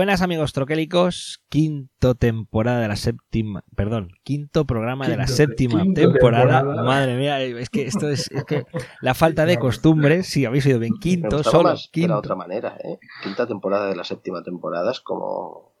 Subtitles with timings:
[0.00, 6.62] Buenas amigos troquélicos, quinto temporada de la séptima, perdón, quinto programa de la séptima temporada.
[6.62, 8.64] Madre mía, es que esto es, que
[9.02, 12.14] la falta de costumbre, si habéis oído bien, quinto, solo quinto.
[12.14, 12.98] De otra manera, ¿eh?
[13.22, 15.74] Quinta temporada de la séptima temporada es como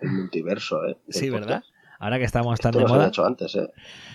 [0.00, 0.96] el multiverso, ¿eh?
[1.08, 1.64] Sí, ¿verdad?
[1.98, 3.02] Ahora que estamos tan de moda.
[3.02, 3.68] Lo hecho antes, ¿eh?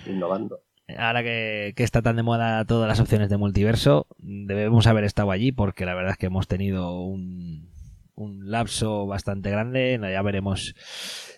[0.05, 0.61] Innovando.
[0.97, 5.31] Ahora que, que, está tan de moda todas las opciones de multiverso, debemos haber estado
[5.31, 7.68] allí porque la verdad es que hemos tenido un,
[8.19, 9.99] un lapso bastante grande.
[10.01, 10.75] Ya veremos.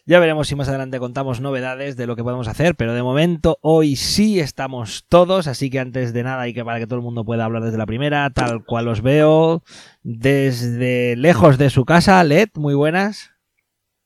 [0.06, 3.60] Ya veremos si más adelante contamos novedades de lo que podemos hacer, pero de momento
[3.62, 7.04] hoy sí estamos todos, así que antes de nada y que para que todo el
[7.04, 9.64] mundo pueda hablar desde la primera, tal cual os veo,
[10.02, 13.32] desde lejos de su casa, Led, muy buenas.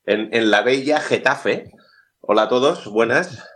[0.05, 1.71] En, en la bella Getafe.
[2.19, 3.47] Hola a todos, buenas.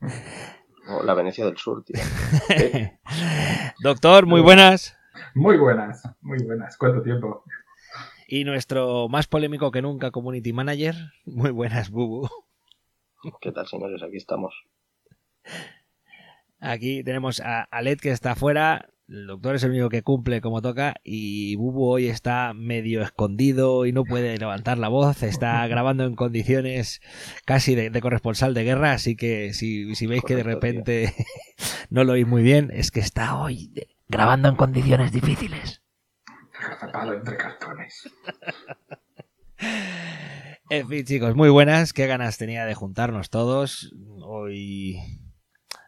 [1.04, 2.00] la Venecia del Sur, tío.
[3.82, 4.96] Doctor, muy buenas.
[5.34, 6.76] Muy buenas, muy buenas.
[6.76, 7.44] ¿Cuánto tiempo?
[8.30, 10.94] Y nuestro más polémico que nunca community manager.
[11.24, 12.28] Muy buenas, Bubu.
[13.40, 14.02] ¿Qué tal, señores?
[14.02, 14.54] Aquí estamos.
[16.60, 18.90] Aquí tenemos a Alet que está afuera.
[19.08, 20.96] El doctor es el único que cumple como toca.
[21.02, 25.22] Y Bubu hoy está medio escondido y no puede levantar la voz.
[25.22, 27.00] Está grabando en condiciones
[27.46, 28.92] casi de, corresponsal de guerra.
[28.92, 31.14] Así que si, veis que de repente
[31.88, 33.72] no lo oís muy bien, es que está hoy
[34.06, 35.80] grabando en condiciones difíciles
[37.14, 38.10] entre cartones.
[40.70, 41.92] en fin, chicos, muy buenas.
[41.92, 43.94] Qué ganas tenía de juntarnos todos.
[44.22, 44.98] Hoy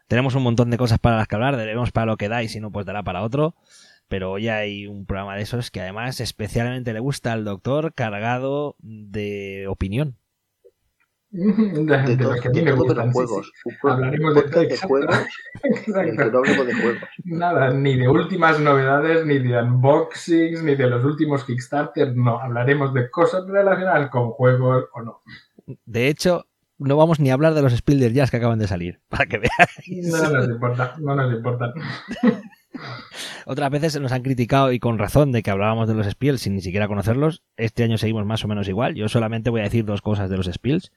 [0.07, 1.57] tenemos un montón de cosas para las que hablar.
[1.57, 3.55] Debemos para lo que da y si no, pues dará para otro.
[4.07, 8.75] Pero hoy hay un programa de esos que además especialmente le gusta al doctor cargado
[8.79, 10.17] de opinión.
[11.33, 13.13] De, los que a mí me gustan.
[13.13, 13.53] Juegos.
[13.83, 15.15] Hablaremos de, de juegos.
[15.63, 16.97] de juegos.
[17.23, 22.15] Nada, ni de últimas novedades, ni de unboxings, ni de los últimos Kickstarter.
[22.17, 25.21] No, hablaremos de cosas relacionadas con juegos o no.
[25.85, 26.47] De hecho,
[26.77, 29.37] no vamos ni a hablar de los Spielder Jazz que acaban de salir, para que
[29.37, 30.11] veáis.
[30.11, 31.73] No nos importa, no nos importa.
[33.45, 36.55] Otras veces nos han criticado y con razón de que hablábamos de los Spiels sin
[36.55, 37.43] ni siquiera conocerlos.
[37.57, 38.95] Este año seguimos más o menos igual.
[38.95, 40.91] Yo solamente voy a decir dos cosas de los Spiels.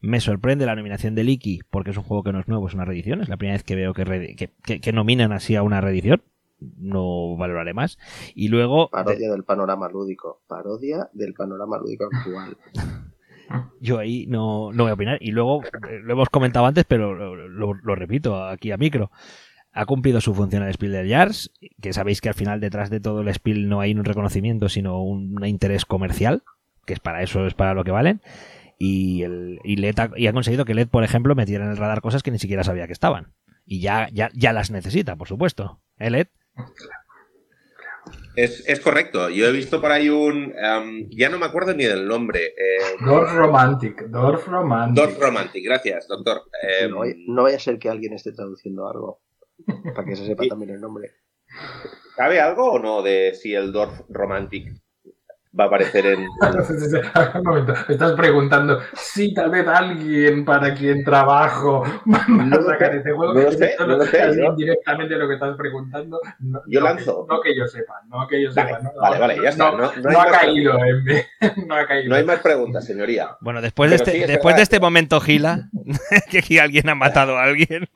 [0.00, 2.74] Me sorprende la nominación de Iki porque es un juego que no es nuevo, es
[2.74, 3.20] una reedición.
[3.20, 6.22] Es la primera vez que veo que, que, nominan así a una reedición.
[6.60, 7.98] No valoraré más.
[8.34, 8.90] Y luego.
[8.90, 10.42] Parodia del panorama lúdico.
[10.46, 12.56] Parodia del panorama lúdico actual.
[13.80, 15.18] Yo ahí no, no voy a opinar.
[15.20, 19.10] Y luego, eh, lo hemos comentado antes, pero lo, repito aquí a micro
[19.72, 22.98] ha cumplido su función el Spiel de Jars, que sabéis que al final detrás de
[22.98, 26.42] todo el Spiel no hay un reconocimiento, sino un interés comercial,
[26.84, 28.20] que es para eso, es para lo que valen
[28.78, 31.76] y, el, y, LED ha, y ha conseguido que LED, por ejemplo, metiera en el
[31.76, 33.34] radar cosas que ni siquiera sabía que estaban.
[33.66, 35.80] Y ya, ya, ya las necesita, por supuesto.
[35.98, 36.28] ¿Eh, LED?
[38.36, 39.28] Es, es, correcto.
[39.30, 40.54] Yo he visto por ahí un.
[40.54, 42.46] Um, ya no me acuerdo ni del nombre.
[42.46, 44.06] Eh, Dorf Romantic.
[44.06, 44.96] Dorf Romantic.
[44.96, 46.42] Dorf Romantic, gracias, doctor.
[46.62, 46.88] Eh,
[47.26, 49.20] no, vaya a ser que alguien esté traduciendo algo.
[49.66, 51.10] Para que se sepa también el nombre.
[52.16, 54.72] ¿Sabe algo o no de si el Dorf Romantic
[55.58, 56.20] va a aparecer en.
[57.34, 62.94] Un momento, me estás preguntando si tal vez alguien para quien trabajo va a sacar
[62.94, 63.34] este juego.
[63.34, 64.30] No lo sé, no lo sé.
[64.56, 66.20] Directamente lo que estás preguntando.
[66.68, 67.26] yo lanzo.
[67.28, 68.78] no que yo sepa, no que yo sepa.
[69.00, 69.70] Vale, vale, ya está.
[69.72, 70.74] No, ha caído,
[71.66, 72.10] no ha caído.
[72.10, 73.36] No hay más preguntas, señoría.
[73.40, 75.68] Bueno, después de este, después de este momento gila,
[76.30, 77.88] que aquí alguien ha matado a alguien.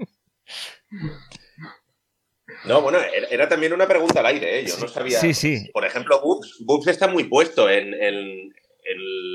[2.64, 2.98] No, bueno,
[3.30, 4.66] era también una pregunta al aire, ¿eh?
[4.66, 5.18] Yo no sabía.
[5.18, 5.68] Sí, sí.
[5.72, 8.52] Por ejemplo, Bubs, está muy puesto en,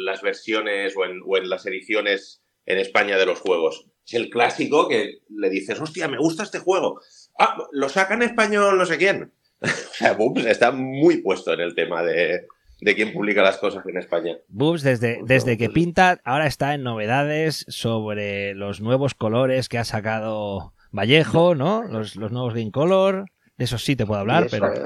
[0.06, 3.88] las versiones o en, las ediciones en España de los juegos.
[4.06, 7.02] Es el clásico que le dices, hostia, me gusta este juego.
[7.38, 9.34] Ah, lo saca en español no sé quién.
[9.62, 12.48] o sea, Bubs está muy puesto en el tema de,
[12.80, 14.38] de quién publica las cosas en España.
[14.48, 19.68] Bubs, desde, Pues desde que pues- pinta, ahora está en novedades sobre los nuevos colores
[19.68, 21.84] que ha sacado Vallejo, ¿no?
[21.84, 23.26] Los, los nuevos Game Color.
[23.58, 24.74] De eso sí te puedo hablar, eso, pero.
[24.74, 24.84] eh,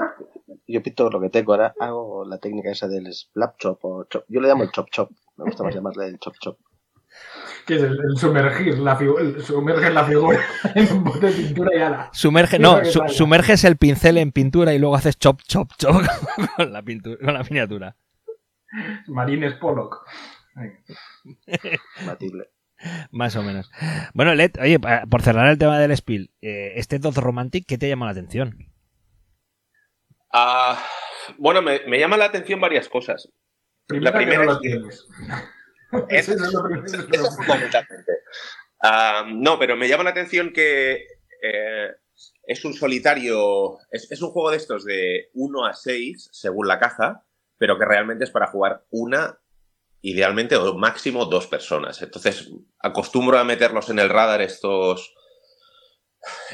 [0.66, 4.24] Yo pinto lo que tengo, ahora hago la técnica esa del slap chop o chop.
[4.28, 5.10] Yo le llamo el chop chop.
[5.36, 6.58] Me gusta más llamarle el chop chop.
[7.66, 10.40] Que es el, el sumergir la el sumerger la figura
[10.74, 12.10] en un bote de pintura y ala.
[12.14, 16.02] Sumerge, no, su- sumerges el pincel en pintura y luego haces chop, chop, chop
[16.56, 17.94] con la, pintura, con la miniatura.
[19.08, 20.06] Marines Pollock.
[22.06, 22.50] Batible.
[23.10, 23.70] Más o menos.
[24.14, 27.88] Bueno, Led, oye, por cerrar el tema del Spiel, eh, este Dot Romantic, ¿qué te
[27.88, 28.66] llama la atención?
[30.32, 30.82] Ah,
[31.38, 33.28] bueno, me, me llama la atención varias cosas.
[33.86, 35.06] Primera primera que no es lo que- tienes.
[36.08, 37.24] Eso Eso es lo primero que Eso creo.
[37.26, 38.12] es fundamentalmente.
[39.34, 41.06] No, pero me llama la atención que
[41.42, 41.88] eh,
[42.46, 46.78] es un solitario, es, es un juego de estos de 1 a 6, según la
[46.80, 47.24] caja,
[47.58, 49.38] pero que realmente es para jugar una,
[50.02, 52.02] idealmente o máximo dos personas.
[52.02, 52.50] Entonces,
[52.80, 55.14] acostumbro a meterlos en el radar estos,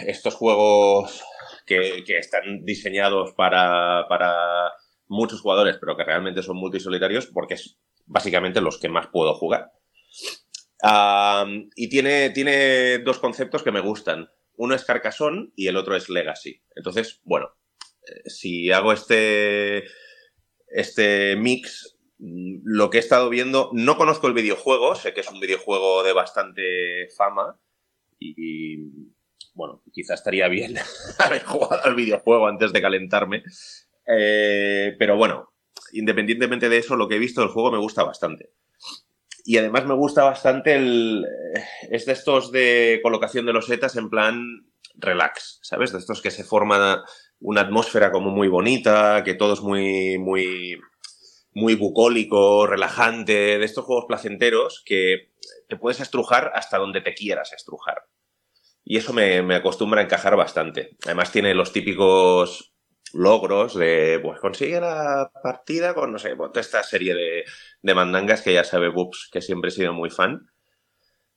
[0.06, 1.22] estos juegos
[1.66, 4.72] que, que están diseñados para, para
[5.08, 9.72] muchos jugadores, pero que realmente son multisolitarios, porque es básicamente los que más puedo jugar.
[11.74, 14.28] Y tiene, tiene dos conceptos que me gustan.
[14.56, 16.62] Uno es Carcassonne y el otro es Legacy.
[16.74, 17.48] Entonces, bueno,
[18.06, 19.84] eh, si hago este,
[20.66, 25.40] este mix, lo que he estado viendo, no conozco el videojuego, sé que es un
[25.40, 27.58] videojuego de bastante fama
[28.18, 28.76] y,
[29.54, 30.76] bueno, quizá estaría bien
[31.18, 33.42] haber jugado al videojuego antes de calentarme.
[34.06, 35.52] Eh, pero bueno,
[35.92, 38.50] independientemente de eso, lo que he visto del juego me gusta bastante.
[39.44, 41.24] Y además me gusta bastante el.
[41.24, 44.66] eh, Es de estos de colocación de los setas en plan
[44.96, 45.92] relax, ¿sabes?
[45.92, 47.04] De estos que se forma
[47.40, 50.78] una atmósfera como muy bonita, que todo es muy, muy,
[51.58, 55.32] muy bucólico, relajante, de estos juegos placenteros que
[55.68, 58.04] te puedes estrujar hasta donde te quieras estrujar.
[58.84, 60.96] Y eso me, me acostumbra a encajar bastante.
[61.04, 62.72] Además tiene los típicos
[63.12, 67.44] logros de, pues consigue la partida con, no sé, pues, toda esta serie de,
[67.82, 70.50] de mandangas que ya sabe Boops, que siempre he sido muy fan.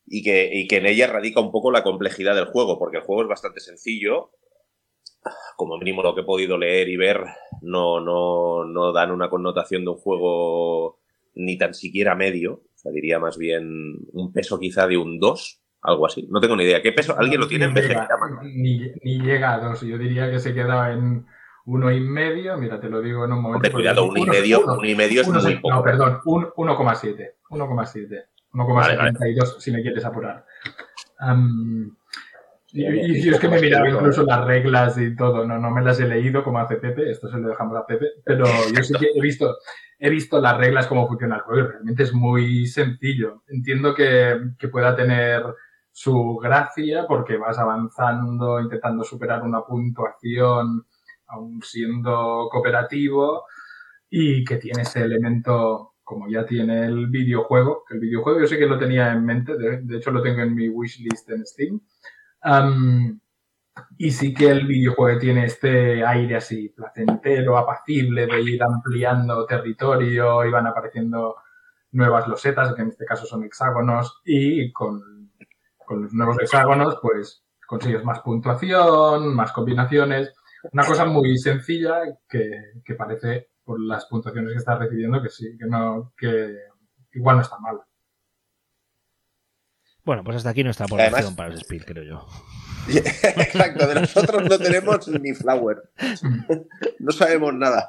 [0.06, 3.04] Y que, y que en ella radica un poco la complejidad del juego, porque el
[3.04, 4.32] juego es bastante sencillo.
[5.56, 7.24] Como mínimo lo que he podido leer y ver,
[7.62, 10.98] no, no, no dan una connotación de un juego
[11.36, 12.54] ni tan siquiera medio.
[12.54, 16.28] O sea, diría más bien un peso quizá de un 2, algo así.
[16.32, 16.82] No tengo ni idea.
[16.82, 17.16] ¿Qué peso?
[17.18, 18.08] ¿Alguien lo tiene en Ni vez de llega,
[18.44, 19.82] ni, ni llega a dos.
[19.82, 21.26] Yo diría que se queda en
[21.66, 22.58] uno y medio.
[22.58, 23.58] Mira, te lo digo en un momento.
[23.58, 25.76] Hombre, cuidado, uno y medio, uno- uno y medio es uno muy poco.
[25.76, 27.36] No, perdón, un- 1,7.
[27.50, 28.26] 1,7.
[28.54, 30.46] 1,72 si me quieres apurar.
[32.74, 35.72] Y, y- y es que me he mirado incluso las reglas y todo, no, no
[35.72, 38.84] me las he leído como hace Pepe, esto se lo dejamos a Pepe, pero yo
[38.84, 39.58] sí que he visto,
[40.00, 43.44] he visto las reglas, cómo funciona el juego y realmente es muy sencillo.
[43.48, 45.44] Entiendo que, que pueda tener
[45.92, 50.86] su gracia porque vas avanzando, intentando superar una puntuación,
[51.28, 53.44] aún siendo cooperativo,
[54.10, 58.58] y que tiene ese elemento, como ya tiene el videojuego, que el videojuego yo sé
[58.58, 61.82] que lo tenía en mente, de, de hecho lo tengo en mi wishlist en Steam.
[62.42, 63.20] Am,
[63.98, 70.44] y sí que el videojuego tiene este aire así placentero, apacible, de ir ampliando territorio,
[70.46, 71.36] y van apareciendo
[71.92, 75.32] nuevas losetas, que en este caso son hexágonos, y con,
[75.86, 80.34] con los nuevos hexágonos, pues consigues más puntuación, más combinaciones.
[80.72, 82.50] Una cosa muy sencilla que,
[82.84, 86.56] que parece, por las puntuaciones que estás recibiendo, que sí, que no, que
[87.14, 87.82] igual no está mal.
[90.12, 92.28] Bueno, pues hasta aquí nuestra aportación Además- para el Spiel, creo yo.
[92.94, 95.84] Exacto, de nosotros no tenemos ni flower.
[97.00, 97.88] No sabemos nada.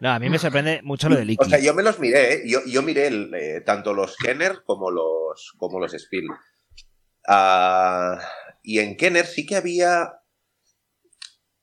[0.00, 1.48] No, a mí me sorprende mucho lo de O Liquid.
[1.50, 2.42] sea, yo me los miré, ¿eh?
[2.46, 6.28] yo, yo miré el, eh, tanto los Kenner como los, como los Spiel.
[7.28, 8.18] Ah,
[8.62, 10.14] y en Kenner sí que había.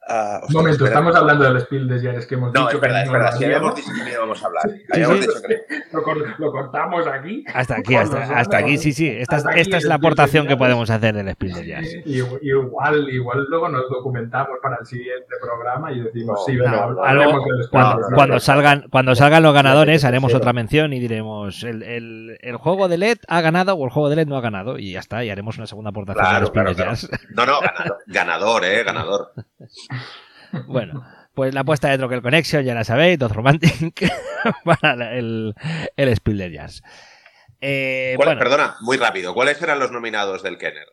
[0.08, 0.90] Un hostia, momento, espera.
[0.90, 3.14] estamos hablando del Spiel de Yares que hemos No, dicho es verdad, que es no
[3.14, 3.32] verdad.
[3.32, 4.64] lo Si habíamos dicho que no íbamos a hablar.
[4.70, 5.22] Sí, Habíamos sí.
[5.22, 5.62] dicho que.
[5.94, 7.44] Lo, cor- lo cortamos aquí.
[7.54, 9.08] Hasta aquí, hasta, los hasta aquí, sí, sí.
[9.10, 11.86] Esta, es- esta es la de aportación que podemos hacer del Spiel de Jazz.
[12.06, 16.72] Y- Igual, igual luego nos documentamos para el siguiente programa y decimos, No, sí, venga,
[16.88, 21.00] no, algo- Cuando, de cuando salgan, cuando salgan los ganadores, Ya, haremos otra mención y
[21.00, 24.38] diremos el, el- el juego de LED ha ganado o el juego de LED no
[24.38, 24.78] ha ganado.
[24.78, 26.92] Y ya está, y haremos una segunda aportación Claro, del Spiel claro, de claro.
[26.92, 27.10] Jazz.
[27.36, 29.32] No, no, ganador, ganador, eh, ganador.
[30.68, 34.10] Bueno, pues la apuesta de Troquel Connection, ya la sabéis, Dot Romantic
[34.64, 35.54] para el,
[35.98, 36.82] el Spiel de Jazz.
[37.62, 39.34] Eh, ¿Cuál- bueno, Perdona, muy rápido.
[39.34, 40.88] ¿Cuáles eran los nominados del Kenner?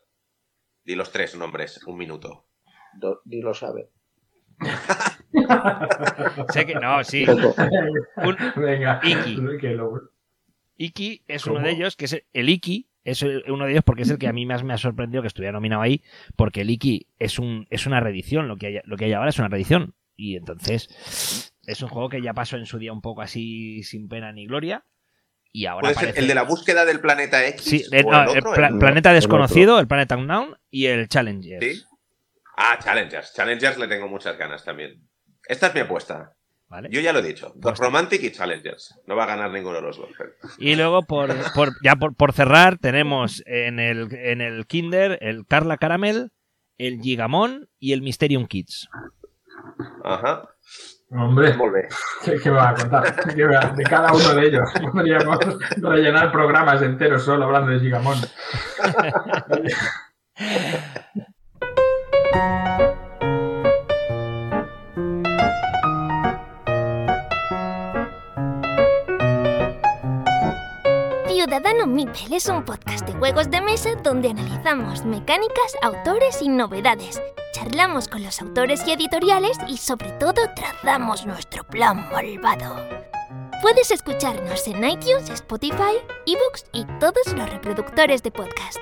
[0.83, 2.47] Di los tres nombres, un minuto.
[2.93, 3.89] Do- Ni lo sabe.
[6.53, 7.25] sé que no, sí.
[7.27, 8.99] Un, Venga.
[9.03, 9.37] Iki.
[10.77, 11.55] Iki es ¿Cómo?
[11.57, 14.27] uno de ellos, que es el Iki, es uno de ellos porque es el que
[14.27, 16.03] a mí más me ha sorprendido que estuviera nominado ahí,
[16.35, 19.29] porque el Iki es un es una reedición, lo que hay, lo que hay ahora
[19.29, 23.01] es una reedición y entonces es un juego que ya pasó en su día un
[23.01, 24.85] poco así sin pena ni gloria
[25.51, 27.63] y ahora ¿Puede ser el de la búsqueda del planeta X?
[27.63, 28.53] Sí, o el, no, el el otro?
[28.53, 31.63] pla- El- Planeta el Desconocido, el Planeta Unknown y el Challenger.
[31.63, 31.83] ¿Sí?
[32.57, 33.33] Ah, Challengers.
[33.35, 35.07] Challengers le tengo muchas ganas también.
[35.47, 36.33] Esta es mi apuesta.
[36.73, 36.89] ¿Vale?
[36.91, 37.53] Yo ya lo he dicho.
[37.61, 38.99] Pues- Romantic y Challengers.
[39.05, 40.09] No va a ganar ninguno de los dos.
[40.57, 45.45] Y luego, por, por- ya por, por cerrar, tenemos en el, en el Kinder el
[45.47, 46.31] Carla Caramel,
[46.79, 48.89] el Gigamon y el Mysterium Kids.
[50.03, 50.49] Ajá.
[51.11, 51.53] Hombre.
[52.25, 53.35] ¿qué, qué me va a contar?
[53.35, 54.67] ¿Qué va- De cada uno de ellos.
[54.91, 55.37] Podríamos
[55.77, 58.17] rellenar programas enteros solo hablando de Gigamon.
[71.43, 77.21] Ciudadano Mipel es un podcast de juegos de mesa donde analizamos mecánicas, autores y novedades.
[77.51, 82.77] Charlamos con los autores y editoriales y sobre todo trazamos nuestro plan malvado.
[83.61, 88.79] Puedes escucharnos en iTunes, Spotify, eBooks y todos los reproductores de podcast.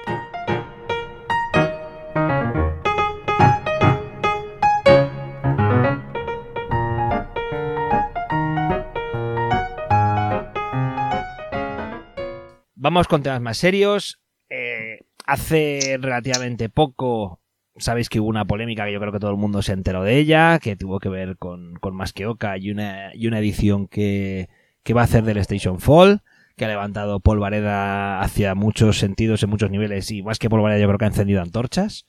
[12.84, 14.20] Vamos con temas más serios.
[14.50, 17.40] Eh, hace relativamente poco,
[17.78, 20.18] sabéis que hubo una polémica que yo creo que todo el mundo se enteró de
[20.18, 23.88] ella, que tuvo que ver con, con Más que Oca y una, y una edición
[23.88, 24.50] que,
[24.82, 26.24] que va a hacer del Station Fall,
[26.58, 30.64] que ha levantado Paul Vareda hacia muchos sentidos, en muchos niveles, y más que Paul
[30.64, 32.08] Vareda yo creo que ha encendido antorchas.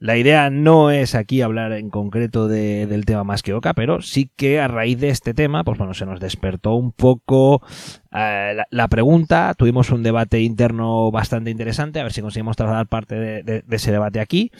[0.00, 4.00] La idea no es aquí hablar en concreto de- del tema más que Oca, pero
[4.00, 7.62] sí que a raíz de este tema, pues bueno, se nos despertó un poco
[8.12, 9.54] eh, la, pregunta.
[9.58, 14.20] Tuvimos un debate interno bastante interesante, a ver si conseguimos trasladar parte de, ese debate
[14.20, 14.52] aquí.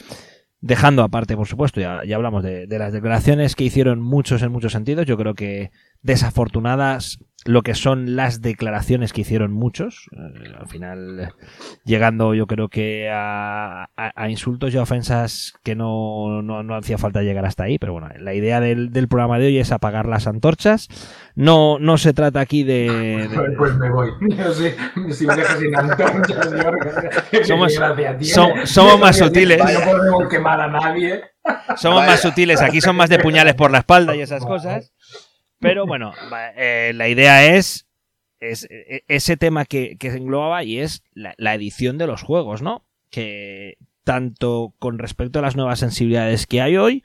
[0.61, 5.05] Dejando aparte, por supuesto, ya, hablamos de las declaraciones que hicieron muchos en muchos sentidos.
[5.05, 10.09] Yo creo que desafortunadas lo que son las declaraciones que hicieron muchos.
[10.11, 11.33] Eh, al final,
[11.85, 16.75] llegando yo creo que a, a- a insultos y a ofensas que no, no, no
[16.75, 17.77] hacía falta llegar hasta ahí.
[17.79, 20.87] Pero bueno, la idea del, del programa de hoy es apagar las antorchas.
[21.35, 24.09] No, no se trata aquí de- de, Pues, pues me voy.
[25.11, 28.33] Si me dejas sin antorchas, Jorge, ¿qué Somos- gracia tiene?
[28.33, 29.57] som- somos más sutiles.
[29.59, 31.21] No podemos quemar a nadie.
[31.77, 32.11] Somos Vaya.
[32.11, 34.91] más sutiles, aquí son más de puñales por la espalda y esas cosas.
[35.59, 36.13] Pero bueno,
[36.55, 37.87] eh, la idea es,
[38.39, 42.21] es eh, ese tema que, que se englobaba y es la, la edición de los
[42.23, 42.85] juegos, ¿no?
[43.09, 47.03] Que tanto con respecto a las nuevas sensibilidades que hay hoy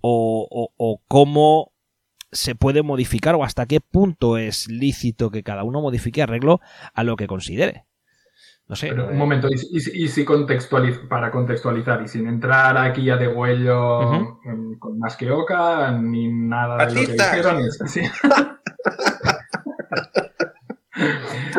[0.00, 1.72] o, o- o cómo
[2.30, 6.60] se puede modificar o hasta qué punto es lícito que cada uno modifique arreglo
[6.92, 7.84] a lo que considere.
[8.66, 8.88] No sé.
[8.88, 13.16] Pero un momento, y, y- y si contextualiz- para contextualizar, y sin entrar aquí a
[13.18, 14.00] degüello
[14.42, 17.58] mm, con más que oca, ni nada de lo que dijeron.
[17.60, 18.00] es- sí.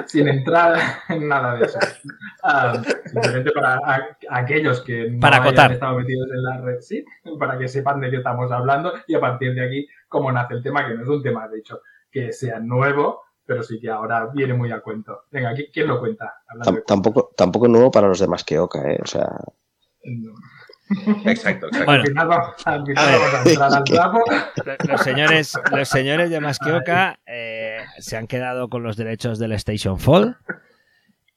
[0.07, 0.77] sin entrar
[1.09, 1.79] en nada de eso.
[2.43, 7.03] Ah, simplemente para a- aquellos que no Para hayan estado metidos en la red, sí,
[7.39, 10.63] para que sepan de qué estamos hablando y a partir de aquí cómo nace el
[10.63, 11.81] tema, que no es un tema, de hecho,
[12.11, 15.23] que sea nuevo, pero sí que ahora viene muy a cuento.
[15.31, 16.33] Venga, ¿qui- ¿quién lo cuenta?
[16.47, 18.99] Hablando tampoco, tampoco nuevo para los demás que Oca, ¿eh?
[19.03, 19.27] O sea,
[20.03, 20.33] No.
[21.25, 21.85] Exacto, exacto.
[21.85, 22.01] Bueno.
[22.01, 23.19] al final, vamos, al final A ver.
[23.19, 24.23] vamos a entrar al trapo.
[24.87, 29.99] Los señores, los señores de Masquioca eh, se han quedado con los derechos del Station
[29.99, 30.37] Fall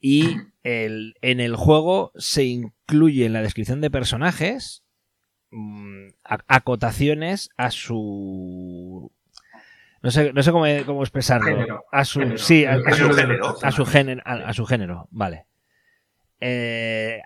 [0.00, 4.82] y el, en el juego se incluye en la descripción de personajes
[5.50, 9.10] mm, a- acotaciones a su
[10.02, 11.84] no sé, no sé cómo, cómo expresarlo Género.
[11.90, 12.38] a su Género.
[12.38, 15.46] sí a, su género a su género a, a su género vale
[16.40, 17.20] eh,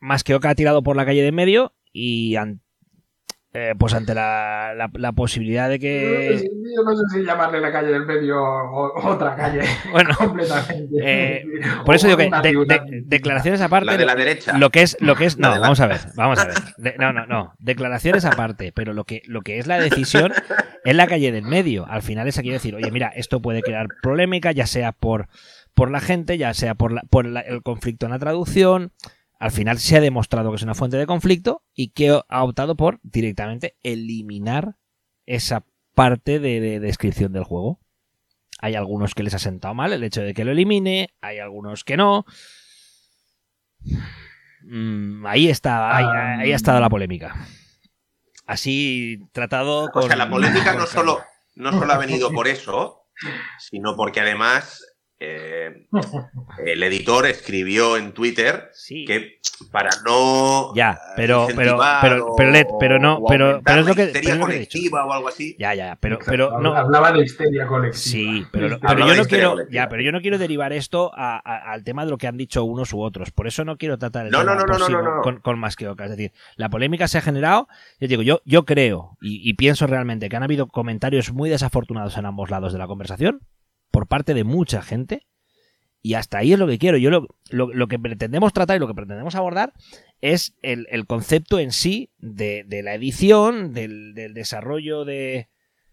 [0.00, 2.60] Masquioca ha tirado por la calle de medio y an-
[3.52, 6.44] eh, pues ante la, la- la posibilidad de que
[6.76, 9.62] Yo no sé si llamarle la calle del medio o otra calle.
[9.90, 10.94] Bueno completamente.
[11.02, 11.44] Eh,
[11.84, 14.56] por eso digo que de- de- declaraciones aparte La de la derecha.
[14.56, 16.54] lo que es lo que es no vamos a ver vamos a ver.
[16.76, 17.52] De- no no no.
[17.58, 20.32] Declaraciones aparte pero lo que lo que es la decisión
[20.84, 21.86] es la calle del medio.
[21.88, 25.26] Al final es aquí decir oye mira esto puede crear polémica ya sea por
[25.74, 28.92] por la gente ya sea por la- por la- el conflicto en la traducción
[29.40, 32.76] al final se ha demostrado que es una fuente de conflicto y que ha optado
[32.76, 34.76] por directamente eliminar
[35.26, 37.80] esa parte de, de descripción del juego
[38.60, 41.82] hay algunos que les ha sentado mal el hecho de que lo elimine hay algunos
[41.82, 42.24] que no
[44.62, 46.38] Mm, ahí está, ahí, Ah.
[46.40, 47.34] ahí ha estado la polémica.
[48.46, 50.04] así tratado con...
[50.04, 51.20] O sea, la política no solo,
[51.54, 53.04] no solo ha venido por eso,
[53.58, 54.84] sino porque además
[55.22, 55.86] eh,
[56.64, 58.70] el editor escribió en Twitter
[59.06, 59.38] que
[59.70, 64.06] para no ya pero pero pero pero Led, pero no pero pero es lo que
[64.14, 64.78] pero que he dicho.
[64.96, 65.54] o algo así.
[65.58, 66.74] Ya ya pero pero no.
[66.74, 68.02] hablaba de histeria colectiva.
[68.02, 71.70] Sí pero, pero yo no quiero ya pero yo no quiero derivar esto a, a,
[71.70, 73.30] al tema de lo que han dicho unos u otros.
[73.30, 75.86] Por eso no quiero tratar el no, tema no, no, no, con, con más que
[75.86, 77.68] oca es decir la polémica se ha generado
[78.00, 82.16] yo digo yo yo creo y, y pienso realmente que han habido comentarios muy desafortunados
[82.16, 83.42] en ambos lados de la conversación
[83.90, 85.26] por parte de mucha gente.
[86.02, 86.96] Y hasta ahí es lo que quiero.
[86.96, 89.74] Yo lo, lo, que pretendemos tratar y lo que pretendemos abordar
[90.22, 95.50] es el, el concepto en sí de, de la edición, del, del desarrollo de,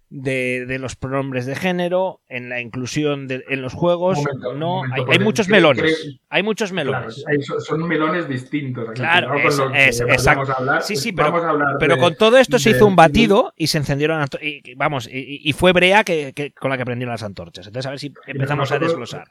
[0.09, 4.17] de, de, los pronombres de género, en la inclusión de, en los juegos.
[4.17, 5.81] Momento, no, momento, hay, hay, muchos melones.
[5.81, 7.15] creo, hay muchos melones.
[7.15, 8.89] Claro, hay, son melones distintos.
[8.89, 10.53] Aquí, claro, es, es, exacto.
[10.57, 11.33] Hablar, sí, sí, pero,
[11.79, 14.25] pero de, con todo esto se hizo un batido y se encendieron.
[14.41, 17.67] Y, vamos, y, y, fue Brea que, que, con la que prendieron las antorchas.
[17.67, 19.27] Entonces, a ver si empezamos nosotros, a desglosar.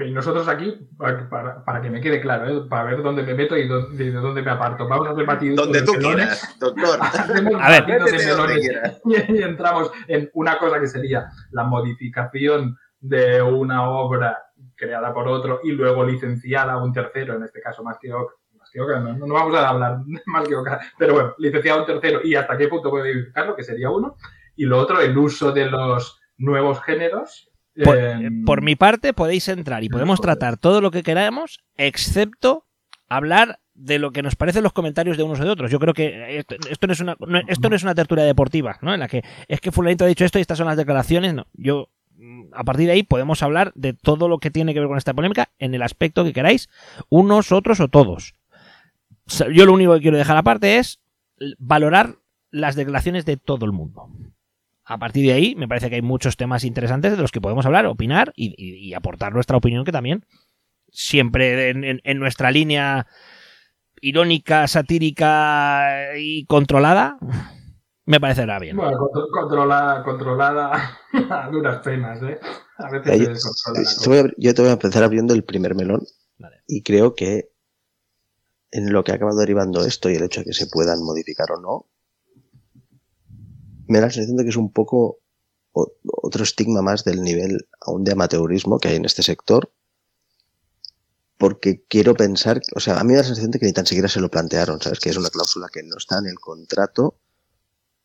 [0.00, 2.68] Y nosotros aquí, para, para, que me quede claro, ¿eh?
[2.68, 4.86] para ver dónde me meto y dónde, de dónde me aparto.
[4.86, 5.56] Vamos a hacer batidos.
[5.56, 6.98] Donde tú quieras, doctor.
[7.60, 13.42] a ver, de melones y, y entramos en una cosa que sería la modificación de
[13.42, 17.98] una obra creada por otro y luego licenciada a un tercero, en este caso más
[17.98, 18.34] que Oca.
[18.58, 21.82] Más que Oca no, no, vamos a hablar más que Oca, pero bueno, licenciado a
[21.82, 24.16] un tercero y hasta qué punto puede modificarlo, que sería uno.
[24.56, 27.47] Y lo otro, el uso de los nuevos géneros
[27.84, 32.64] por, eh, por, mi parte, podéis entrar y podemos tratar todo lo que queramos, excepto
[33.08, 35.70] hablar de lo que nos parecen los comentarios de unos o de otros.
[35.70, 38.78] Yo creo que esto, esto no es una no, esto no es una tertulia deportiva,
[38.82, 38.92] ¿no?
[38.92, 41.46] En la que es que fulanito ha dicho esto y estas son las declaraciones, no.
[41.54, 41.88] Yo
[42.52, 45.14] a partir de ahí podemos hablar de todo lo que tiene que ver con esta
[45.14, 46.68] polémica en el aspecto que queráis,
[47.08, 48.34] unos, otros o todos.
[49.52, 51.00] Yo lo único que quiero dejar aparte es
[51.58, 52.16] valorar
[52.50, 54.08] las declaraciones de todo el mundo
[54.88, 57.66] a partir de ahí me parece que hay muchos temas interesantes de los que podemos
[57.66, 60.24] hablar, opinar y, y, y aportar nuestra opinión que también
[60.90, 63.06] siempre en, en, en, nuestra línea
[64.00, 67.18] irónica, satírica y controlada
[68.06, 68.76] me parecerá bien.
[68.76, 68.96] Bueno,
[69.30, 70.98] controlada, controlada
[71.30, 72.40] a duras penas, ¿eh?
[72.78, 76.06] A veces yo, te voy a, yo te voy a empezar abriendo el primer melón
[76.38, 76.62] vale.
[76.66, 77.50] y creo que
[78.70, 81.50] en lo que ha acabado derivando esto y el hecho de que se puedan modificar
[81.52, 81.86] o no,
[83.88, 85.18] me da la sensación de que es un poco
[85.72, 89.70] otro estigma más del nivel aún de amateurismo que hay en este sector.
[91.36, 93.86] Porque quiero pensar, o sea, a mí me da la sensación de que ni tan
[93.86, 94.98] siquiera se lo plantearon, ¿sabes?
[94.98, 97.16] Que es una cláusula que no está en el contrato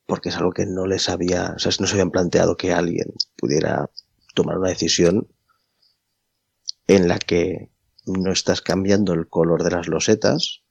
[0.06, 3.14] porque es algo que no les había, o sea, no se habían planteado que alguien
[3.38, 3.90] pudiera
[4.36, 5.28] tomar una decisión
[6.88, 7.72] en la que
[8.06, 10.62] no estás cambiando el color de las losetas,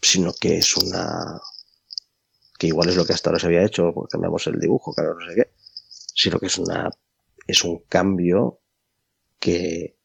[0.00, 1.40] sino que es una,
[2.66, 5.26] igual es lo que hasta ahora se había hecho, porque cambiamos el dibujo, claro, no
[5.26, 5.50] sé qué,
[5.88, 6.90] sino que es una,
[7.46, 8.60] es un cambio
[9.38, 9.98] que,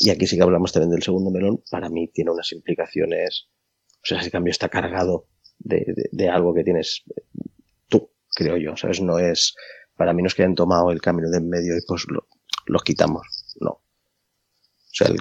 [0.00, 3.48] y aquí sí que hablamos también del segundo melón, para mí tiene unas implicaciones,
[3.96, 7.04] o sea, ese cambio está cargado de, de, algo que tienes
[7.88, 9.00] tú, creo yo, ¿sabes?
[9.00, 9.54] No es,
[9.96, 12.28] para mí no es que hayan tomado el camino de en medio y pues lo,
[12.66, 13.26] lo quitamos,
[13.60, 13.70] no.
[13.70, 13.82] O
[14.96, 15.16] sea, el,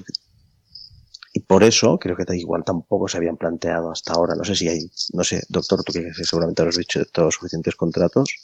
[1.48, 4.36] por eso creo que igual tampoco se habían planteado hasta ahora.
[4.36, 8.36] No sé si hay, no sé, doctor, tú que seguramente habrás dicho todos suficientes contratos,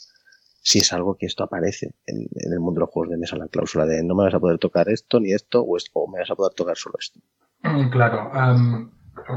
[0.62, 3.36] si es algo que esto aparece en, en, el mundo de los juegos de mesa,
[3.36, 6.10] la cláusula de no me vas a poder tocar esto ni esto, o, esto, o
[6.10, 7.20] me vas a poder tocar solo esto.
[7.90, 8.90] Claro, um,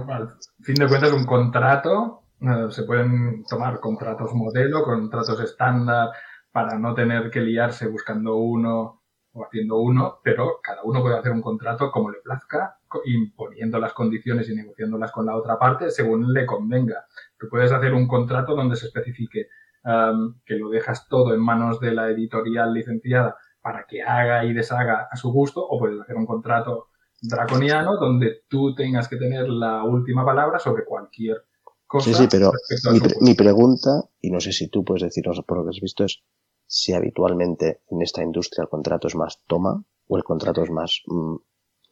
[0.10, 6.10] al fin de cuentas un contrato, uh, se pueden tomar contratos modelo, contratos estándar,
[6.52, 9.02] para no tener que liarse buscando uno
[9.34, 13.93] o haciendo uno, pero cada uno puede hacer un contrato como le plazca, imponiendo las
[13.93, 17.06] condiciones y negociándolas con la otra parte según le convenga.
[17.38, 19.47] Tú puedes hacer un contrato donde se especifique
[19.86, 24.53] um, que lo dejas todo en manos de la editorial licenciada para que haga y
[24.53, 26.89] deshaga a su gusto, o puedes hacer un contrato
[27.21, 31.45] draconiano donde tú tengas que tener la última palabra sobre cualquier
[31.88, 32.10] cosa.
[32.10, 32.51] Sí, sí, pero
[32.91, 35.79] mi, pre mi pregunta, y no sé si tú puedes decirnos por lo que has
[35.82, 36.21] visto, es
[36.67, 41.01] si habitualmente en esta industria el contrato es más toma o el contrato es más
[41.06, 41.36] mmm,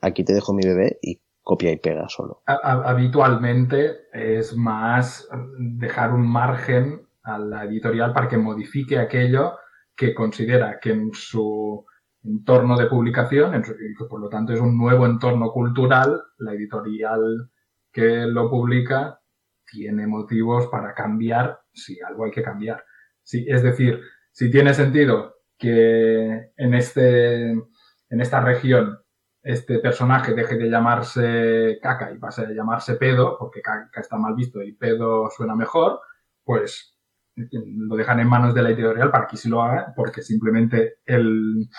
[0.01, 2.43] aquí te dejo mi bebé y copia y pega solo.
[2.45, 9.57] Habitualmente es más dejar un margen a la editorial para que modifique aquello
[9.95, 11.85] que considera que en su
[12.23, 17.49] entorno de publicación, que por lo tanto es un nuevo entorno cultural, la editorial
[17.91, 19.19] que lo publica
[19.65, 22.83] tiene motivos para cambiar si algo hay que cambiar.
[23.23, 28.97] Sí, es decir, si tiene sentido que en, este, en esta región
[29.43, 34.35] este personaje deje de llamarse caca y pase a llamarse pedo, porque caca está mal
[34.35, 35.99] visto y pedo suena mejor,
[36.43, 36.97] pues
[37.35, 41.69] lo dejan en manos de la editorial para que sí lo haga, porque simplemente el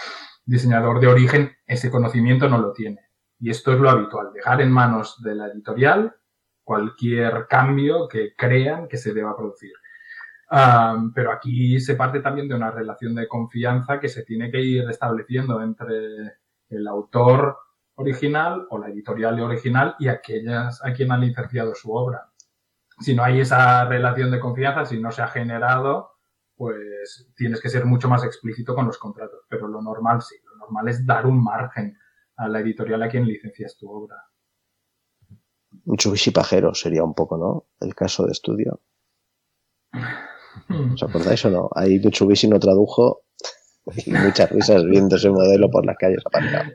[0.44, 3.00] diseñador de origen ese conocimiento no lo tiene.
[3.38, 6.14] Y esto es lo habitual, dejar en manos de la editorial
[6.64, 9.72] cualquier cambio que crean que se deba producir.
[11.14, 14.88] pero aquí se parte también de una relación de confianza que se tiene que ir
[14.88, 16.41] estableciendo entre
[16.72, 17.56] el autor
[17.96, 22.32] original o la editorial original y aquellas a quien han licenciado su obra.
[23.00, 26.12] Si no hay esa relación de confianza, si no se ha generado,
[26.56, 29.40] pues tienes que ser mucho más explícito con los contratos.
[29.48, 31.98] Pero lo normal sí, lo normal es dar un margen
[32.36, 34.16] a la editorial a quien licencias tu obra.
[35.84, 37.66] Mitsubishi Pajero sería un poco, ¿no?
[37.80, 38.80] El caso de estudio.
[40.94, 41.70] ¿Os acordáis o no?
[41.74, 43.24] Ahí Mitsubishi no tradujo
[44.06, 46.70] y muchas risas viendo ese modelo por las calles aparcado.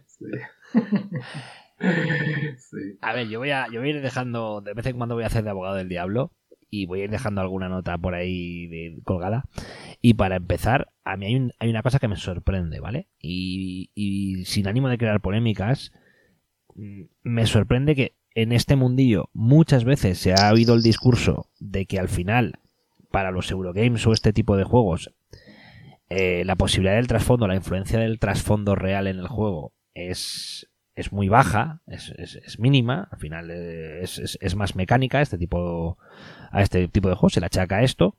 [3.02, 5.24] A ver, yo voy a, yo voy a ir dejando, de vez en cuando voy
[5.24, 6.32] a hacer de abogado del diablo
[6.70, 9.46] y voy a ir dejando alguna nota por ahí de, colgada.
[10.02, 13.08] Y para empezar, a mí hay, hay, una cosa que me sorprende, ¿vale?
[13.20, 15.92] Y, y sin ánimo de crear polémicas,
[16.76, 21.86] mm, me sorprende que en este mundillo muchas veces se ha oído el discurso de
[21.86, 22.60] que al final,
[23.12, 25.14] para los Eurogames o este tipo de juegos,
[26.10, 31.12] eh, la posibilidad del trasfondo, la influencia del trasfondo real en el juego es, es
[31.12, 35.98] muy baja, es, es, mínima, al final eh, es, más mecánica este tipo,
[36.52, 38.16] a este tipo de juegos, se le achaca esto.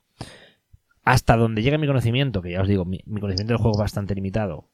[1.03, 4.15] Hasta donde llega mi conocimiento, que ya os digo, mi, conocimiento del juego es bastante
[4.15, 4.69] limitado,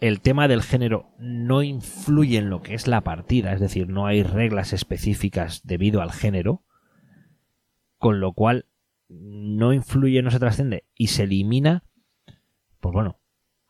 [0.00, 4.06] el tema del género no influye en lo que es la partida, es decir, no
[4.06, 6.64] hay reglas específicas debido al género,
[7.96, 8.66] con lo cual
[9.08, 11.84] no influye, no se trasciende y se elimina
[12.82, 13.20] pues bueno,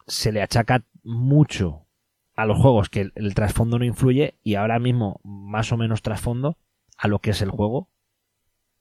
[0.06, 1.86] se le achaca mucho
[2.34, 6.56] a los juegos que el, trasfondo no influye y ahora mismo más o menos trasfondo
[6.96, 7.90] a lo que es el juego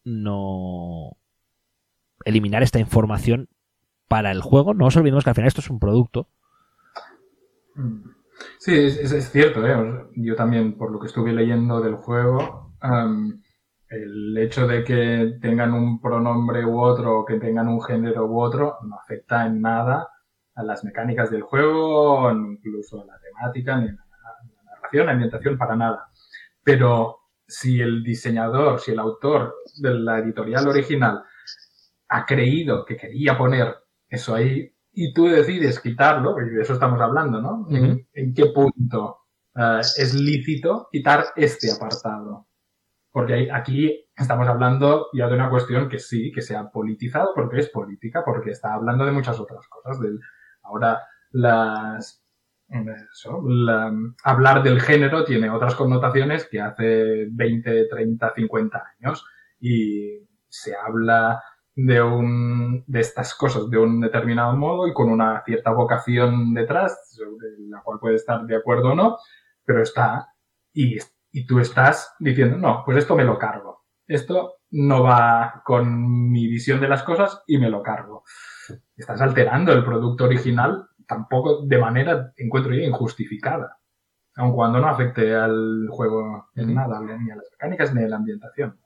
[0.06, 1.18] no
[2.24, 3.50] eliminar esta información
[4.08, 6.30] para el juego no os olvidemos que al final esto es un producto
[8.58, 10.06] sí es, cierto ¿eh?
[10.16, 12.74] yo también por lo que estuve leyendo del juego
[13.90, 18.40] el hecho de que tengan un pronombre u otro o que tengan un género u
[18.40, 20.08] otro no afecta en nada
[20.56, 25.58] a las mecánicas del juego, incluso a la temática, ni a la, narración, la ambientación,
[25.58, 26.10] para nada.
[26.64, 31.24] Pero si el diseñador, si el autor de la editorial original
[32.10, 33.76] ha creído que quería poner
[34.10, 37.68] eso ahí y tú decides quitarlo, y de eso estamos hablando, ¿no?
[37.70, 39.20] ¿En, qué punto
[39.56, 42.48] eh, es lícito quitar este apartado?
[43.10, 47.60] Porque aquí estamos hablando ya de una cuestión que sí, que se ha politizado porque
[47.60, 50.20] es política, porque está hablando de muchas otras cosas, del
[50.72, 52.24] Ahora, las,
[54.24, 59.26] hablar del género tiene otras connotaciones que hace 20, 30, 50 años
[59.60, 61.44] y se habla
[61.76, 67.10] de, un, de estas cosas de un determinado modo y con una cierta vocación detrás,
[67.14, 69.18] sobre la cual puede estar de acuerdo o no,
[69.66, 70.34] pero está
[70.74, 70.98] y,
[71.32, 73.84] y tú estás diciendo, no, pues esto me lo cargo.
[74.08, 78.24] Esto no va con mi visión de las cosas y me lo cargo
[79.02, 83.78] estás alterando el producto original tampoco de manera, encuentro yo, injustificada.
[84.36, 88.16] Aun cuando no afecte al juego en nada, ni a las mecánicas ni a la
[88.16, 88.80] ambientación.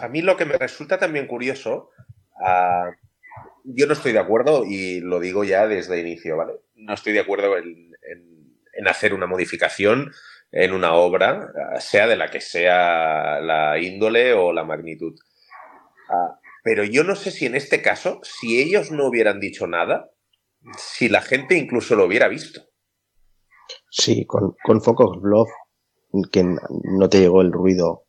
[0.00, 1.90] A mí lo que me resulta también curioso,
[2.40, 2.90] ah,
[3.64, 6.52] yo no estoy de acuerdo y lo digo ya desde el inicio, ¿vale?
[6.76, 7.88] No estoy de acuerdo en,
[8.86, 10.12] hacer una modificación
[10.50, 15.14] en una obra, sea de la que sea la índole o la magnitud.
[16.10, 20.10] Ah, pero yo no sé si en este caso, si ellos no hubieran dicho nada,
[20.76, 22.62] si la gente incluso lo hubiera visto.
[23.90, 25.50] Sí, con, con Focus Love,
[26.32, 28.06] que no te llegó el ruido,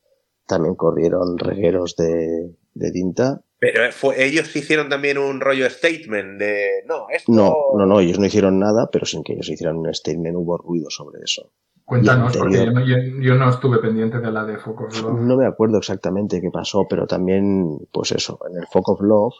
[0.47, 2.55] también corrieron regueros de,
[2.91, 3.41] tinta.
[3.59, 7.31] Pero fue, ellos hicieron también un rollo statement de no, esto...
[7.31, 10.57] No, no, no, ellos no hicieron nada, pero sin que ellos hicieran un statement hubo
[10.57, 11.51] ruido sobre eso.
[11.89, 12.71] Cuéntanos, porque
[13.19, 15.21] yo no, estuve pendiente de la de Focus Love.
[15.21, 19.33] No me acuerdo exactamente qué pasó, pero también, pues eso, en el Focus Love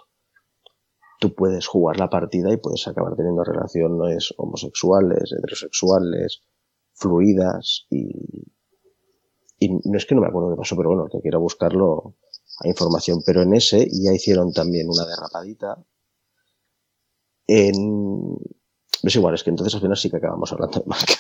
[1.20, 6.42] tú puedes jugar la partida y puedes acabar teniendo relaciones homosexuales, heterosexuales,
[6.94, 8.10] fluidas y,
[9.60, 12.16] y no es que no me acuerdo qué pasó, pero bueno, que quiera buscarlo
[12.64, 13.20] a información.
[13.24, 15.78] Pero en ese ya hicieron también una derrapadita
[17.46, 18.40] en,
[19.04, 21.16] es igual, es que entonces al final sí que acabamos hablando de más que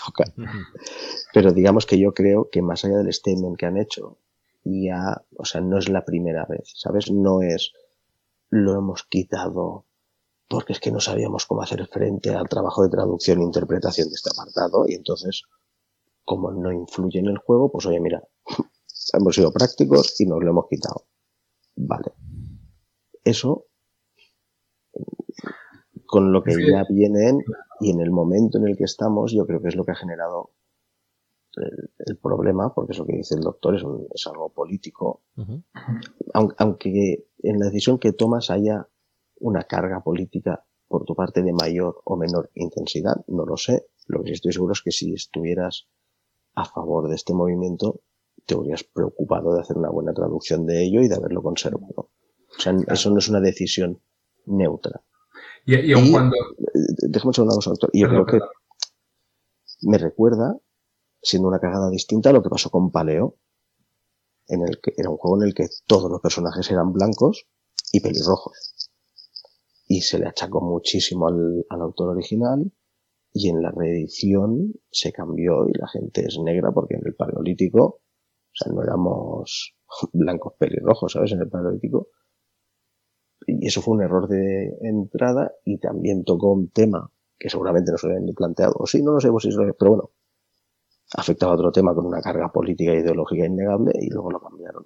[1.34, 4.18] Pero digamos que yo creo que más allá del statement que han hecho,
[4.64, 7.12] ya, o sea, no es la primera vez, ¿sabes?
[7.12, 7.74] No es
[8.50, 9.86] lo hemos quitado
[10.50, 14.16] porque es que no sabíamos cómo hacer frente al trabajo de traducción e interpretación de
[14.16, 15.44] este apartado y entonces,
[16.26, 18.24] como no influye en el juego, pues oye, mira,
[19.14, 21.06] hemos sido prácticos y nos lo hemos quitado.
[21.76, 22.14] Vale.
[23.24, 23.68] Eso,
[26.10, 27.44] con lo que ya vienen
[27.80, 29.96] y en el momento en el que estamos, yo creo que es lo que ha
[29.96, 30.50] generado
[31.56, 35.22] el, problema, porque eso que dice el doctor es, es algo político,
[36.34, 38.88] aunque en la decisión que tomas haya
[39.40, 43.86] una carga política por tu parte de mayor o menor intensidad, no lo sé.
[44.08, 45.88] Lo que sí estoy seguro es que si estuvieras
[46.56, 48.02] a favor de este movimiento,
[48.48, 52.10] te habrías preocupado de hacer una buena traducción de ello y de haberlo conservado.
[52.58, 54.02] O sea, eso no es una decisión
[54.48, 55.04] neutra.
[55.66, 56.36] Y, y, cuando...
[56.74, 57.90] Déjame una cosa, doctor.
[57.94, 58.40] Y yo creo que
[59.82, 60.58] me recuerda
[61.22, 63.36] siendo una cagada distinta a lo que pasó con Paleo,
[64.48, 67.48] en el que era un juego en el que todos los personajes eran blancos
[67.92, 68.90] y pelirrojos.
[69.88, 72.72] Y se le achacó muchísimo al, autor original
[73.34, 77.84] y en la reedición se cambió y la gente es negra porque en el paleolítico,
[77.84, 79.76] o sea, no éramos
[80.14, 81.32] blancos pelirrojos, ¿sabes?
[81.32, 82.10] En el paleolítico.
[83.60, 87.98] Y eso fue un error de entrada y también tocó un tema que seguramente no
[87.98, 88.76] se habían ni planteado.
[88.78, 90.12] O sí, no lo sé, pues pero bueno,
[91.14, 94.86] afectaba a otro tema con una carga política e ideológica innegable y luego lo cambiaron.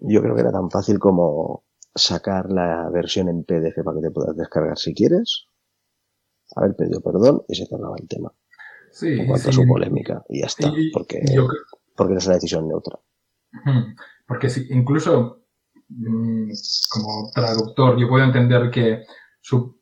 [0.00, 4.10] Yo creo que era tan fácil como sacar la versión en PDF para que te
[4.10, 5.46] puedas descargar si quieres,
[6.56, 8.32] haber pedido perdón y se cerraba el tema.
[8.90, 11.22] Sí, en cuanto a su polémica y ya está, porque,
[11.96, 12.98] porque no es una decisión neutra.
[14.26, 15.41] Porque sí, incluso
[16.90, 19.04] como traductor yo puedo entender que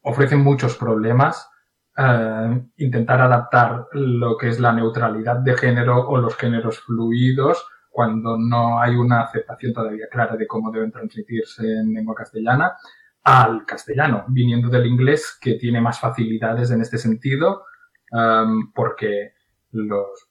[0.03, 1.49] ofrecen muchos problemas
[1.97, 8.39] eh, intentar adaptar lo que es la neutralidad de género o los géneros fluidos cuando
[8.39, 12.77] no hay una aceptación todavía clara de cómo deben transmitirse en lengua castellana
[13.23, 17.65] al castellano, viniendo del inglés que tiene más facilidades en este sentido
[18.13, 19.33] em, porque
[19.73, 20.31] los,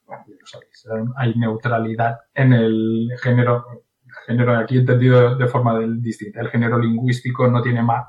[0.92, 3.84] em, hay neutralidad en el género,
[4.30, 6.40] género aquí entendido de forma distinta.
[6.40, 8.06] El género lingüístico no tiene más,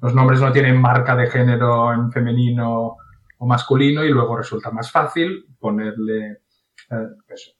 [0.00, 2.96] los nombres no tienen marca de género en femenino
[3.38, 6.42] o masculino y luego resulta más fácil ponerle
[6.90, 7.56] eh, pues,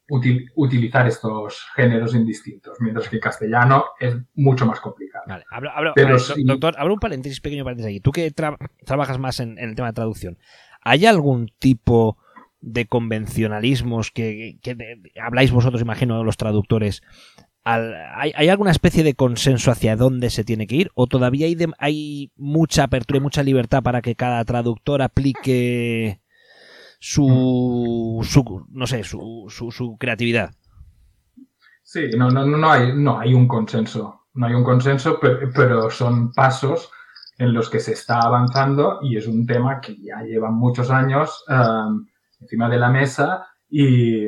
[0.56, 5.24] utilizar estos géneros indistintos, mientras que castellano es mucho más complicado.
[5.26, 5.44] Vale,
[6.44, 8.00] doctor, abro un paréntesis, pequeño paréntesis aquí.
[8.00, 10.38] Tú que trabajas más en, el tema de traducción,
[10.82, 12.18] ¿hay algún tipo
[12.60, 14.58] de convencionalismos que,
[15.22, 17.02] habláis vosotros, imagino, los traductores,
[17.64, 20.90] ¿hay, alguna especie de consenso hacia dónde se tiene que ir?
[20.94, 26.20] ¿O todavía hay, hay mucha apertura y mucha libertad para que cada traductor aplique
[26.98, 30.52] su, su no sé, su, su, creatividad?
[31.82, 34.18] Sí, no, no, no, hay, no hay un consenso.
[34.34, 36.90] No hay un consenso, pero, son pasos
[37.38, 41.44] en los que se está avanzando y es un tema que ya lleva muchos años
[42.40, 44.26] encima de la mesa y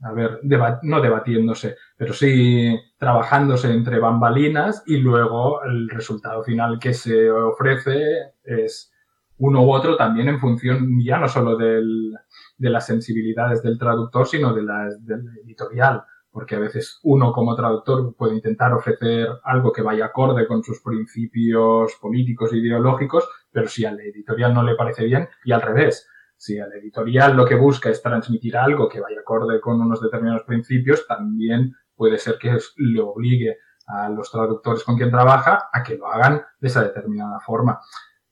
[0.00, 0.40] a ver,
[0.82, 8.34] no debatiéndose, pero sí trabajándose entre bambalinas y luego el resultado final que se ofrece
[8.44, 8.92] es
[9.38, 12.14] uno u otro también en función ya no solo del,
[12.56, 17.56] de las sensibilidades del traductor, sino de la del editorial, porque a veces uno como
[17.56, 23.68] traductor puede intentar ofrecer algo que vaya acorde con sus principios políticos e ideológicos, pero
[23.68, 27.56] si al editorial no le parece bien, y al revés, si el editorial lo que
[27.56, 32.56] busca es transmitir algo que vaya acorde con unos determinados principios, también puede ser que
[32.76, 37.40] le obligue a los traductores con quien trabaja a que lo hagan de esa determinada
[37.40, 37.80] forma.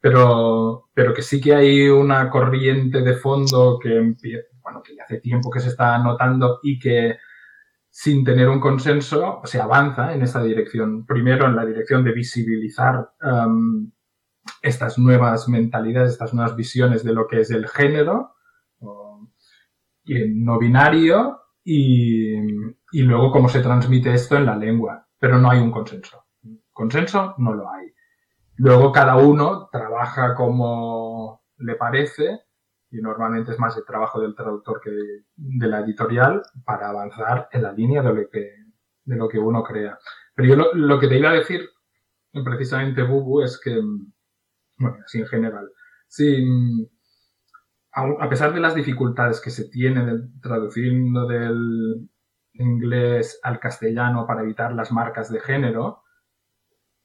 [0.01, 4.15] Pero, pero que sí que hay una corriente de fondo que,
[4.63, 7.17] bueno, que hace tiempo que se está notando y que
[7.91, 11.05] sin tener un consenso se avanza en esa dirección.
[11.07, 13.91] Primero en la dirección de visibilizar um,
[14.63, 18.35] estas nuevas mentalidades, estas nuevas visiones de lo que es el género
[20.05, 22.37] y el no binario y,
[22.93, 25.07] luego cómo se transmite esto en la lengua.
[25.19, 26.27] Pero no hay un consenso.
[26.73, 27.93] Consenso no lo hay.
[28.57, 32.41] Luego cada uno trabaja como le parece
[32.91, 34.91] y normalmente es más el trabajo del traductor que
[35.35, 38.51] de la editorial para avanzar en la línea de lo que,
[39.05, 39.99] de lo que uno crea.
[40.35, 41.69] Pero yo lo, lo que te iba a decir
[42.45, 43.81] precisamente, Bubu, es que
[44.79, 45.71] bueno, así en general.
[46.09, 46.45] Sí,
[47.93, 52.09] a pesar de las dificultades que se tienen traduciendo del
[52.53, 56.03] inglés al castellano para evitar las marcas de género,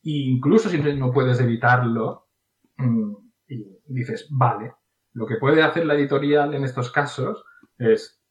[0.04, 2.28] incluso si no puedes evitarlo,
[2.78, 3.14] mm,
[3.48, 4.74] y dices, vale,
[5.14, 7.44] lo que puede hacer la editorial en estos casos
[7.78, 8.22] es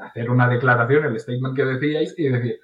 [0.00, 2.60] hacer una declaración, el statement que decíais, y decir,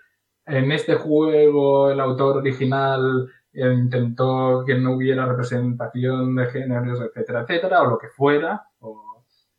[0.47, 3.31] en este juego el autor original
[3.67, 9.09] intentó que no hubiera representación de géneros, etcétera, etcétera, o lo que fuera, o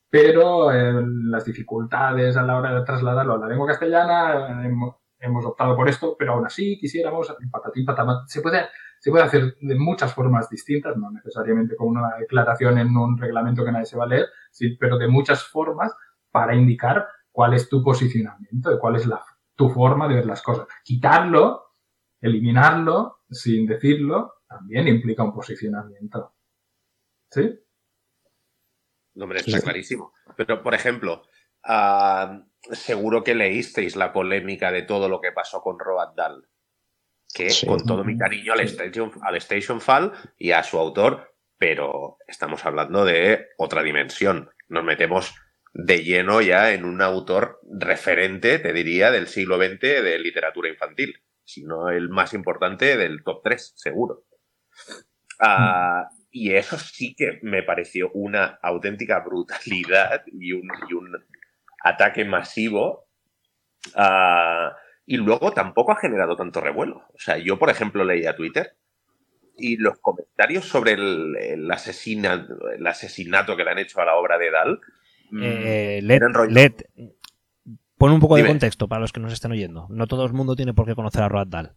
[0.09, 5.45] pero eh, las dificultades a la hora de trasladarlo a la lengua castellana hemos, hemos
[5.45, 8.23] optado por esto, pero aún así quisiéramos patatín patamá.
[8.27, 12.95] Se puede se puede hacer de muchas formas distintas, no necesariamente con una declaración en
[12.97, 15.93] un reglamento que nadie se va a leer, sí, pero de muchas formas
[16.31, 19.23] para indicar cuál es tu posicionamiento, cuál es la,
[19.55, 20.67] tu forma de ver las cosas.
[20.83, 21.75] Quitarlo,
[22.19, 26.35] eliminarlo sin decirlo, también implica un posicionamiento.
[27.31, 27.59] ¿Sí?
[29.15, 30.13] No, hombre, está clarísimo.
[30.35, 31.23] Pero, por ejemplo,
[31.67, 36.49] uh, seguro que leísteis la polémica de todo lo que pasó con Roald Dahl
[37.33, 42.17] que con todo mi cariño al Station, al Station Fall y a su autor, pero
[42.27, 44.49] estamos hablando de otra dimensión.
[44.67, 45.35] Nos metemos
[45.73, 51.21] de lleno ya en un autor referente, te diría, del siglo XX de literatura infantil,
[51.49, 54.25] sino el más importante del top 3, seguro.
[55.39, 61.11] Ah, y eso sí que me pareció una auténtica brutalidad y un, y un
[61.83, 63.07] ataque masivo
[63.95, 64.75] a
[65.11, 66.97] y luego tampoco ha generado tanto revuelo.
[66.97, 68.75] O sea, yo, por ejemplo, leía Twitter
[69.57, 74.51] y los comentarios sobre el, el, asesinato que le han hecho a la obra de
[74.51, 74.79] Dal.
[75.31, 75.99] Mm, eh,
[77.99, 79.85] pon un poco de contexto para los que nos estén oyendo.
[79.89, 81.75] No todo el mundo tiene por qué conocer a Roald Dahl.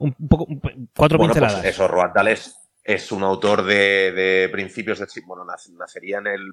[0.00, 0.46] Un, poco,
[0.96, 1.60] cuatro bueno, pinceladas.
[1.60, 5.06] Pues eso, Roald Dahl es, es un autor de, de principios de.
[5.24, 6.52] Bueno, nacería en el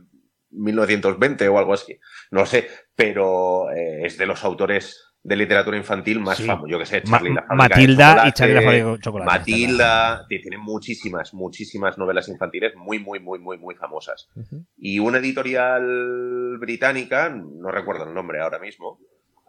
[0.51, 1.99] 1920 o algo así.
[2.29, 6.67] No sé, pero eh, es de los autores de literatura infantil más famoso.
[6.69, 9.31] Yo que sé, Charlie la Matilda y Charlie la fábrica de chocolate.
[9.31, 14.29] Matilda, tiene muchísimas, muchísimas novelas infantiles muy, muy, muy, muy, muy famosas.
[14.77, 18.99] Y una editorial británica, no recuerdo el nombre ahora mismo,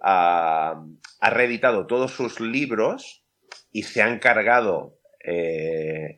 [0.08, 3.24] ha, reeditado todos sus libros
[3.70, 6.16] y se han cargado eh,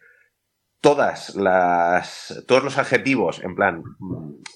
[0.81, 3.83] todas las, todos los adjetivos, en plan,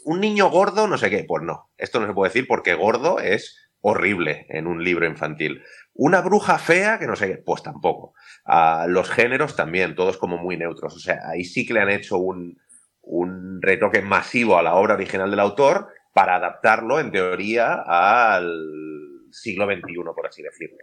[0.04, 1.24] un niño gordo, no sé qué.
[1.26, 5.62] Pues no, esto no se puede decir porque gordo es horrible en un libro infantil.
[5.92, 8.14] Una bruja fea, que no sé, pues tampoco.
[8.46, 10.96] Uh, los géneros también, todos como muy neutros.
[10.96, 12.58] O sea, ahí sí que le han hecho un,
[13.02, 19.66] un retoque masivo a la obra original del autor para adaptarlo, en teoría, al siglo
[19.66, 20.78] XXI, por así decirlo.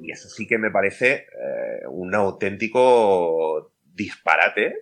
[0.00, 4.76] Y eso sí que me parece eh, un auténtico disparate,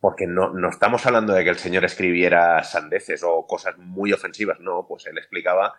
[0.00, 4.58] porque no, no estamos hablando de que el señor escribiera sandeces o cosas muy ofensivas,
[4.60, 5.74] no, pues él explicaba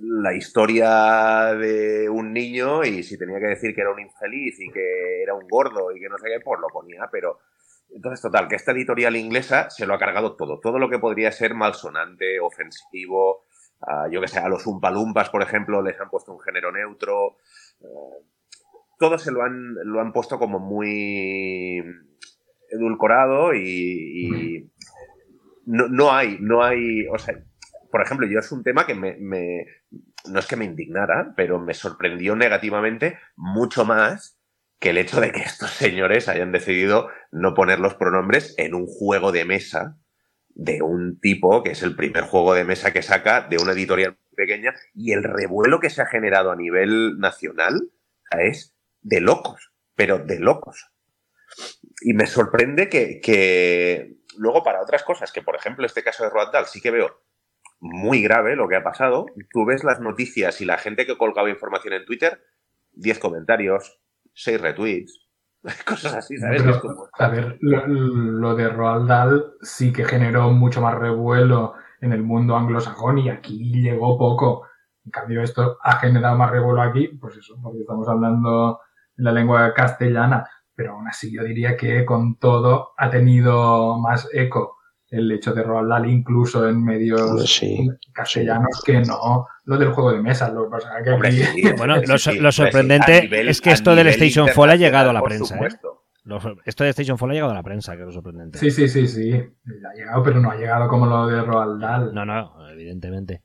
[0.00, 4.70] la historia de un niño y si tenía que decir que era un infeliz y
[4.70, 7.38] que era un gordo y que no sé qué, pues lo ponía, pero
[7.94, 11.30] entonces total, que esta editorial inglesa se lo ha cargado todo, todo lo que podría
[11.30, 13.44] ser malsonante, ofensivo,
[14.10, 17.36] yo que sé, a los umpalumpas, por ejemplo, les han puesto un género neutro,
[17.80, 18.24] uh,
[18.98, 21.82] todo se lo han, lo han puesto como muy
[22.70, 24.70] edulcorado y,
[25.66, 27.34] no, no hay, no hay, o sea,
[27.90, 29.16] por ejemplo, yo es un tema que me,
[30.28, 34.38] no es que me indignara, pero me sorprendió negativamente mucho más
[34.80, 38.86] que el hecho de que estos señores hayan decidido no poner los pronombres en un
[38.86, 39.98] juego de mesa
[40.54, 44.16] de un tipo que es el primer juego de mesa que saca de una editorial
[44.36, 47.90] pequeña y el revuelo que se ha generado a nivel nacional
[48.38, 50.90] es de locos, pero de locos.
[52.00, 56.30] Y me sorprende que, que luego para otras cosas, que por ejemplo este caso de
[56.30, 57.22] Roald Dahl sí que veo
[57.80, 59.26] muy grave lo que ha pasado.
[59.52, 62.42] Tú ves las noticias y la gente que colgaba información en Twitter,
[62.92, 64.00] 10 comentarios,
[64.34, 65.23] 6 retweets,
[65.86, 66.62] cosas así, ¿sabes?
[67.18, 72.56] a ver, lo, de Roald Dahl sí que generó mucho más revuelo en el mundo
[72.56, 74.66] anglosajón y aquí llegó poco.
[75.04, 78.80] En cambio, esto ha generado más revuelo aquí, pues eso, porque estamos hablando
[79.16, 84.28] en la lengua castellana, pero aún así yo diría que con todo ha tenido más
[84.32, 84.76] eco
[85.10, 87.60] el hecho de Roald Dahl incluso en medios
[88.12, 90.50] castellanos que no lo del juego de mesa.
[90.50, 90.68] Lo,
[91.76, 91.96] bueno,
[92.40, 95.56] lo, sorprendente es que esto del Station Fall ha llegado a la prensa.
[95.56, 95.68] ¿eh?
[96.64, 98.58] esto de Station Fall ha llegado a la prensa, que es lo sorprendente.
[98.58, 99.32] Sí, sí, sí, sí.
[99.32, 102.14] Ha llegado, pero no ha llegado como lo de Roald Dahl.
[102.14, 103.42] No, no, evidentemente.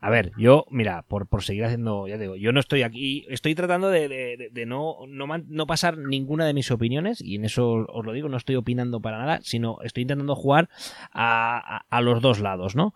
[0.00, 3.54] A ver, yo, mira, por, por seguir haciendo, ya digo, yo no estoy aquí, estoy
[3.54, 8.12] tratando de, no, no, no, pasar ninguna de mis opiniones, y en eso os lo
[8.12, 10.70] digo, no estoy opinando para nada, sino estoy intentando jugar
[11.12, 12.94] a, a, los dos lados, ¿no?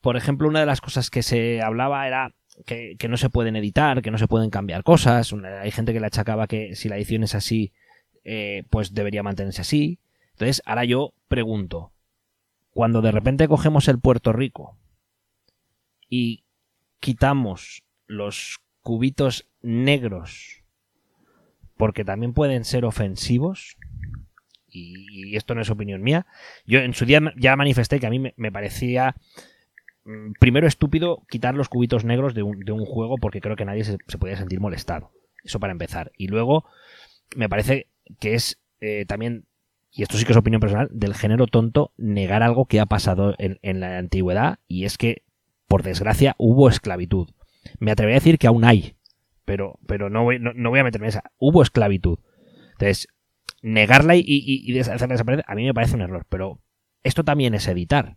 [0.00, 2.34] Por ejemplo, una de las cosas que se hablaba era
[2.64, 5.34] que, que, no se pueden editar, que no se pueden cambiar cosas.
[5.60, 7.72] Hay gente que le achacaba que si la edición es así,
[8.24, 9.98] eh, pues debería mantenerse así.
[10.32, 11.92] Entonces, ahora yo pregunto,
[12.70, 14.76] cuando de repente cogemos el Puerto Rico
[16.08, 16.44] y
[17.06, 20.64] quitamos los cubitos negros
[21.76, 23.76] porque también pueden ser ofensivos
[24.66, 26.26] y, esto no es opinión mía,
[26.66, 29.14] yo en su día ya manifesté que a mí me, parecía
[30.04, 33.98] mm, primero estúpido quitar los cubitos negros de un, juego porque creo que nadie se,
[34.18, 35.12] podía sentir molestado.
[35.44, 36.10] Eso para empezar.
[36.18, 36.64] Y luego
[37.36, 37.86] me parece
[38.18, 39.44] que es eh, también,
[39.92, 43.36] y esto sí que es opinión personal, del género tonto negar algo que ha pasado
[43.38, 45.22] en la antigüedad y es que,
[45.66, 47.28] por desgracia, hubo esclavitud.
[47.80, 48.96] Me atrevería a decir que aún hay,
[49.44, 51.32] pero, pero no, voy, no, voy a meterme en esa.
[51.38, 52.18] Hubo esclavitud.
[52.72, 53.08] Entonces,
[53.62, 56.60] negarla y, y, hacerla desaparecer, a mí me parece un error, pero
[57.02, 58.16] esto también es editar.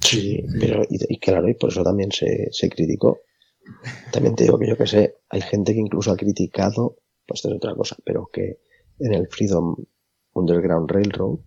[0.00, 3.20] Sí, pero y, claro, y por eso también se, se, criticó.
[4.12, 7.48] También te digo que yo que sé, hay gente que incluso ha criticado, pues esto
[7.48, 8.60] es otra cosa, pero que
[9.00, 9.74] en el Freedom
[10.32, 11.40] Underground Railroad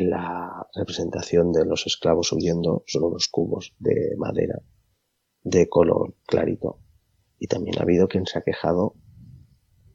[0.00, 4.60] la representación de los esclavos huyendo son unos cubos de madera
[5.42, 6.80] de color clarito.
[7.38, 8.94] Y también ha habido quien se ha quejado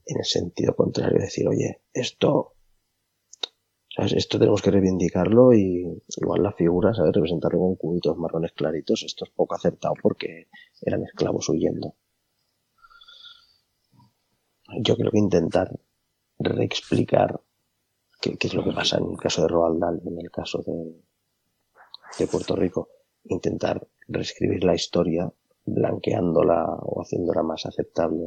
[0.06, 2.56] en el sentido contrario, decir, oye, esto,
[3.98, 7.14] esto tenemos que reivindicarlo y igual la figura, ¿sabes?
[7.14, 10.48] Representarlo con cubitos marrones claritos, esto es poco acertado porque
[10.82, 11.96] eran esclavos huyendo.
[14.80, 15.78] Yo creo que intentar
[16.40, 17.42] reexplicar
[18.22, 20.62] qué, es lo que pasa en el caso de Roald Dahl y en el caso
[20.66, 20.96] de,
[22.18, 22.90] de Puerto Rico,
[23.26, 25.32] intentar reescribir la historia
[25.66, 28.26] blanqueándola o haciéndola más aceptable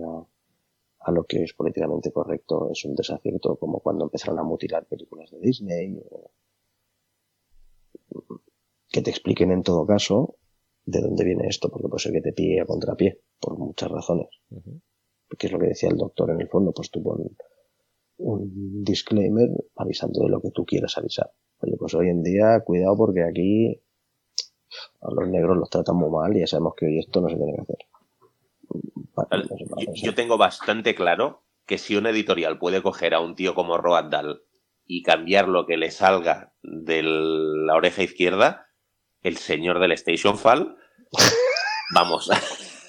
[1.01, 5.31] a, lo que es políticamente correcto es un desacierto como cuando empezaron a mutilar películas
[5.31, 6.31] de Disney o
[8.89, 10.37] que te expliquen en todo caso
[10.87, 14.29] de dónde viene esto, porque puede ser que te pille a contrapié, por muchas razones.
[15.29, 17.37] porque es lo que decía el doctor en el fondo, pues un,
[18.19, 21.31] un disclaimer avisando de lo que tú quieras avisar.
[21.59, 23.81] Oye, pues hoy en día, cuidado porque aquí
[25.01, 27.37] a los negros los tratan muy mal y ya sabemos que hoy esto no se
[27.37, 27.79] tiene que hacer.
[29.95, 34.11] yo, tengo bastante claro que si una editorial puede coger a un tío como Roald
[34.11, 34.43] Dahl
[34.87, 38.67] y cambiar lo que le salga de la oreja izquierda,
[39.23, 40.77] el señor del Station Fall,
[41.95, 42.31] vamos.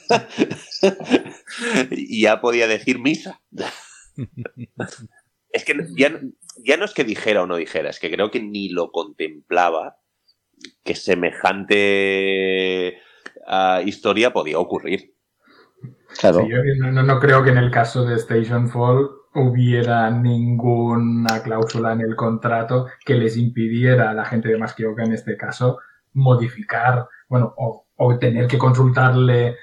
[2.09, 3.41] ya podía decir misa.
[5.51, 6.20] Es que ya,
[6.63, 9.97] ya no es que dijera o no dijera, es que creo que ni lo contemplaba
[10.84, 11.78] que semejante
[13.47, 15.13] ah, historia podía ocurrir.
[16.20, 16.47] Claro.
[16.47, 16.57] yo
[16.91, 22.88] no, creo que en el caso de Station Fall hubiera ninguna cláusula en el contrato
[23.05, 25.80] que les impidiera a la gente de Masquioca, en este caso,
[26.13, 29.57] modificar, bueno, o, o tener que consultarle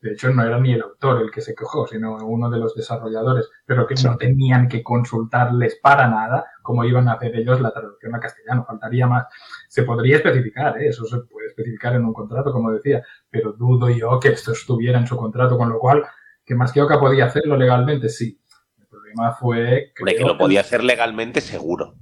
[0.00, 2.74] de hecho no era ni el autor el que se quejó, sino uno de los
[2.74, 7.72] desarrolladores, pero que no tenían que consultarles para nada cómo iban a hacer ellos la
[7.72, 9.26] traducción a castellano, faltaría más.
[9.68, 10.88] Se podría especificar, ¿eh?
[10.88, 14.98] eso se puede especificar en un contrato, como decía, pero dudo yo que esto estuviera
[14.98, 16.04] en su contrato, con lo cual,
[16.44, 18.40] que más que Oca podía hacerlo legalmente, sí.
[18.78, 19.92] El problema fue...
[19.94, 21.94] que lo podía hacer legalmente, seguro.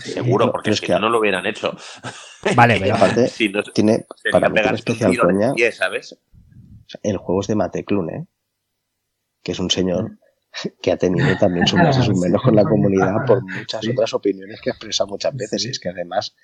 [0.00, 1.74] Seguro, porque es que no lo hubieran hecho.
[2.54, 3.30] Vale, pero aparte
[3.74, 6.18] tiene para meter especial coña, ¿sabes?
[7.02, 8.26] El juego es de Mateclun, ¿eh?
[9.42, 10.18] que es un señor mm.
[10.82, 14.14] que ha tenido también su más y su menos con la comunidad por muchas otras
[14.14, 15.64] opiniones que ha expresado muchas veces.
[15.64, 16.34] Y es que además,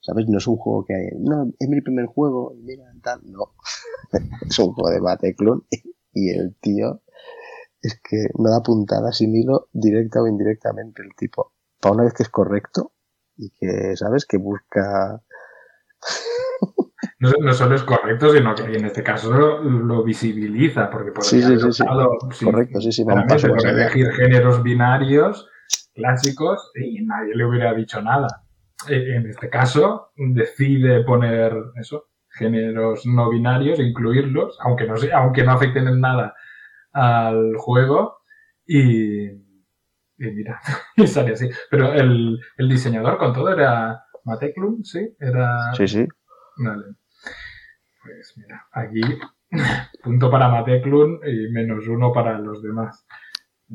[0.00, 0.26] ¿sabes?
[0.28, 3.54] No es un juego que hay, no, es mi primer juego, mira, tal, no.
[4.48, 5.66] es un juego de Mateclun
[6.12, 7.02] y el tío
[7.82, 11.52] es que no da puntada sin hilo directa o indirectamente el tipo.
[11.80, 12.92] Para una vez que es correcto
[13.36, 14.24] y que, ¿sabes?
[14.24, 15.22] Que busca
[17.40, 21.56] no, solo es correcto, sino que en este caso lo, visibiliza, porque por sí, sí,
[21.72, 21.84] sí,
[22.44, 23.04] correcto, sí, sí,
[23.64, 25.48] elegir géneros binarios
[25.94, 28.42] clásicos y nadie le hubiera dicho nada.
[28.88, 35.52] E, en este caso, decide poner eso, géneros no binarios, incluirlos, aunque no, aunque no
[35.52, 36.34] afecten en nada
[36.92, 38.18] al juego,
[38.66, 39.40] y, y
[40.18, 40.60] mira,
[40.96, 41.48] y sale así.
[41.70, 45.14] Pero el, el diseñador con todo era Mateklum, ¿sí?
[45.20, 45.72] Era...
[45.74, 46.06] Sí, sí.
[46.56, 46.84] Vale.
[48.04, 49.00] Pues mira, aquí
[50.02, 53.06] punto para Mateklun y menos uno para los demás.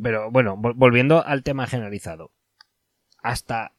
[0.01, 2.31] Pero bueno, volviendo al tema generalizado.
[3.23, 3.73] ¿Hasta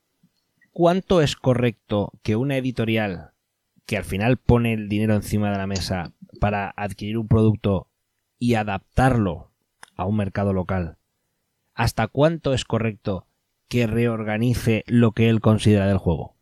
[0.73, 3.31] cuánto es correcto que una editorial
[3.87, 7.89] que al final pone el dinero encima de la mesa para adquirir un producto
[8.39, 9.53] y adaptarlo
[9.97, 10.97] a un mercado local,
[11.75, 13.27] ¿hasta cuánto es correcto
[13.69, 16.35] que reorganice lo que él considera del juego?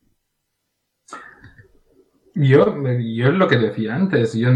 [2.39, 4.49] Yo, yo es lo que decía antes, yo,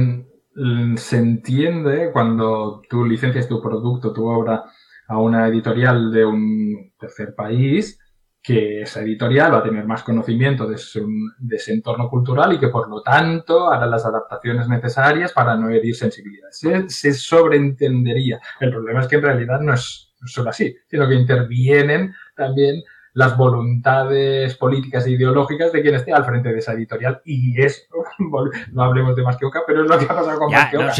[0.97, 4.64] se entiende cuando tú licencias tu producto, tu obra
[5.09, 7.99] a una editorial de un tercer país,
[8.41, 12.89] que esa editorial va a tener más conocimiento de, ese entorno cultural y que por
[12.89, 16.59] lo tanto hará las adaptaciones necesarias para no herir sensibilidades.
[16.59, 18.41] Se, se, sobreentendería.
[18.61, 22.83] El problema es que en realidad no es, solo así, sino que intervienen también
[23.15, 27.21] las voluntades políticas e ideológicas de quien esté al frente de esa editorial.
[27.25, 27.83] Y eso,
[28.73, 30.93] no hablemos de Masqueoka, pero es lo que ha pasado con Masqueoka.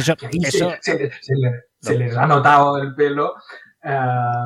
[1.81, 3.35] se, les ha notado el pelo.
[3.83, 3.99] Eh,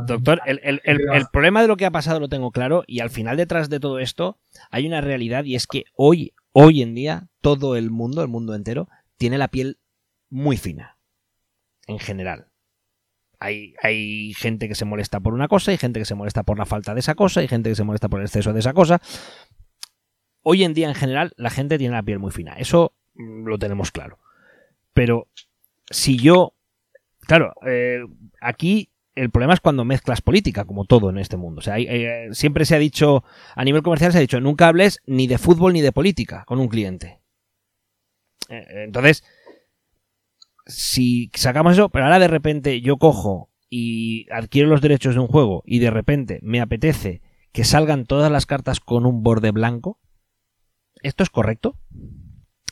[0.06, 3.36] Doctor, el, el, problema de lo que ha pasado lo tengo claro y al final
[3.36, 4.38] detrás de todo esto
[4.70, 8.54] hay una realidad y es que hoy, hoy en día, todo el mundo, el mundo
[8.54, 8.88] entero,
[9.18, 9.78] tiene la piel
[10.30, 10.96] muy fina.
[11.86, 12.48] En general.
[13.38, 16.66] Hay, gente que se molesta por una cosa, hay gente que se molesta por la
[16.66, 19.00] falta de esa cosa, hay gente que se molesta por el exceso de esa cosa.
[20.42, 22.54] Hoy en día, en general, la gente tiene la piel muy fina.
[22.54, 24.18] Eso mm, lo tenemos claro.
[24.94, 25.28] Pero
[25.90, 26.54] si yo.
[27.26, 28.04] Claro, eh,
[28.40, 31.58] aquí el problema es cuando mezclas política, como todo en este mundo.
[31.58, 33.24] O sea, eh, siempre se ha dicho,
[33.54, 36.60] a nivel comercial se ha dicho, nunca hables ni de fútbol ni de política con
[36.60, 37.18] un cliente.
[38.48, 39.24] Eh, entonces,
[40.66, 45.26] si sacamos eso, pero ahora de repente yo cojo y adquiero los derechos de un
[45.28, 49.98] juego y de repente me apetece que salgan todas las cartas con un borde blanco,
[51.02, 51.76] ¿esto es correcto?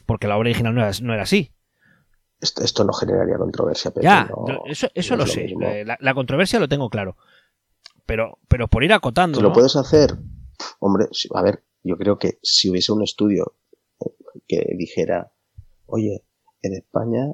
[0.07, 1.53] Porque la obra original no era, así.
[2.41, 3.91] Esto, no generaría controversia.
[3.91, 4.31] Pero ya,
[4.67, 5.55] eso, lo, sé.
[5.85, 7.17] La, controversia lo tengo claro.
[8.05, 9.41] Pero, pero por ir acotando.
[9.41, 10.19] lo puedes hacer?
[10.81, 13.55] Hombre, a ver, yo creo que si hubiese un estudio
[14.47, 15.33] que dijera,
[15.87, 16.25] oye,
[16.69, 17.33] en España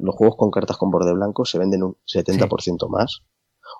[0.00, 3.22] los juegos con cartas con borde blanco se venden un 70% más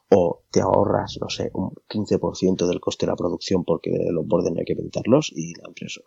[0.09, 4.53] o te ahorras, no sé, un 15% del coste de la producción porque los bordes
[4.53, 6.01] no hay que pintarlos y la empresa.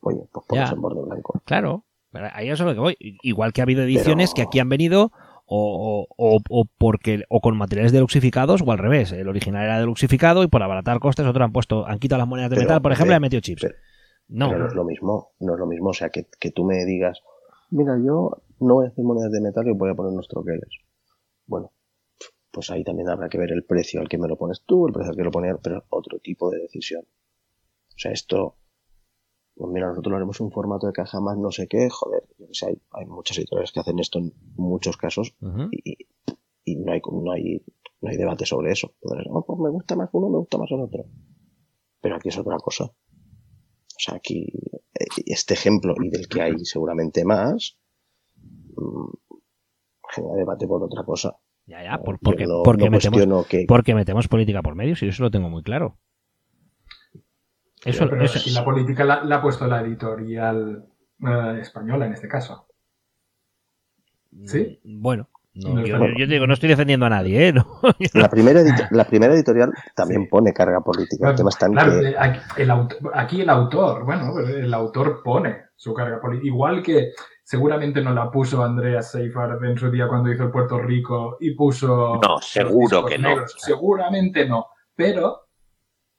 [0.00, 1.40] Oye, pues pones en borde blanco.
[1.44, 1.84] Claro,
[2.32, 2.96] ahí es a lo que voy.
[3.00, 5.12] Igual que ha habido ediciones que aquí han venido
[5.46, 9.12] o, o, porque o con materiales deluxificados o al revés.
[9.12, 12.50] El original era deluxificado y por abaratar costes otros han puesto, han quitado las monedas
[12.50, 13.66] de metal, por ejemplo, y han metido chips.
[14.28, 14.48] no.
[14.48, 15.90] Pero no es lo mismo, no es lo mismo.
[15.90, 17.20] O sea, que, que tú me digas,
[17.74, 20.70] mira, yo no voy a hacer monedas de metal y voy a poner unos troqueles.
[21.46, 21.72] Bueno,
[22.50, 24.92] pues ahí también habrá que ver el precio al que me lo pones tú, el
[24.92, 27.02] precio al que lo pone, pero otro tipo de decisión.
[27.02, 28.56] O sea, esto,
[29.54, 32.46] pues mira, nosotros lo haremos un formato de caja más no sé qué, joder, yo
[32.46, 35.34] que sé, hay, hay muchas editoriales que hacen esto en muchos casos
[35.72, 35.96] y,
[36.64, 37.64] y, no hay, no hay,
[38.00, 38.94] no hay debate sobre eso.
[39.02, 41.04] Oh, pues me gusta más uno, me gusta más el otro.
[42.00, 42.90] Pero aquí es otra cosa.
[43.96, 44.52] O sea, aquí
[45.26, 47.78] este ejemplo y del que hay seguramente más,
[48.36, 49.12] mm,
[50.10, 51.36] genera debate por otra cosa.
[51.66, 52.24] Ya, ya, porque,
[52.64, 53.26] porque, metemos,
[53.66, 55.98] porque, metemos, política por medio, si eso lo tengo muy claro.
[57.84, 58.08] Eso,
[58.46, 60.86] Y la política la, ha puesto la editorial
[61.20, 62.66] eh, española en este caso.
[64.44, 64.80] ¿Sí?
[64.84, 65.02] Mm,
[65.54, 67.54] bueno, yo, digo, no estoy defendiendo a nadie, ¿eh?
[68.14, 71.34] la, primera la primera editorial también pone carga política.
[73.14, 76.46] aquí el autor, bueno, el autor pone su carga política.
[76.46, 77.12] Igual que
[77.44, 81.52] seguramente no la puso Andreas Seifert en su día cuando hizo el Puerto Rico y
[81.52, 82.20] puso...
[82.20, 83.46] No, seguro que no.
[83.46, 84.66] Seguramente no.
[84.96, 85.48] Pero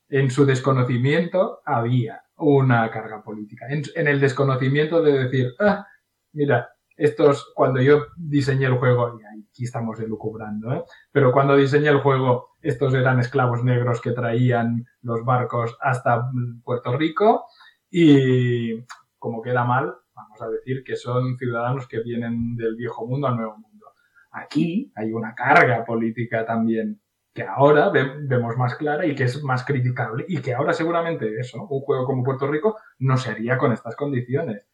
[0.10, 3.66] en su desconocimiento había una carga política.
[3.70, 5.86] En, en el desconocimiento de decir, ah,
[6.34, 10.84] mira, estos, cuando yo diseñé el juego, y aquí estamos elucubrando, ¿eh?
[11.12, 16.30] pero cuando diseñé el juego, estos eran esclavos negros que traían los barcos hasta
[16.64, 17.46] Puerto Rico
[17.90, 18.84] y
[19.20, 23.38] como queda mal, vamos a decir que son ciudadanos que vienen del viejo mundo al
[23.38, 23.86] nuevo mundo.
[24.32, 27.02] Aquí hay una carga política también
[27.34, 31.62] que ahora vemos más clara y que es más criticable y que ahora seguramente eso,
[31.64, 34.66] un juego como Puerto Rico no se haría con estas condiciones.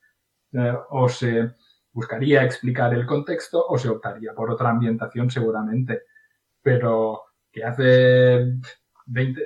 [0.54, 1.10] Eh, o
[1.94, 6.04] buscaría explicar el contexto o se optaría por otra ambientación seguramente.
[6.62, 8.54] Pero que hace
[9.08, 9.42] 20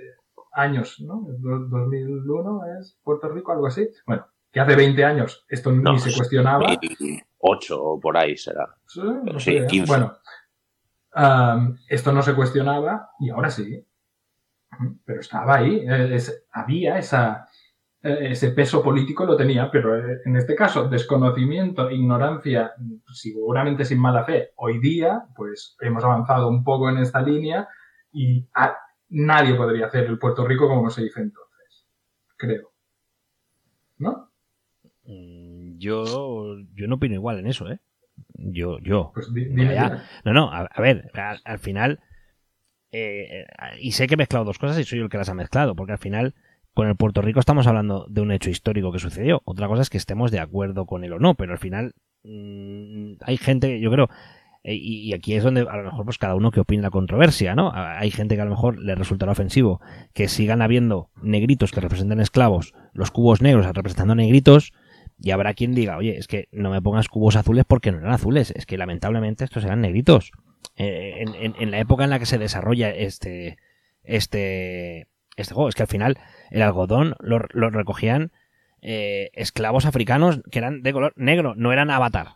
[0.53, 1.25] años, ¿no?
[1.27, 3.89] 2001 es Puerto Rico, algo así.
[4.05, 6.65] Bueno, que hace 20 años esto ni se cuestionaba.
[7.37, 8.75] 8 o por ahí será.
[8.87, 9.01] Sí,
[9.67, 9.85] 15.
[9.85, 10.17] Bueno,
[11.87, 13.85] esto no se cuestionaba y ahora sí.
[15.05, 15.85] Pero estaba ahí.
[16.51, 17.54] había esa, eh,
[18.05, 22.73] ese peso político lo tenía, pero eh, en este caso, desconocimiento, ignorancia,
[23.11, 27.67] seguramente sin mala fe, hoy día, pues hemos avanzado un poco en esta línea
[28.11, 28.47] y
[29.09, 31.87] nadie podría hacer el Puerto Rico como se dice entonces,
[32.37, 32.71] creo.
[33.97, 34.29] ¿No?
[35.05, 37.79] Mm, yo, yo no opino igual en eso, ¿eh?
[38.35, 39.11] Yo, yo.
[39.15, 41.09] Pues no, no, a, ver,
[41.43, 41.99] al, final,
[42.91, 43.47] eh,
[43.79, 45.75] y sé que he mezclado dos cosas y soy yo el que las ha mezclado,
[45.75, 46.35] porque al final
[46.75, 49.41] con el Puerto Rico estamos hablando de un hecho histórico que sucedió.
[49.45, 53.13] Otra cosa es que estemos de acuerdo con él o no, pero al final mm,
[53.21, 54.09] hay gente, yo creo,
[54.61, 57.55] eh, y, aquí es donde a lo mejor pues cada uno que opine la controversia,
[57.55, 57.71] ¿no?
[57.73, 59.79] Hay gente que a lo mejor le resultará ofensivo
[60.13, 64.73] que sigan habiendo negritos que representen esclavos, los cubos negros representando negritos,
[65.17, 68.11] y habrá quien diga, oye, es que no me pongas cubos azules porque no eran
[68.11, 70.31] azules, es que lamentablemente estos eran negritos.
[70.75, 71.23] eh,
[71.57, 73.57] en, la época en la que se desarrolla este,
[74.03, 75.07] este,
[75.37, 75.69] este juego.
[75.69, 76.17] Es que al final
[76.51, 77.39] el algodón lo,
[77.69, 78.31] recogían
[78.81, 82.27] eh, esclavos africanos que eran de color negro, no eran avatar.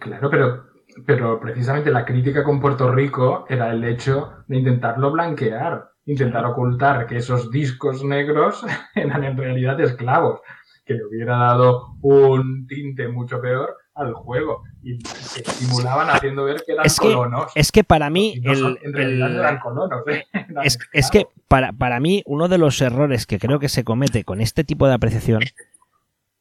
[0.00, 0.64] Claro, pero,
[1.06, 7.06] pero precisamente la crítica con Puerto Rico era el hecho de intentarlo blanquear, intentar ocultar
[7.06, 8.64] que esos discos negros
[8.94, 10.40] eran en realidad esclavos,
[10.84, 16.62] que le hubiera dado un tinte mucho peor al juego y se simulaban haciendo ver
[16.66, 17.52] que eran colonos.
[17.54, 18.40] Es que para mí.
[18.44, 20.02] en realidad eran colonos.
[20.08, 20.24] ¿eh?
[20.92, 24.40] es, que para, para mí, uno de los errores que creo que se comete con
[24.40, 25.42] este tipo de apreciación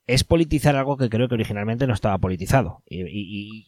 [0.07, 2.81] es politizar algo que creo que originalmente no estaba politizado.
[2.89, 3.67] Y,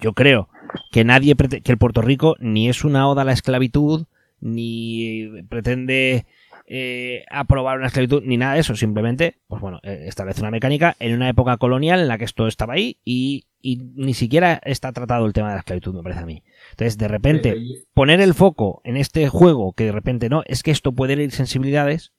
[0.00, 0.48] yo creo
[0.90, 4.06] que nadie, que el Puerto Rico ni es una oda a la esclavitud,
[4.40, 6.24] ni pretende
[6.66, 10.94] eh, aprobar una esclavitud ni nada de eso, simplemente, pues bueno, eh, establece una mecánica
[11.00, 15.24] en una época colonial en la que esto estaba ahí y, ni siquiera está tratado
[15.26, 16.42] el tema de la esclavitud, me parece a mí.
[16.70, 17.56] Entonces, de repente,
[17.94, 21.30] poner el foco en este juego que de repente no, es que esto puede herir
[21.30, 22.12] sensibilidades.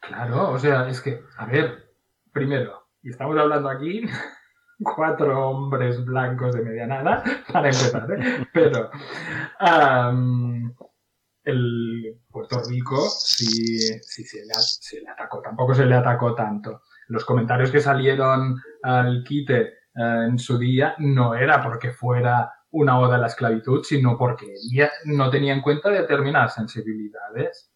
[0.00, 1.92] Claro, o sea, es que, a ver,
[2.32, 4.02] primero, y estamos hablando aquí
[4.78, 8.46] cuatro hombres blancos de medianada, para empezar, ¿eh?
[8.52, 8.90] pero
[11.44, 16.82] el Puerto Rico sí, se, le, atacó, tampoco se le atacó tanto.
[17.06, 22.98] Los comentarios que salieron al quite eh, en su día no era porque fuera una
[22.98, 24.52] oda a la esclavitud, sino porque
[25.04, 27.70] no tenía en cuenta determinadas sensibilidades.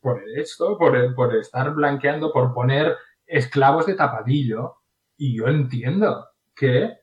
[0.00, 2.96] Por esto, por, por estar blanqueando, por poner
[3.26, 4.78] esclavos de tapadillo.
[5.16, 6.98] Y yo entiendo que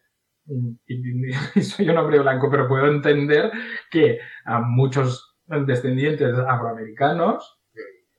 [1.62, 3.50] soy un hombre blanco, pero puedo entender
[3.90, 5.27] que a muchos
[5.66, 7.60] descendientes afroamericanos,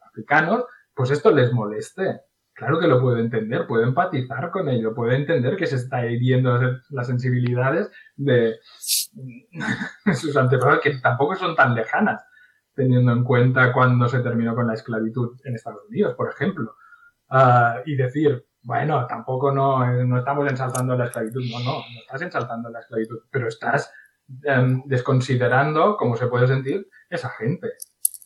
[0.00, 0.64] africanos,
[0.94, 2.20] pues esto les moleste.
[2.54, 6.58] Claro que lo puedo entender, puedo empatizar con ello, puedo entender que se está hiriendo
[6.90, 8.58] las sensibilidades de
[10.14, 12.24] sus antepasados, que tampoco son tan lejanas,
[12.74, 16.74] teniendo en cuenta cuando se terminó con la esclavitud en Estados Unidos, por ejemplo.
[17.28, 22.22] Ah, y decir, bueno, tampoco no, no estamos ensalzando la esclavitud, no, no, no estás
[22.22, 23.92] ensalzando la esclavitud, pero estás
[24.42, 27.72] em, desconsiderando, como se puede sentir, esa gente.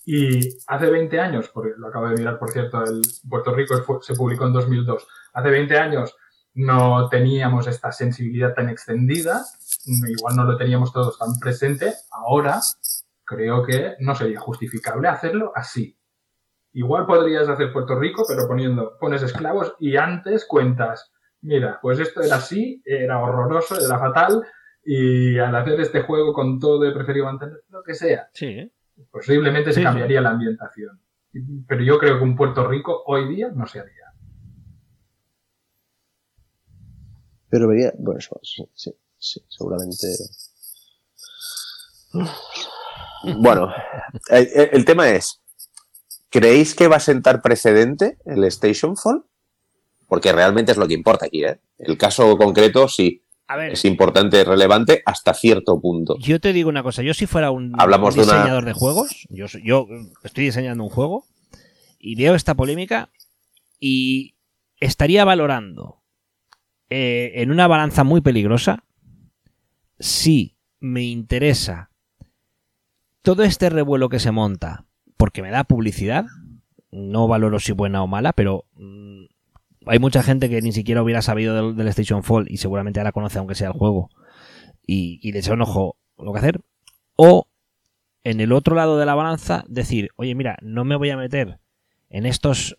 [0.04, 4.14] Y hace 20 años, porque lo acabo de mirar, por cierto, el Puerto Rico se
[4.14, 5.06] publicó en 2002.
[5.32, 6.16] Hace 20 años
[6.54, 9.42] no teníamos esta sensibilidad tan extendida,
[9.86, 11.94] igual no lo teníamos todos tan presente.
[12.10, 12.60] Ahora
[13.24, 15.96] creo que no sería justificable hacerlo así.
[16.72, 21.12] Igual podrías hacer Puerto Rico, pero poniendo, pones esclavos y antes cuentas,
[21.42, 24.42] mira, pues esto era así, era horroroso, era fatal,
[24.84, 28.28] y al hacer este juego con todo he preferido mantener lo que sea.
[28.32, 28.70] Sí.
[29.10, 31.00] Posiblemente se cambiaría la ambientación.
[31.66, 34.12] Pero yo creo que un Puerto Rico hoy día no se haría.
[37.48, 40.06] Pero vería, bueno, sí, sí, sí seguramente.
[43.38, 43.72] Bueno,
[44.28, 45.42] el, tema es,
[46.28, 49.24] ¿creéis que va a sentar precedente el Station Fall?
[50.08, 51.60] Porque realmente es lo que importa aquí, ¿eh?
[51.78, 53.21] El caso concreto, sí
[53.60, 56.16] es importante, relevante hasta cierto punto.
[56.18, 59.86] Yo te digo una cosa, yo si fuera un, diseñador de, juegos, yo, yo
[60.22, 61.24] estoy diseñando un juego
[61.98, 63.10] y veo esta polémica
[63.78, 64.34] y
[64.80, 66.02] estaría valorando
[66.90, 68.84] eh, en una balanza muy peligrosa
[69.98, 71.90] si me interesa
[73.22, 74.84] todo este revuelo que se monta
[75.16, 76.26] porque me da publicidad,
[76.90, 79.24] no valoro si buena o mala, pero mm,
[79.86, 83.38] hay mucha gente que ni siquiera hubiera sabido del, Station Fall y seguramente ahora conoce
[83.38, 84.10] aunque sea el juego
[84.86, 86.60] y, le un ojo lo que hacer.
[87.16, 87.46] O
[88.24, 91.58] en el otro lado de la balanza decir, oye mira, no me voy a meter
[92.10, 92.78] en estos,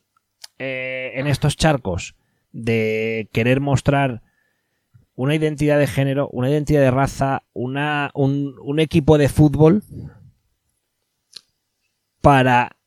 [0.60, 2.16] eh, en estos charcos
[2.52, 4.22] de querer mostrar
[5.16, 9.84] una identidad de género, una identidad de raza, una, un, un equipo de fútbol
[12.22, 12.78] para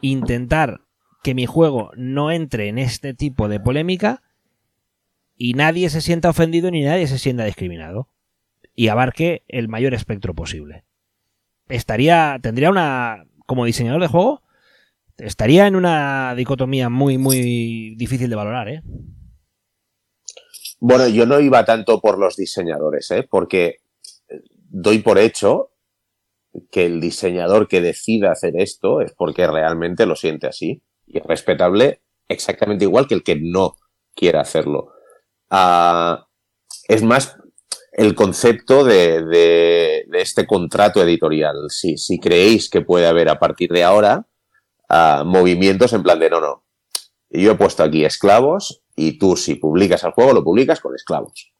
[0.00, 0.83] intentar
[1.24, 4.22] que mi juego no entre en este tipo de polémica
[5.38, 8.10] y nadie se sienta ofendido ni nadie se sienta discriminado
[8.74, 10.84] y abarque el mayor espectro posible.
[11.70, 14.42] Estaría, tendría una, como diseñador de juego,
[15.16, 18.82] estaría en una dicotomía muy, muy difícil de valorar, ¿eh?
[20.78, 23.26] Bueno, yo no iba tanto por los diseñadores, ¿eh?
[23.28, 23.76] Porque
[24.68, 25.70] doy por hecho
[26.70, 31.24] que el diseñador que decida hacer esto es porque realmente lo siente así y es
[31.24, 33.76] respetable exactamente igual que el que no
[34.14, 34.92] quiera hacerlo.
[35.50, 36.28] Ah,
[36.88, 37.36] es más
[37.92, 41.56] el concepto de, este contrato editorial.
[41.68, 44.26] Si, creéis que puede haber a partir de ahora
[44.88, 46.64] ah, movimientos en plan de no, no.
[47.30, 51.52] Yo he puesto aquí esclavos y tú si publicas el juego lo publicas con esclavos.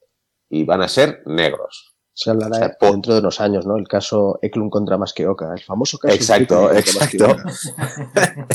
[0.49, 1.94] Y van a ser negros.
[2.17, 3.77] Se hablará dentro de unos años, ¿no?
[3.77, 6.15] El caso Eklund contra Masqueoka, el famoso caso.
[6.15, 7.27] Exacto, exacto.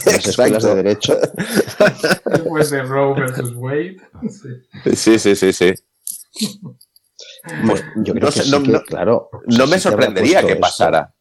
[0.05, 1.17] Las escuelas de derecho.
[2.25, 3.97] Después de Roe versus Wade.
[4.95, 5.73] Sí, sí, sí, sí.
[7.67, 9.29] Pues yo creo que, sí que, claro.
[9.47, 11.13] No me sorprendería que pasara.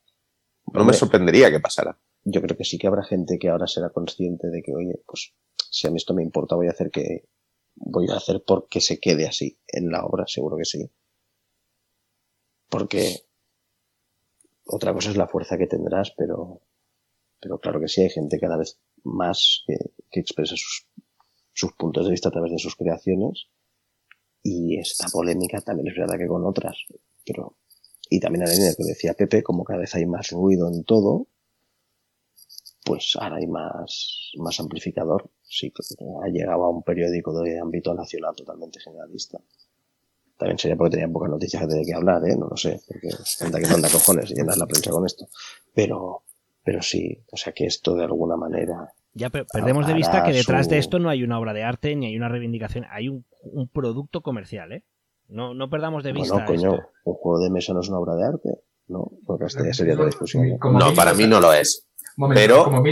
[0.73, 1.99] No me sorprendería que pasara.
[2.23, 5.35] Yo creo que sí que habrá gente que ahora será consciente de que, oye, pues
[5.71, 7.25] si a mí esto me importa, voy a hacer que
[7.75, 10.89] voy a hacer porque se quede así en la obra, seguro que sí.
[12.69, 13.23] Porque
[14.67, 16.61] otra cosa es la fuerza que tendrás, pero,
[17.41, 19.77] pero claro que sí hay gente cada vez más que,
[20.11, 20.87] que expresa sus,
[21.53, 23.49] sus puntos de vista a través de sus creaciones.
[24.43, 26.77] Y esta polémica también es verdad que con otras,
[27.25, 27.57] pero
[28.11, 31.29] y también la línea que decía Pepe, como cada vez hay más ruido en todo,
[32.85, 35.31] pues ahora hay más, más amplificador.
[35.43, 35.73] Sí,
[36.25, 39.39] ha llegado a un periódico de ámbito nacional totalmente generalista.
[40.39, 42.37] También sería porque tenía pocas noticias de qué hablar, ¿eh?
[42.39, 43.09] No lo sé, porque
[43.41, 45.27] anda que manda cojones y llenas la prensa con esto.
[45.75, 46.23] Pero,
[46.63, 48.93] pero sí, o sea que esto de alguna manera.
[49.15, 52.07] Ya perdemos de vista que detrás de esto no hay una obra de arte ni
[52.07, 54.85] hay una reivindicación, hay un, un producto comercial, ¿eh?
[55.27, 56.39] No, no perdamos de vista.
[56.39, 56.73] No, coño,
[57.05, 58.49] un juego de mesa no es una obra de arte,
[58.87, 59.11] ¿no?
[59.27, 60.57] Porque esta ya sería la discusión.
[60.73, 61.85] No, para mí no lo es.
[62.33, 62.65] pero...
[62.65, 62.83] como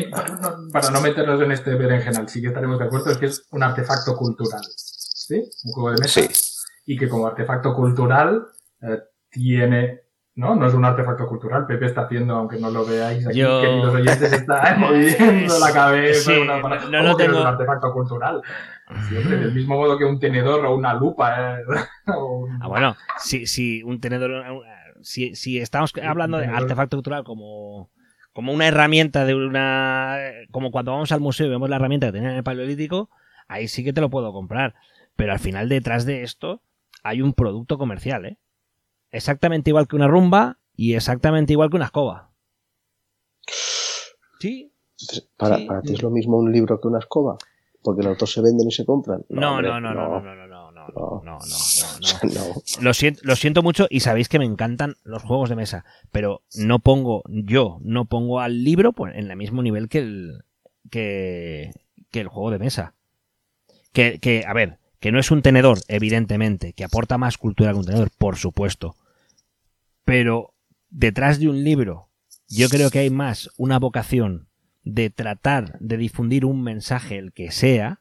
[0.72, 3.62] para no meternos en este berenjenal, sí que estaremos de acuerdo, es que es un
[3.62, 4.62] artefacto cultural.
[4.74, 5.48] ¿Sí?
[5.64, 6.20] Un juego de mesa.
[6.20, 6.55] Sí.
[6.86, 8.46] Y que como artefacto cultural
[8.80, 10.06] eh, tiene
[10.36, 11.66] no, no es un artefacto cultural.
[11.66, 13.62] Pepe está haciendo, aunque no lo veáis aquí, Yo...
[13.62, 16.30] queridos oyentes, está moviendo la cabeza.
[16.30, 17.32] Sí, una, no, no tengo...
[17.32, 18.42] es un artefacto cultural.
[19.08, 21.58] Siempre, del mismo modo que un tenedor o una lupa.
[21.58, 21.64] ¿eh?
[22.60, 24.44] Ah, bueno, si, si un tenedor.
[25.00, 27.90] Si, si estamos hablando de artefacto cultural como,
[28.32, 30.18] como una herramienta de una.
[30.50, 33.08] Como cuando vamos al museo y vemos la herramienta que tenía en el paleolítico,
[33.48, 34.74] ahí sí que te lo puedo comprar.
[35.16, 36.60] Pero al final, detrás de esto,
[37.08, 38.38] hay un producto comercial, ¿eh?
[39.10, 42.30] Exactamente igual que una rumba y exactamente igual que una escoba.
[44.40, 44.72] Sí.
[45.36, 47.36] ¿Para, para ti es lo mismo un libro que una escoba?
[47.86, 49.24] porque los dos se venden y se compran.
[49.28, 51.38] No, no, no, no, no, no, no, no, no, no, no,
[52.80, 56.42] Lo siento, lo siento mucho y sabéis que me encantan los juegos de mesa, pero
[56.56, 60.42] no pongo, yo no pongo al libro en el mismo nivel que el,
[60.90, 61.70] que,
[62.10, 62.94] que el juego de mesa.
[63.92, 67.78] Que, que, a ver, que no es un tenedor, evidentemente, que aporta más cultura que
[67.78, 68.96] un tenedor, por supuesto.
[70.04, 70.52] Pero
[70.90, 72.08] detrás de un libro,
[72.48, 74.48] yo creo que hay más una vocación
[74.82, 78.00] de tratar de difundir un mensaje, el que sea,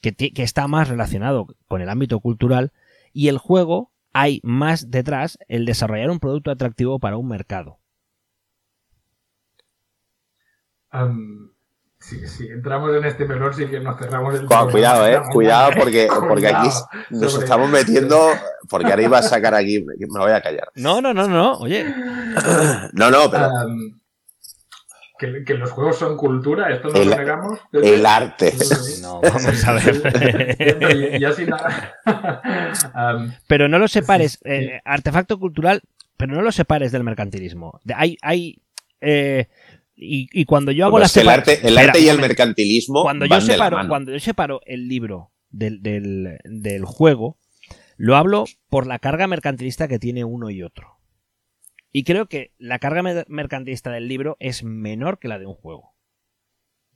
[0.00, 2.72] que, que, está más relacionado con el ámbito cultural,
[3.12, 7.78] y el juego hay más detrás el desarrollar un producto atractivo para un mercado.
[12.08, 14.46] Si, entramos en este melón, sí que nos cerramos el.
[14.46, 15.20] cuidado, eh.
[15.32, 16.68] Cuidado, porque, porque aquí
[17.10, 18.18] nos estamos metiendo.
[18.68, 19.84] Porque ahora iba a sacar aquí.
[19.84, 20.70] Me voy a callar.
[20.74, 21.54] No, no, no, no.
[21.58, 21.84] Oye.
[22.92, 23.50] no, no, pero
[25.18, 27.58] que, los juegos son cultura, esto no lo negamos.
[27.72, 28.52] El arte.
[29.00, 31.18] No, vamos a ver.
[31.20, 31.94] y, así nada.
[33.46, 35.82] pero no lo separes, eh, artefacto cultural,
[36.16, 37.80] pero no lo separes del mercantilismo.
[37.94, 38.60] Hay, hay
[39.00, 39.48] eh,
[39.96, 43.02] y, cuando yo hago la el arte, el arte y el mercantilismo.
[43.02, 47.38] Cuando yo separo, cuando yo separo el libro del, del, del juego,
[47.96, 50.98] lo hablo por la carga mercantilista que tiene uno y otro.
[51.92, 55.94] Y creo que la carga mercantilista del libro es menor que la de un juego.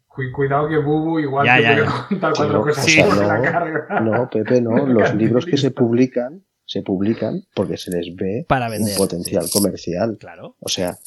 [0.07, 4.01] Cuidado que Bubu igual te ya, contar cuatro cosas no, la carga.
[4.01, 4.77] No, Pepe, no.
[4.87, 9.47] Los libros que se publican, se publican porque se les ve Para vender, un potencial
[9.51, 10.19] comercial.
[10.19, 10.57] Claro.
[10.59, 10.99] O sea,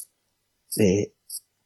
[0.79, 1.13] eh,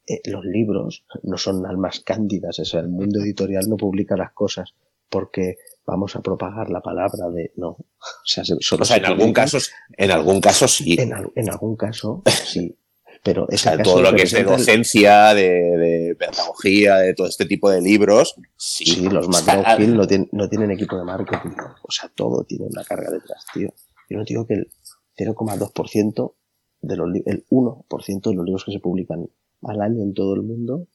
[0.07, 2.59] eh, los libros no son almas cándidas.
[2.59, 4.73] O sea, el mundo editorial no publica las cosas
[5.09, 7.69] porque vamos a propagar la palabra de no.
[7.99, 8.43] O sea,
[8.79, 9.57] o sea en algún caso,
[9.97, 10.95] en algún caso sí.
[10.99, 12.77] En, en algún caso sí.
[13.23, 17.69] Pero o sea, todo lo que es de docencia, de, pedagogía, de todo este tipo
[17.69, 18.85] de libros, sí.
[18.85, 21.55] Sí, los McLaughlin no, tienen, no tienen equipo de marketing.
[21.83, 23.73] O sea, todo tiene una carga detrás, tío.
[24.09, 24.71] Yo no digo que el
[25.17, 26.35] 0,2%
[26.81, 29.27] de los el 1% de los libros que se publican
[29.63, 30.87] al año en todo el mundo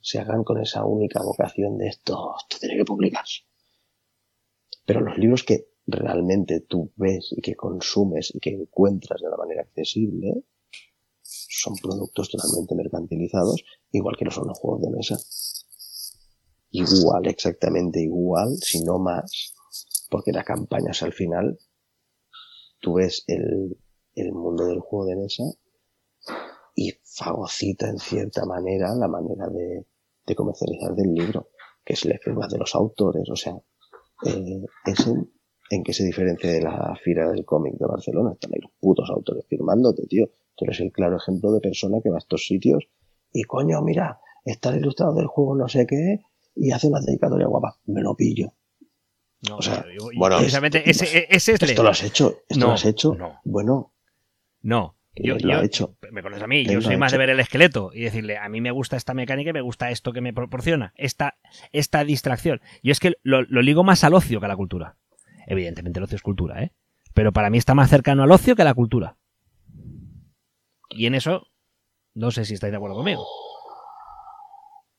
[0.00, 3.42] se hagan con esa única vocación de esto, esto tiene que publicarse.
[4.86, 9.36] Pero los libros que realmente tú ves y que consumes y que encuentras de una
[9.36, 10.44] manera accesible
[11.22, 13.62] son productos totalmente mercantilizados,
[13.92, 15.18] igual que no son los juegos de mesa.
[16.70, 19.54] Igual, exactamente igual, si no más,
[20.08, 21.58] porque la campaña es al final,
[22.80, 23.76] tú ves el,
[24.14, 25.44] el mundo del juego de mesa
[27.22, 29.86] fagocita en cierta manera la manera de,
[30.26, 31.50] de comercializar del libro,
[31.84, 33.54] que es el firmas de los autores, o sea,
[34.26, 35.06] eh, es
[35.72, 38.32] ¿En qué se diferencia de la Fira del Cómic de Barcelona?
[38.32, 40.26] Están ahí los putos autores firmándote, tío.
[40.56, 42.88] Tú eres el claro ejemplo de persona que va a estos sitios
[43.32, 46.18] y coño, mira, está el ilustrador del juego no sé qué
[46.56, 47.78] y hace una dedicatoria guapa.
[47.86, 48.52] Me lo pillo.
[49.48, 52.72] No, O sea, bueno, precisamente ese, ese es Esto lo has hecho, esto No, lo
[52.72, 53.14] has hecho.
[53.14, 53.38] no.
[53.44, 53.94] Bueno,
[54.62, 55.96] No, yo, lo ha yo- hecho.
[56.12, 58.48] me conoces a mí, Él yo soy más de ver el esqueleto y decirle, a
[58.48, 61.36] mí me gusta esta mecánica y me gusta esto que me proporciona, esta,
[61.72, 62.60] esta distracción.
[62.82, 64.96] Yo es que lo, lo ligo más al ocio que a la cultura.
[65.46, 66.72] Evidentemente el ocio es cultura, ¿eh?
[67.14, 69.16] Pero para mí está más cercano al ocio que a la cultura.
[70.90, 71.46] Y en eso,
[72.14, 73.24] no sé si estáis de acuerdo conmigo.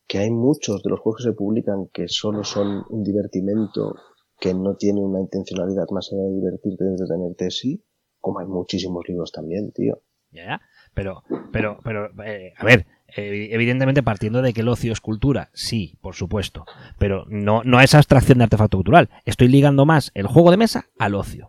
[0.08, 3.96] que hay muchos de los juegos que se publican que solo son un divertimento
[4.42, 7.82] que no tiene una intencionalidad más allá de divertirte, de entretenerte, sí,
[8.22, 10.02] como hay muchísimos libros también, tío.
[10.32, 10.62] Ya, ya.
[10.94, 15.50] Pero, pero, pero, eh, a ver, eh, evidentemente partiendo de que el ocio es cultura,
[15.54, 16.66] sí, por supuesto.
[16.98, 19.10] Pero no, no a esa abstracción de artefacto cultural.
[19.26, 21.48] Estoy ligando más el juego de mesa al ocio.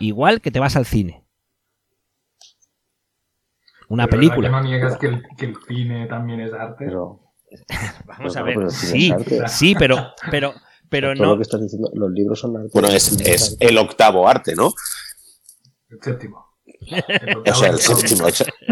[0.00, 1.24] Igual que te vas al cine.
[3.88, 4.48] Una Pero ¿verdad película.
[4.48, 6.86] que no niegas que el, que el cine también es arte?
[6.86, 7.20] Pero,
[8.06, 8.70] Vamos pero a ver.
[8.70, 9.96] Sí, es sí, pero,
[10.30, 10.52] pero,
[10.90, 11.30] pero todo no.
[11.32, 12.70] lo que estás diciendo, los libros son arte.
[12.72, 13.66] Bueno, es, es arte.
[13.66, 14.72] el octavo arte, ¿no?
[15.88, 16.46] El séptimo.
[17.46, 18.26] O sea, el octavo es séptimo.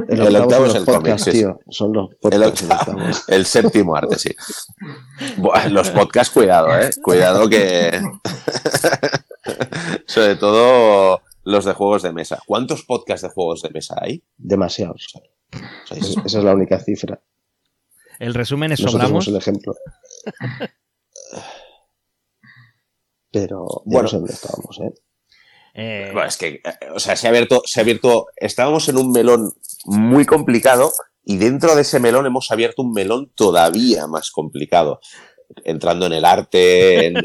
[0.09, 1.45] El, el octavo son es los el cómic, podcasts, sí.
[1.71, 2.63] Son los El, podcasts.
[2.63, 4.31] el octavo- el séptimo arte, sí.
[5.71, 6.91] Los podcasts, cuidado, ¿eh?
[7.03, 8.01] Cuidado que...
[10.07, 12.41] Sobre todo los de juegos de mesa.
[12.47, 14.25] ¿Cuántos podcasts de juegos de mesa hay?
[14.37, 15.07] Demasiados.
[15.15, 17.21] O sea, Es- es- esa es la única cifra.
[18.19, 19.25] El resumen es Nosotros sobramos.
[19.25, 19.75] somos el ejemplo.
[23.31, 24.03] Pero ya Bueno.
[24.03, 24.95] no sé dónde estábamos, ¿eh?
[25.75, 26.63] Eh, Bueno, es que, eh,
[26.95, 29.53] o sea, se ha abierto, se ha abierto, estábamos en un melón
[29.85, 30.93] muy complicado
[31.25, 35.01] y dentro de ese melón hemos abierto un melón todavía más complicado,
[35.65, 37.17] entrando en el arte, en,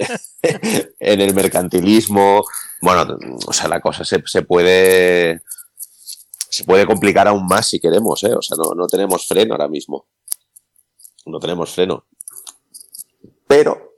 [1.00, 2.43] el mercantilismo,
[2.82, 5.41] bueno, o sea, la cosa se, puede,
[6.50, 8.34] se puede complicar aún más si queremos, ¿eh?
[8.34, 10.08] O sea, no tenemos freno ahora mismo,
[11.26, 12.06] no tenemos freno,
[13.47, 13.89] pero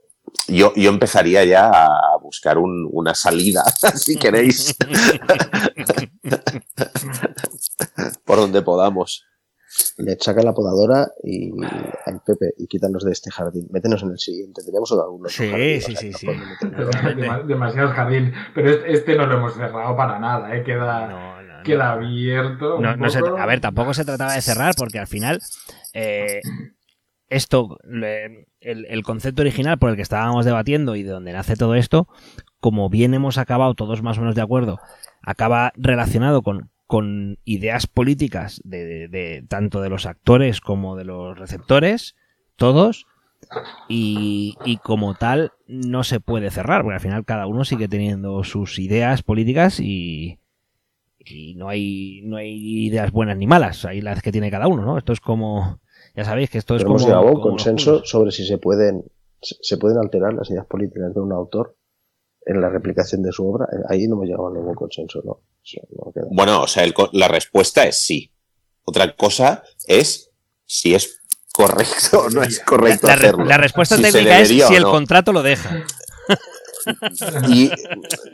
[0.48, 3.62] yo, yo empezaría ya a buscar un- una salida,
[3.96, 4.74] si queréis,
[8.24, 9.24] por donde podamos.
[9.96, 11.50] Le saca la podadora y
[12.04, 13.68] al Pepe y quítanos de este jardín.
[13.70, 14.62] Métenos en el siguiente.
[14.62, 15.32] Teníamos algunos.
[15.32, 17.46] Sí, sí, o sea, sí, no sí.
[17.46, 18.34] demasiado jardín.
[18.54, 20.62] Pero este, este no lo hemos cerrado para nada, ¿eh?
[20.62, 21.62] Queda, no, no, no.
[21.62, 22.76] queda abierto.
[22.76, 25.40] un No, no se- a ver, tampoco se trataba de cerrar porque al final
[25.94, 26.42] eh,
[27.32, 27.78] esto,
[28.60, 32.08] el, concepto original por el que estábamos debatiendo y de donde nace todo esto,
[32.60, 34.78] como bien hemos acabado todos más o menos de acuerdo,
[35.22, 42.16] acaba relacionado con, con ideas políticas de, tanto de los actores como de los receptores,
[42.56, 43.06] todos,
[43.88, 48.44] y, y como tal no se puede cerrar, porque al final cada uno sigue teniendo
[48.44, 50.38] sus ideas políticas y,
[51.18, 54.84] y no hay no hay ideas buenas ni malas, hay las que tiene cada uno,
[54.84, 54.98] ¿no?
[54.98, 55.80] Esto es como
[56.14, 58.58] ya sabéis que esto es Pero como hemos llegado a un consenso sobre si se
[58.58, 59.04] pueden,
[59.40, 61.76] se pueden alterar las ideas políticas de un autor
[62.44, 63.66] en la replicación de su obra.
[63.72, 65.40] Eh, Ahí no hemos llegado a ningún consenso, ¿no?
[65.64, 66.26] Eso no queda.
[66.30, 68.32] Bueno, o sea, el la respuesta es sí.
[68.84, 70.30] Otra cosa es
[70.64, 71.20] si es
[71.52, 73.44] correcto o no es correcto la, hacerlo.
[73.44, 74.90] la respuesta Si técnica es si el no.
[74.90, 75.84] contrato lo deja.
[77.48, 77.70] Y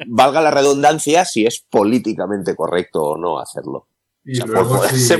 [0.06, 3.88] valga la redundancia si es políticamente correcto o no hacerlo.
[4.24, 5.18] Y O sea,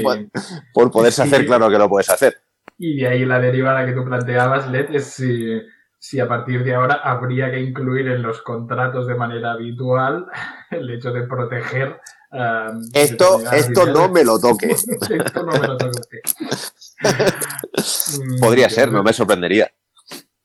[0.73, 2.41] por poderse hacer, claro que lo puedes hacer.
[2.79, 5.61] Y de ahí la derivada que tú planteabas, Led, es si,
[5.99, 10.27] si a partir de ahora habría que incluir en los contratos de manera habitual
[10.71, 12.01] el hecho de proteger.
[12.33, 14.71] um, Esto, esto no me lo toque.
[14.71, 16.21] esto no me lo toque.
[18.11, 19.71] Mm, Podría yo ser, no me sorprendería.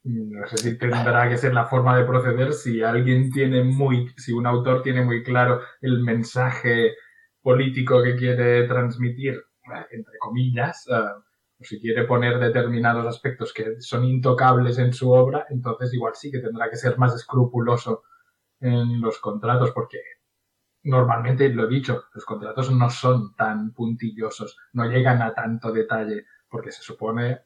[0.05, 4.33] No sé si tendrá que ser la forma de proceder si alguien tiene muy, si
[4.33, 6.95] un autor tiene muy claro el mensaje
[7.41, 9.41] político que quiere transmitir,
[9.91, 10.93] entre comillas, eh,
[11.63, 16.29] o si quiere poner determinados aspectos que son intocables en su obra, entonces igual sí
[16.29, 18.03] que tendrá que ser más escrupuloso
[18.59, 19.99] en los contratos, porque
[20.83, 26.25] normalmente, lo he dicho, los contratos no son tan puntillosos, no llegan a tanto detalle,
[26.49, 27.41] porque se supone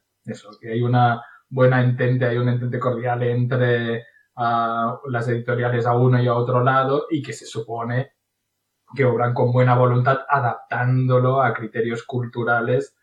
[0.60, 4.04] que hay una buena entente, hay un entente cordial entre
[4.36, 8.12] ah, las editoriales a uno y a otro lado y que se supone
[8.94, 12.98] que obran con buena voluntad adaptándolo a criterios culturales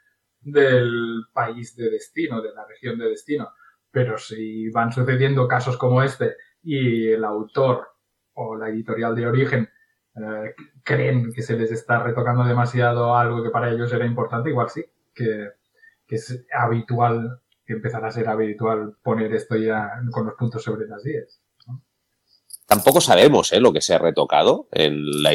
[0.45, 3.49] del país de destino, de la región de destino.
[3.91, 7.87] Pero si van sucediendo casos como este y el autor
[8.33, 9.69] o la editorial de origen
[10.15, 14.69] eh, creen que se les está retocando demasiado algo que para ellos era importante, igual
[14.69, 15.49] sí, que,
[16.07, 21.03] es habitual, que empezará a ser habitual poner esto ya con los puntos sobre las
[21.03, 21.41] 10.
[22.67, 23.59] tampoco sabemos ¿eh?
[23.59, 25.31] lo que se ha retocado en la,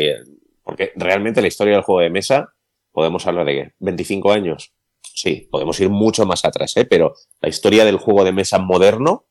[0.63, 2.55] porque realmente la historia del juego de mesa,
[2.93, 4.73] podemos hablar de qué, 25 años.
[5.03, 6.85] Sí, podemos ir mucho más atrás, ¿eh?
[6.85, 9.27] pero la historia del juego de mesa moderno,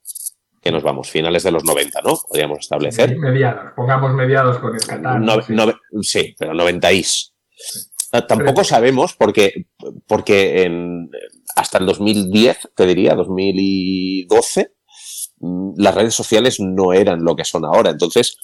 [0.62, 2.18] que nos vamos, finales de los 90, ¿no?
[2.28, 3.18] Podríamos establecer.
[3.18, 5.26] Mediados, pongamos mediados con el Catán.
[6.02, 6.36] sí.
[6.38, 7.34] pero 90 is.
[8.12, 9.68] Ah, tampoco sabemos porque,
[10.08, 11.10] porque en,
[11.56, 14.74] hasta el 2010, te diría, 2012,
[15.40, 17.92] mm, las redes sociales no eran lo que son ahora.
[17.92, 18.38] Entonces,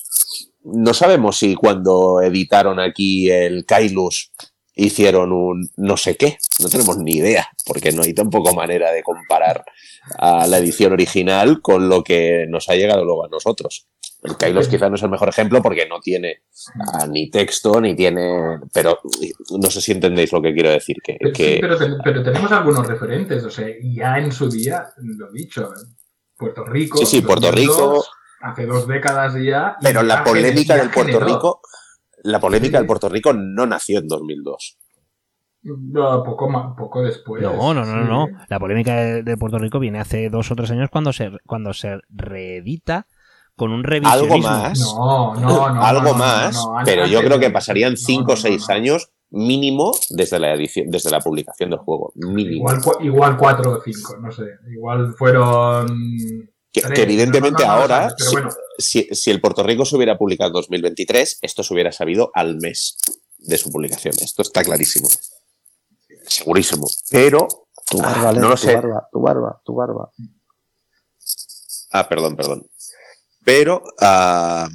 [0.63, 4.31] no sabemos si cuando editaron aquí el Kailus
[4.75, 9.03] hicieron un no sé qué, no tenemos ni idea, porque no hay tampoco manera de
[9.03, 9.63] comparar
[10.17, 13.87] a la edición original con lo que nos ha llegado luego a nosotros.
[14.23, 16.43] El Kailos quizá no es el mejor ejemplo porque no tiene
[16.93, 18.59] ah, ni texto, ni tiene...
[18.73, 18.99] Pero
[19.51, 20.97] no sé si entendéis lo que quiero decir.
[21.03, 21.17] Que,
[21.61, 25.71] pero, pero, tenemos algunos referentes, o sea, ya en su día, lo dicho,
[26.35, 26.97] Puerto Rico...
[26.97, 28.03] Sí, sí, Puerto Rico...
[28.41, 29.75] Hace dos décadas ya...
[29.81, 31.61] Pero la polémica del Puerto Rico...
[32.25, 34.77] La polémica del Puerto Rico no nació en 2002.
[35.61, 37.41] No, poco, poco después.
[37.41, 38.27] No, no, no, no.
[38.49, 41.99] La polémica de, Puerto Rico viene hace dos o tres años cuando se, cuando se
[42.09, 43.07] reedita
[43.55, 44.35] con un revisionismo.
[44.35, 44.79] Algo más.
[44.79, 45.81] No, no, no.
[45.83, 50.87] Algo más, pero yo creo que pasarían cinco o seis años mínimo desde la edición,
[50.89, 52.11] desde la publicación del juego.
[52.15, 52.71] Mínimo.
[52.71, 54.45] Igual, igual cuatro o cinco, no sé.
[54.71, 55.87] Igual fueron.
[56.81, 58.13] Que, evidentemente ahora,
[58.77, 62.57] si, si, el Puerto Rico se hubiera publicado en 2023, esto se hubiera sabido al
[62.57, 62.97] mes
[63.37, 64.15] de su publicación.
[64.21, 65.07] Esto está clarísimo.
[66.27, 66.87] Segurísimo.
[67.09, 67.47] Pero.
[67.87, 70.11] Tu barba, no lo tu barba, tu barba, tu barba.
[71.91, 72.67] Ah, perdón, perdón
[73.45, 74.67] pero ah,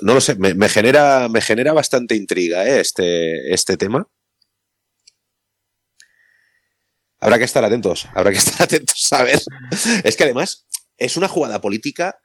[0.00, 2.80] no lo sé, me, genera, me genera bastante intriga ¿eh?
[2.80, 4.08] este, este tema.
[7.20, 9.40] Habrá que estar atentos, habrá que estar atentos a ver.
[10.02, 10.66] Es que además
[11.04, 12.18] es una jugada política,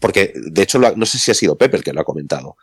[0.00, 2.56] porque de hecho no sé si ha sido Pepe el que lo ha comentado.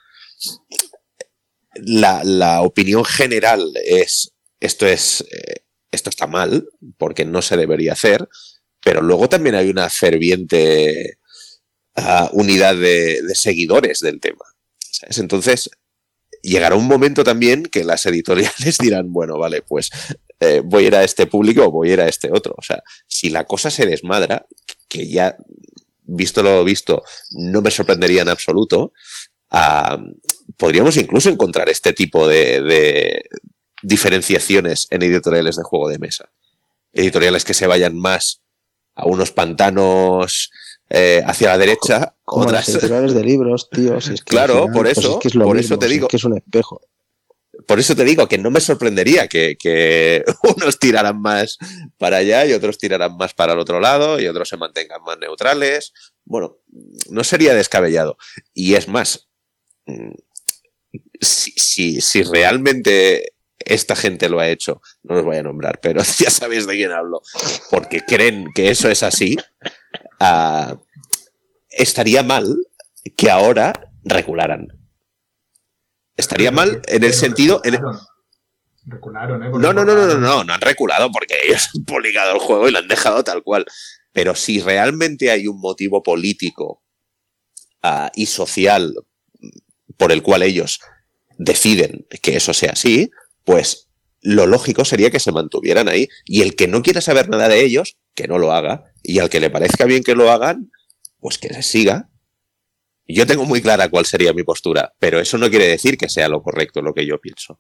[1.76, 6.68] La, opinión general es esto es eh, esto está mal
[6.98, 8.28] porque no se debería hacer,
[8.84, 11.18] pero luego también hay una ferviente
[12.32, 14.46] unidad de, seguidores del tema.
[15.18, 15.70] Entonces,
[16.42, 19.90] llegará un momento también que las editoriales dirán, bueno, vale, pues
[20.42, 22.56] eh, voy a ir a este público o voy a ir a este otro.
[22.58, 24.46] O sea, si la cosa se desmadra,
[24.88, 25.38] que ya,
[26.04, 28.92] visto lo visto, no me sorprendería en absoluto,
[30.58, 33.24] podríamos incluso encontrar este tipo de, de
[33.82, 36.30] diferenciaciones en editoriales de juego de mesa.
[36.92, 38.42] Editoriales que se vayan más
[38.96, 40.52] a unos pantanos
[40.90, 42.16] eh, hacia la derecha.
[42.24, 43.98] Como otras editoriales de libros, tío.
[44.26, 46.08] claro, por pues eso, por eso te digo.
[46.08, 46.82] que es un espejo.
[47.68, 51.58] Por eso te digo que no me sorprendería que, unos tiraran más
[51.98, 55.18] para allá y otros tiraran más para el otro lado y otros se mantengan más
[55.20, 55.94] neutrales.
[56.24, 56.58] Bueno,
[57.10, 58.18] no sería descabellado.
[58.54, 59.30] Y es más,
[59.86, 60.12] mm,
[61.20, 63.34] si, si realmente
[63.66, 66.92] esta gente lo ha hecho, no los voy a nombrar, pero ya sabéis de quién
[66.92, 67.22] hablo,
[67.70, 69.38] porque creen que eso es así,
[70.20, 70.78] uh,
[71.70, 72.56] estaría mal
[73.16, 74.68] que ahora regularan.
[76.18, 77.62] Estaría mal en el sentido...
[77.64, 77.80] En
[78.86, 79.50] Recularon, ¿eh?
[79.52, 82.68] No, no, no, no, no, no, no han reculado porque ellos han publicado el juego
[82.68, 83.66] y lo han dejado tal cual.
[84.12, 86.82] Pero si realmente hay un motivo político
[87.84, 88.94] uh, y social
[89.98, 90.80] por el cual ellos
[91.38, 93.12] deciden que eso sea así,
[93.44, 93.90] pues
[94.22, 96.08] lo lógico sería que se mantuvieran ahí.
[96.26, 98.86] Y el que no quiera saber nada de ellos, que no lo haga.
[99.04, 100.72] Y al que le parezca bien que lo hagan,
[101.20, 102.10] pues que se siga.
[103.14, 106.28] Yo tengo muy clara cuál sería mi postura, pero eso no quiere decir que sea
[106.28, 107.60] lo correcto lo que yo pienso.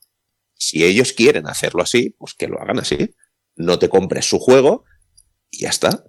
[0.54, 3.16] Si ellos quieren hacerlo así, pues que lo hagan así.
[3.56, 4.86] No te compres su juego
[5.49, 6.04] y ya está.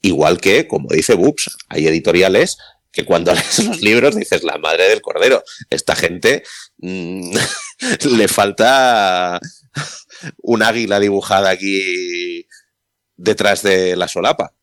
[0.00, 2.58] Igual que, como dice Boops, hay editoriales
[2.90, 6.42] que cuando lees los libros dices, la madre del cordero, esta gente
[6.78, 7.34] mm,
[8.16, 9.40] le falta
[10.38, 12.46] un águila dibujada aquí
[13.16, 14.54] detrás de la solapa.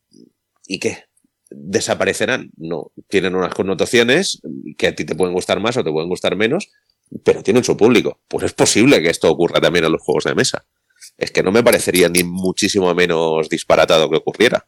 [0.66, 1.06] ¿Y qué?
[1.52, 2.52] ¿Desaparecerán?
[2.58, 2.92] No.
[3.08, 4.42] Tienen unas connotaciones
[4.78, 6.72] que a ti te pueden gustar más o te pueden gustar menos,
[7.24, 8.20] pero tienen su público.
[8.28, 10.64] Pues es posible que esto ocurra también en los juegos de mesa.
[11.18, 14.66] Es que no me parecería ni muchísimo menos disparatado que ocurriera.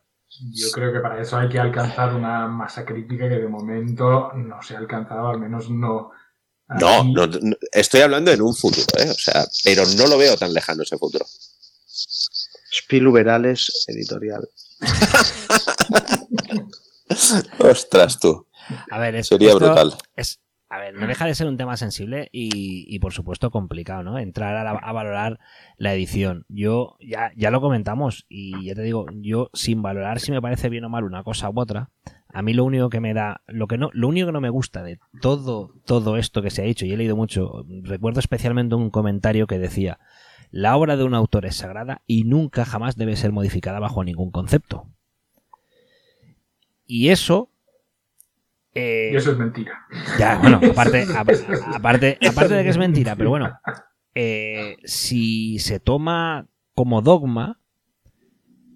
[0.52, 4.62] Yo creo que para eso hay que alcanzar una masa crítica que de momento no
[4.62, 6.12] se ha alcanzado, al menos no.
[6.80, 7.30] No, no,
[7.72, 9.10] estoy hablando en un futuro, ¿eh?
[9.10, 11.26] o sea, pero no lo veo tan lejano ese futuro.
[12.72, 14.48] Spiluberales editorial.
[17.60, 18.48] Ostras, tú.
[18.90, 19.94] A ver, Sería brutal.
[20.16, 20.42] Es,
[20.74, 24.18] a ver, no deja de ser un tema sensible y, por supuesto complicado, ¿no?
[24.18, 25.40] Entrar a, valorar
[25.78, 26.46] la edición.
[26.50, 30.70] Yo ya, ya lo comentamos y ya te digo, yo sin valorar si me parece
[30.70, 31.92] bien o mal una cosa u otra,
[32.28, 34.50] a mí lo único que me da, lo que no, lo único que no me
[34.50, 38.74] gusta de todo, todo esto que se ha hecho, y he leído mucho, recuerdo especialmente
[38.74, 40.00] un comentario que decía,
[40.50, 44.32] la obra de un autor es sagrada y nunca jamás debe ser modificada bajo ningún
[44.32, 44.88] concepto.
[46.86, 47.50] Y eso
[48.76, 49.86] eh, y eso es mentira.
[50.18, 53.52] Ya, bueno, aparte, aparte, aparte de que es mentira, pero bueno,
[54.16, 57.60] eh, si se toma como dogma,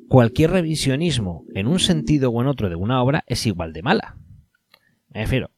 [0.07, 4.17] cualquier revisionismo en un sentido o en otro de una obra es igual de mala.
[5.09, 5.51] Me refiero.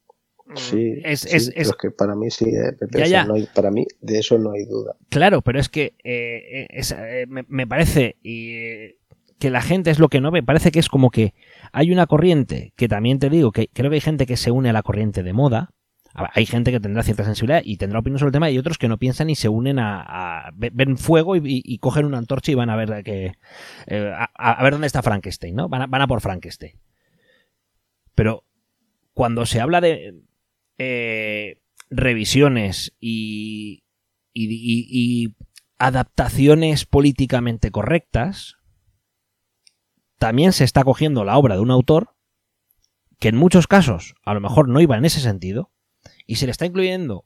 [0.56, 2.76] Sí, es, es, que para mí sí, eh,
[3.54, 4.96] para mí de eso no hay duda.
[5.10, 8.18] Claro, pero es que eh, me, parece
[9.40, 11.34] que la gente es lo que no ve, parece que es como que
[11.72, 14.70] hay una corriente que también te digo que creo que hay gente que se une
[14.70, 15.72] a la corriente de moda,
[16.14, 18.88] hay gente que tendrá cierta sensibilidad y tendrá opinión sobre el tema y otros que
[18.88, 22.76] no piensan y se unen a, ven fuego y, cogen una antorcha y van a
[22.76, 23.34] ver que
[23.88, 25.70] eh, a, ver dónde está Frankenstein, ¿no?
[25.70, 26.74] Van a, van a por Frankenstein.
[28.16, 28.44] Pero
[29.14, 30.16] cuando se habla de
[30.78, 33.84] eh, revisiones y,
[34.34, 35.36] y
[35.78, 38.59] adaptaciones políticamente correctas,
[40.20, 42.14] también se está cogiendo la obra de un autor
[43.20, 45.72] que en muchos casos a lo mejor no iba en ese sentido
[46.28, 47.26] y se le está incluyendo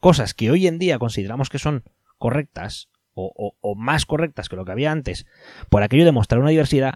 [0.00, 1.84] cosas que hoy en día consideramos que son
[2.18, 5.26] correctas o, más correctas que lo que había antes
[5.70, 6.94] por aquello de mostrar una diversidad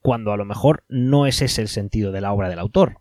[0.00, 3.00] cuando a lo mejor no es ese el sentido de la obra del autor.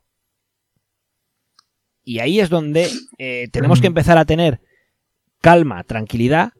[2.04, 2.90] Y ahí es donde
[3.20, 4.62] eh, tenemos que empezar a tener
[5.42, 6.54] calma, tranquilidad,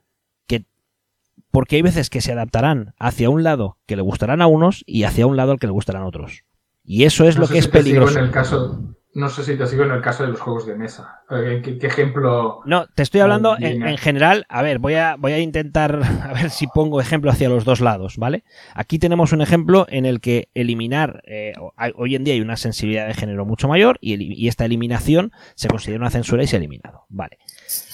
[1.52, 5.04] porque hay veces que se adaptarán hacia un lado que le gustarán a unos y
[5.04, 6.44] hacia un lado al que le gustarán a otros.
[6.84, 8.18] Y eso es lo que es peligroso.
[8.18, 10.76] En el caso, no sé si te sigo en el caso de los juegos de
[10.76, 11.22] mesa.
[11.28, 12.62] ¿Qué, ejemplo?
[12.66, 14.46] No, te estoy hablando en, general.
[14.50, 17.82] A ver, voy a, voy a intentar a ver si pongo ejemplo hacia los dos
[17.82, 18.44] lados, ¿vale?
[18.76, 21.24] Aquí tenemos un ejemplo en el que eliminar.
[21.26, 21.54] Eh,
[21.96, 26.02] hoy en día hay una sensibilidad de género mucho mayor y, esta eliminación se considera
[26.02, 27.06] una censura y se ha eliminado.
[27.10, 27.40] Vale.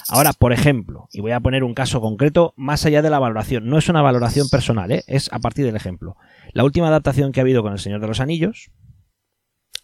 [0.08, 3.66] Ahora, por ejemplo, y voy a poner un caso concreto más allá de la valoración.
[3.66, 5.04] No es una valoración personal, ¿eh?
[5.06, 6.16] es a partir del ejemplo.
[6.52, 8.70] La última adaptación que ha habido con El Señor de los Anillos,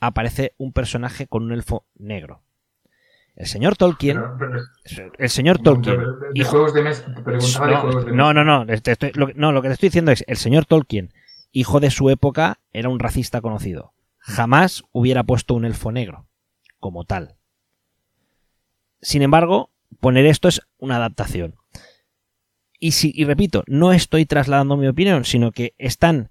[0.02, 2.42] aparece un personaje con un elfo negro.
[3.34, 4.20] El señor Tolkien.
[5.18, 5.98] el señor Tolkien.
[6.34, 7.06] De, juegos de mesa.
[7.08, 8.64] no, No, no, no.
[8.64, 11.14] Lo que te estoy diciendo es: el señor Tolkien,
[11.50, 13.94] hijo de su época, era un racista conocido.
[14.18, 16.26] Jamás hubiera puesto un elfo negro,
[16.78, 17.36] como tal.
[19.00, 21.55] Sin embargo, poner esto es una adaptación.
[22.78, 26.30] Y, si, y repito, no estoy trasladando mi opinión, sino que están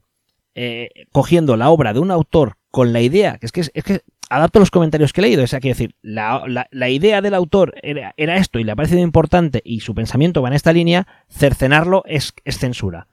[0.54, 4.02] eh, cogiendo la obra de un autor con la idea, que es que, es que
[4.30, 8.60] adapto los comentarios que he leído, es decir, la, la, idea del autor era, esto
[8.60, 12.58] y le ha parecido importante y su pensamiento va en esta línea, cercenarlo es, es
[12.58, 13.08] censura.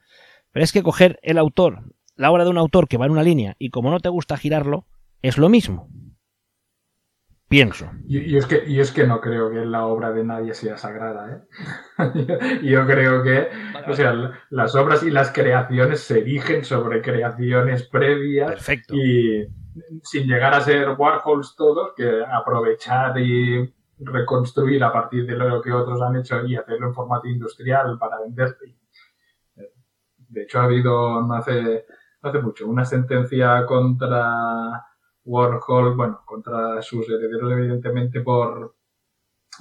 [0.53, 3.22] Pero es que coger el autor, la obra de un autor que va en una
[3.22, 4.86] línea y como no te gusta girarlo,
[5.22, 5.88] es lo mismo.
[7.49, 7.90] Pienso.
[8.07, 11.46] Y, es que, y es que no creo que la obra de nadie sea sagrada.
[11.99, 12.61] ¿eh?
[12.62, 13.49] yo, creo que
[13.88, 14.14] o sea,
[14.51, 18.51] las obras y las creaciones se erigen sobre creaciones previas.
[18.51, 18.94] Perfecto.
[18.94, 19.49] Y
[20.03, 25.72] sin llegar a ser Warhols todos, que aprovechar y reconstruir a partir de lo que
[25.72, 28.76] otros han hecho y hacerlo en formato industrial para venderte.
[30.18, 31.86] De hecho, ha habido no hace,
[32.22, 34.84] no hace mucho una sentencia contra
[35.28, 38.76] Warhol, bueno, contra sus herederos, evidentemente, por,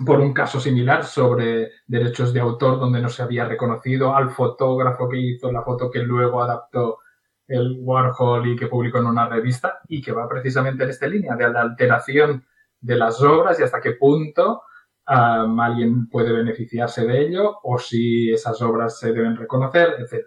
[0.05, 5.09] por un caso similar sobre derechos de autor donde no se había reconocido al fotógrafo
[5.09, 6.99] que hizo la foto que luego adaptó
[7.47, 11.35] el Warhol y que publicó en una revista y que va precisamente en esta línea
[11.35, 12.45] de la alteración
[12.79, 14.63] de las obras y hasta qué punto
[15.07, 20.25] um, alguien puede beneficiarse de ello o si esas obras se deben reconocer, etc.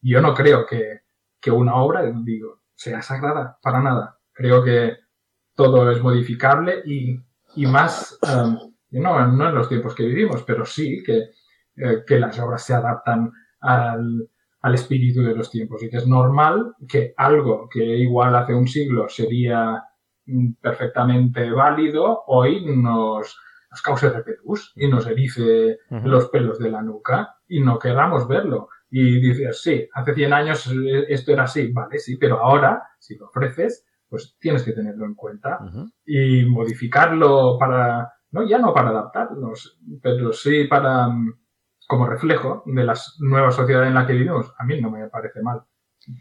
[0.00, 1.00] Yo no creo que,
[1.40, 4.96] que una obra, digo, sea sagrada, para nada Creo que
[5.56, 7.18] todo es modificable y,
[7.56, 8.56] y más, um,
[8.92, 11.30] no, no, en los tiempos que vivimos, pero sí que,
[11.74, 16.06] eh, que las obras se adaptan al, al, espíritu de los tiempos y que es
[16.06, 19.82] normal que algo que igual hace un siglo sería
[20.26, 23.36] mm, perfectamente válido, hoy nos,
[23.72, 28.68] nos cause repetus y nos erice los pelos de la nuca y no queramos verlo.
[28.88, 33.16] Y dices, sí, hace 100 años eh, esto era así, vale, sí, pero ahora, si
[33.16, 35.60] lo ofreces, pues tienes que tenerlo en cuenta
[36.04, 41.34] y modificarlo para, no, ya no para adaptarnos, pero sí para, mm,
[41.86, 45.42] como reflejo de la nueva sociedad en la que vivimos, a mí no me parece
[45.42, 45.62] mal.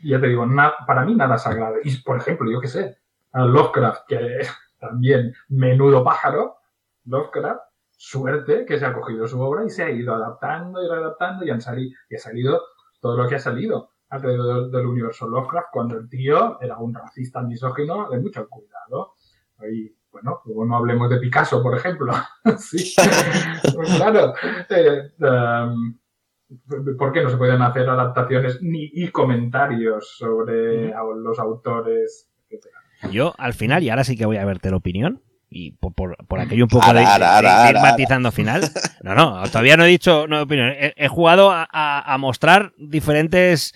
[0.04, 0.46] Ya te digo,
[0.86, 1.76] para mí nada sagrado.
[1.84, 2.98] Y, por ejemplo, yo qué sé,
[3.34, 4.40] a Lovecraft, que
[4.80, 6.58] también menudo pájaro,
[7.06, 7.62] Lovecraft,
[7.92, 11.50] suerte que se ha cogido su obra y se ha ido adaptando y readaptando y,
[11.50, 12.62] han salido, y ha salido
[13.02, 13.92] todo lo que ha salido.
[14.10, 19.16] Alrededor del universo Lovecraft cuando el tío era un racista misógino de mucho cuidado.
[19.72, 22.14] Y bueno, luego no hablemos de Picasso, por ejemplo.
[22.58, 22.94] sí,
[23.74, 24.34] pues claro.
[24.70, 25.98] Eh, em,
[26.98, 32.30] ¿Por qué no se pueden hacer adaptaciones ni y comentarios sobre los autores,
[33.12, 36.40] Yo, al final, y ahora sí que voy a verte la opinión, y por, por,
[36.40, 38.62] aquello un poco de, ir matizando final.
[39.02, 40.74] No, no, todavía no he dicho no opinión.
[40.78, 43.74] He, jugado a, a, mostrar diferentes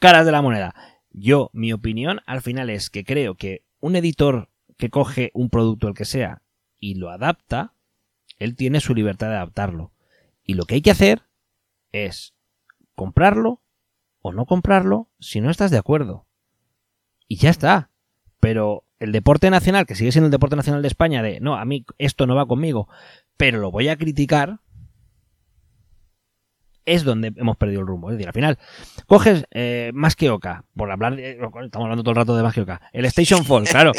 [0.00, 0.74] caras de la moneda.
[1.10, 5.88] Yo, mi opinión al final es que creo que un editor que coge un producto,
[5.88, 6.42] el que sea,
[6.78, 7.74] y lo adapta,
[8.38, 9.92] él tiene su libertad de adaptarlo.
[10.44, 11.22] Y lo que hay que hacer
[11.92, 12.34] es
[12.94, 13.62] comprarlo
[14.22, 16.26] o no comprarlo si no estás de acuerdo.
[17.28, 17.90] Y ya está.
[18.40, 21.64] Pero el deporte nacional, que sigue siendo el deporte nacional de España, de no, a
[21.64, 22.88] mí esto no va conmigo,
[23.36, 24.60] pero lo voy a criticar,
[26.90, 28.10] es donde hemos perdido el rumbo.
[28.10, 28.58] Es decir, al final,
[29.06, 32.62] coges eh, más que Oca, por hablar, estamos hablando todo el rato de más que
[32.62, 33.92] Oca, el Station Fall, claro.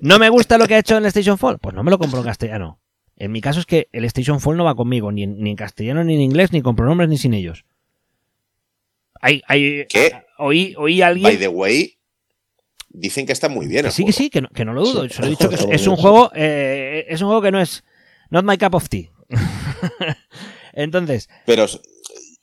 [0.00, 1.58] ¿No me gusta lo que ha hecho en el Station Fall?
[1.58, 2.80] Pues no me lo compro en castellano.
[3.16, 5.56] En mi caso es que el Station Fall no va conmigo, ni en, ni en
[5.56, 7.64] castellano, ni en inglés, ni con pronombres, ni sin ellos.
[9.20, 10.12] Hay, hay, ¿Qué?
[10.38, 11.24] Oí, oí a alguien.
[11.24, 11.96] By the way,
[12.90, 13.90] dicen que está muy bien.
[13.90, 15.04] sí, que sí, que no, que no lo dudo.
[15.04, 17.84] he dicho que es, un juego, eh, es un juego que no es.
[18.30, 19.10] Not my cup of tea.
[20.74, 21.28] Entonces.
[21.46, 21.66] Pero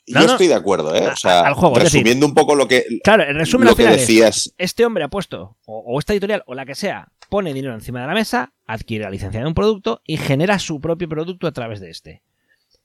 [0.08, 1.08] yo estoy de acuerdo, ¿eh?
[1.08, 2.86] O sea, al juego, resumiendo un poco lo que.
[3.04, 4.54] Claro, el resumen lo que decías.
[4.58, 8.08] este hombre ha puesto, o, esta editorial, o la que sea, pone dinero encima de
[8.08, 11.80] la mesa, adquiere la licencia de un producto y genera su propio producto a través
[11.80, 12.24] de este.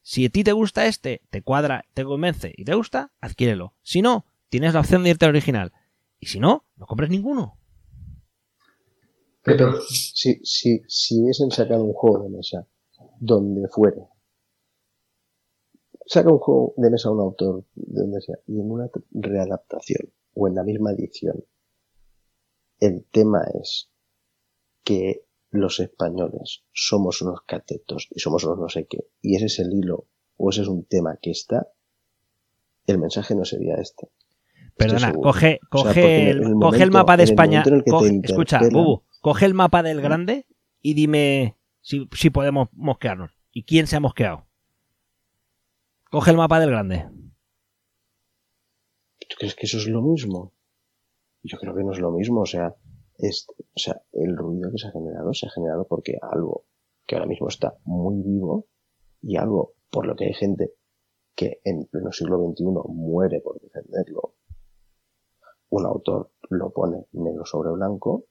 [0.03, 3.75] Si a ti te gusta este, te cuadra, te convence y te gusta, adquiérelo.
[3.83, 5.73] Si no, tienes la opción de irte al original.
[6.21, 7.59] Y si no, no compres ninguno.
[9.43, 12.67] Pero si, si, si hubiesen sacado un juego de mesa
[13.19, 14.09] donde fuere
[16.07, 20.13] saca un juego de mesa a un autor de donde sea y en una readaptación
[20.35, 21.45] o en la misma edición
[22.79, 23.91] el tema es
[24.85, 29.59] que los españoles somos unos catetos y somos unos no sé qué y ese es
[29.59, 30.07] el hilo
[30.37, 31.69] o ese es un tema que está
[32.87, 34.11] el mensaje no sería este
[34.77, 37.65] Perdona, coge, coge, el, coge el mapa de España.
[38.23, 38.61] escucha,
[39.23, 40.47] coge el mapa del grande
[40.83, 43.31] y dime si, si podemos mosquearnos.
[43.53, 44.46] ¿Y quién se ha mosqueado?
[46.11, 47.09] Coge el mapa del grande.
[49.29, 50.53] ¿Tú crees que eso es lo mismo?
[51.43, 52.43] Yo creo que no es lo mismo.
[52.43, 52.75] O sea,
[53.19, 56.67] es, o sea, el ruido que se ha generado se ha generado porque algo
[57.07, 58.69] que ahora mismo está muy vivo
[59.23, 60.75] y algo por lo que hay gente
[61.35, 64.37] que en pleno siglo XXI muere por defenderlo.
[65.69, 68.27] Un autor lo pone negro sobre blanco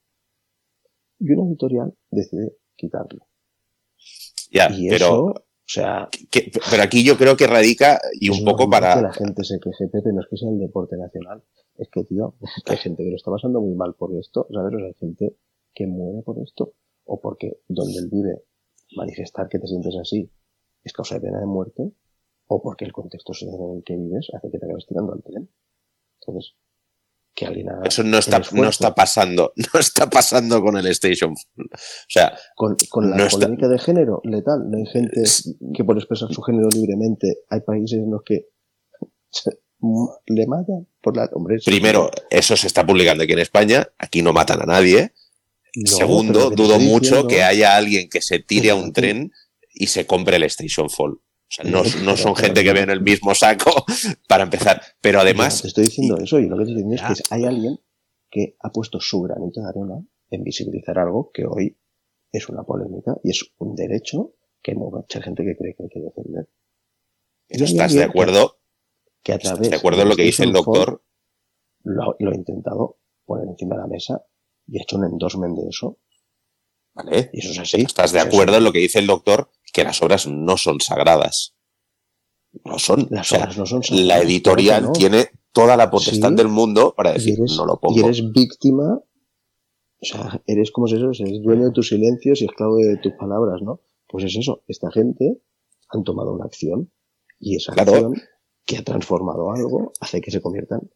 [1.19, 3.27] y una editorial decide quitarlo.
[4.51, 5.33] Ya, y pero
[5.65, 6.07] o sea,
[6.69, 8.93] pero aquí yo creo que radica y un poco para.
[8.93, 11.43] Que la gente se queje, Pepe, no es que sea el deporte nacional.
[11.75, 12.35] Es que, tío,
[12.67, 14.73] hay gente que lo está pasando muy mal por esto, ¿sabes?
[14.75, 15.35] O sea, hay gente
[15.73, 16.73] que muere por esto.
[17.05, 18.43] O porque donde él vive,
[18.95, 20.29] manifestar que te sientes así
[20.83, 21.91] es causa de pena de muerte.
[22.45, 25.23] O porque el contexto social en el que vives hace que te acabes tirando al
[25.23, 25.49] tren.
[26.21, 26.53] Entonces,
[27.83, 31.33] eso no está, no está pasando, no está pasando con el Station.
[31.33, 31.65] O
[32.07, 32.77] sea, con,
[33.09, 35.21] la polémica de género letal, no hay gente
[35.73, 38.45] que por expresar su género libremente, hay países en los que
[40.27, 44.33] le matan por la hombre, Primero, eso se está publicando aquí en España, aquí no
[44.33, 45.13] matan a nadie.
[45.83, 49.31] Segundo, dudo mucho que haya alguien que se tire a un tren
[49.73, 51.19] y se compre el Station Fall.
[51.47, 53.71] O sea, no, no son gente que ve en el mismo saco
[54.27, 54.81] para empezar.
[54.99, 55.61] Pero además.
[55.61, 57.79] Te estoy diciendo eso y lo que te estoy diciendo es que hay alguien
[58.29, 61.77] que ha puesto su granito de arena en visibilizar algo que hoy
[62.31, 65.89] es una polémica y es un derecho que hay mucha gente que cree que hay
[65.89, 66.49] que defender.
[67.47, 68.59] ¿Estás de acuerdo?
[69.21, 71.03] Que, a través de acuerdo en lo que dice el doctor?
[71.83, 74.25] Lo, lo, he intentado poner encima de la mesa
[74.67, 75.99] y he hecho un endorsement de eso.
[76.93, 77.29] ¿Vale?
[77.33, 77.81] Y eso es así.
[77.81, 79.51] ¿Estás de acuerdo en lo que dice el doctor?
[79.75, 81.53] Que las obras no son sagradas.
[82.63, 83.07] No son.
[83.09, 84.07] Las obras no son sagradas.
[84.07, 87.97] La editorial tiene toda la potestad del mundo para decir, no lo pongo.
[87.97, 92.45] Y eres víctima, o sea, eres como si eso, eres dueño de tus silencios y
[92.45, 93.81] esclavo de tus palabras, ¿no?
[94.07, 95.41] Pues es eso, esta gente
[95.89, 96.89] han tomado una acción
[97.37, 98.13] y esa acción
[98.65, 100.89] que ha transformado algo hace que se conviertan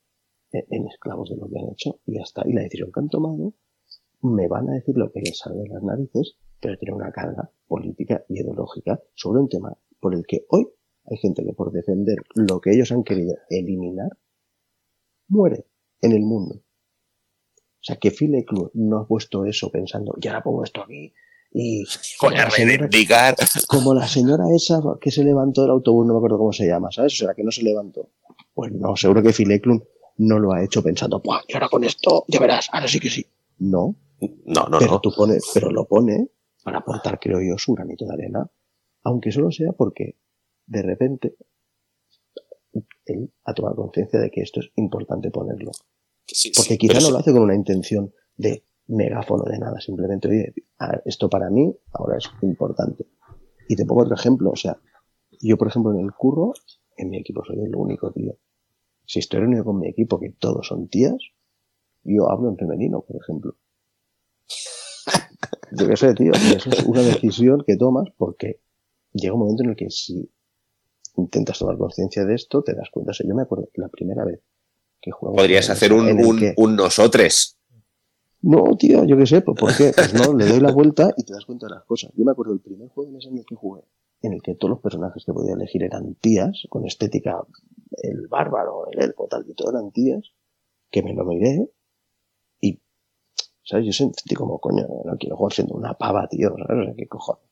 [0.53, 2.43] en, esclavos de lo que han hecho y ya está.
[2.47, 3.55] Y la decisión que han tomado
[4.21, 7.51] me van a decir lo que les sale de las narices pero tiene una carga
[7.67, 10.67] política y ideológica sobre un tema por el que hoy
[11.05, 14.09] hay gente que por defender lo que ellos han querido eliminar,
[15.27, 15.65] muere
[16.01, 16.55] en el mundo.
[16.55, 21.13] O sea, que Club no ha puesto eso pensando, ya ahora pongo esto aquí
[21.51, 21.83] y...
[22.19, 23.35] Con a reivindicar.
[23.67, 26.91] Como la señora esa que se levantó del autobús, no me acuerdo cómo se llama,
[26.91, 27.13] ¿sabes?
[27.13, 28.09] O sea, que no se levantó.
[28.53, 29.61] Pues no, seguro que Phil
[30.17, 33.09] no lo ha hecho pensando, Buah, y ahora con esto, ya verás, ahora sí que
[33.09, 33.25] sí.
[33.59, 33.95] No.
[34.45, 34.99] No, no, pero no.
[34.99, 36.27] tú pones, pero lo pone
[36.63, 38.49] para aportar, creo yo, su granito de arena,
[39.03, 40.17] aunque solo sea porque
[40.65, 41.35] de repente
[43.05, 45.71] él ha tomado conciencia de que esto es importante ponerlo.
[46.25, 47.11] Sí, Porque sí, quizá no sí.
[47.11, 50.53] lo hace con una intención de megáfono de nada, simplemente, oye,
[51.05, 53.07] esto para mí ahora es importante.
[53.67, 54.79] Y te pongo otro ejemplo, o sea,
[55.41, 56.53] yo por ejemplo en el curro,
[56.97, 58.37] en mi equipo soy el único tío.
[59.05, 61.17] Si estoy reunido con mi equipo, que todos son tías,
[62.03, 63.55] yo hablo en femenino, por ejemplo.
[65.71, 68.59] Yo qué sé, tío, eso es una decisión que tomas porque
[69.13, 70.29] llega un momento en el que si
[71.15, 73.11] intentas tomar conciencia de esto, te das cuenta.
[73.11, 74.41] O sea, yo me acuerdo la primera vez
[75.01, 77.57] que jugamos Podrías el- hacer un, el un, que- un nosotres.
[78.41, 79.91] no, tío, yo qué sé, pues ¿por qué?
[79.93, 82.11] Pues no, le doy la vuelta y te das cuenta de las cosas.
[82.15, 83.81] Yo me acuerdo del primer juego de mesa en el que jugué,
[84.21, 87.37] en el que todos los personajes que podía elegir eran tías, con estética,
[88.01, 90.31] el bárbaro, el elfo, tal, y todos eran tías,
[90.91, 91.69] que me lo miré
[93.69, 93.85] ¿sabes?
[93.85, 96.81] Yo sentí como, coño, no quiero jugar siendo una pava, tío, ¿sabes?
[96.81, 97.49] O sea, ¿qué cojones?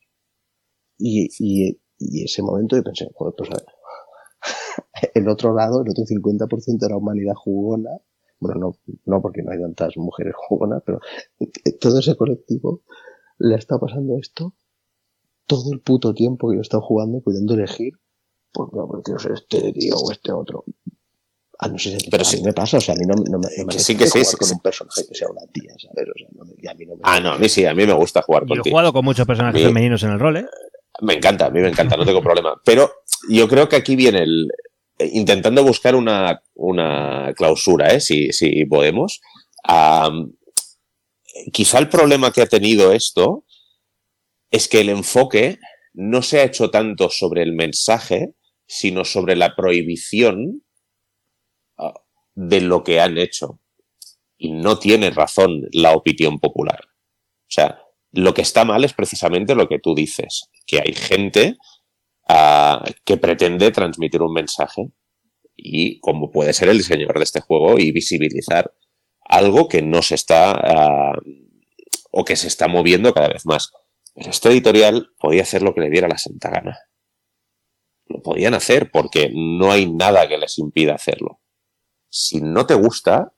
[0.97, 3.53] Y, y, y ese momento yo pensé, joder, pues a
[5.01, 7.91] ver, el otro lado, el otro 50% de la humanidad jugona,
[8.39, 10.99] bueno, no, no porque no hay tantas mujeres jugonas, pero
[11.79, 12.81] todo ese colectivo
[13.39, 14.53] le está pasando esto
[15.47, 17.93] todo el puto tiempo que yo he estado jugando, pudiendo elegir,
[18.51, 20.65] pues no, quiero ser este tío o este otro.
[21.59, 22.37] Ah, no sé si Pero a sí.
[22.37, 23.97] mí me pasa, o sea, a mí no, no me, no me Que sí, apetece
[23.97, 24.53] que sí, jugar sí, con sí.
[24.53, 26.07] un personaje que sea una tía, ¿sabes?
[26.15, 27.73] O sea, no me- y a mí no me Ah, no, a mí sí, a
[27.73, 30.45] mí me gusta jugar Yo he jugado con muchos personajes femeninos en el rol, ¿eh?
[31.01, 32.59] Me encanta, a mí me encanta, no tengo problema.
[32.65, 32.91] Pero
[33.29, 34.47] yo creo que aquí viene el.
[34.99, 37.99] eh, Intentando buscar una, una clausura, ¿eh?
[38.01, 39.21] si, si podemos.
[41.53, 43.45] Quizá el problema que ha tenido esto
[44.49, 45.59] es que el enfoque
[45.93, 48.33] no se ha hecho tanto sobre el mensaje,
[48.65, 50.63] sino sobre la prohibición
[52.37, 53.59] de lo que han hecho.
[54.37, 56.81] Y no tiene razón la opinión popular.
[56.85, 57.81] O sea,
[58.11, 61.57] lo que está mal es precisamente lo que tú dices, que hay gente
[62.29, 64.91] ah, que pretende transmitir un mensaje
[65.55, 68.71] y como puede ser el diseñador de este juego y visibilizar
[69.21, 71.17] algo que no se está ah,
[72.11, 73.71] o que se está moviendo cada vez más.
[74.13, 76.77] Pero este editorial podía hacer lo que le diera la santa gana.
[78.05, 81.41] Lo podían hacer porque no hay nada que les impida hacerlo.
[82.19, 83.31] Si no te gusta,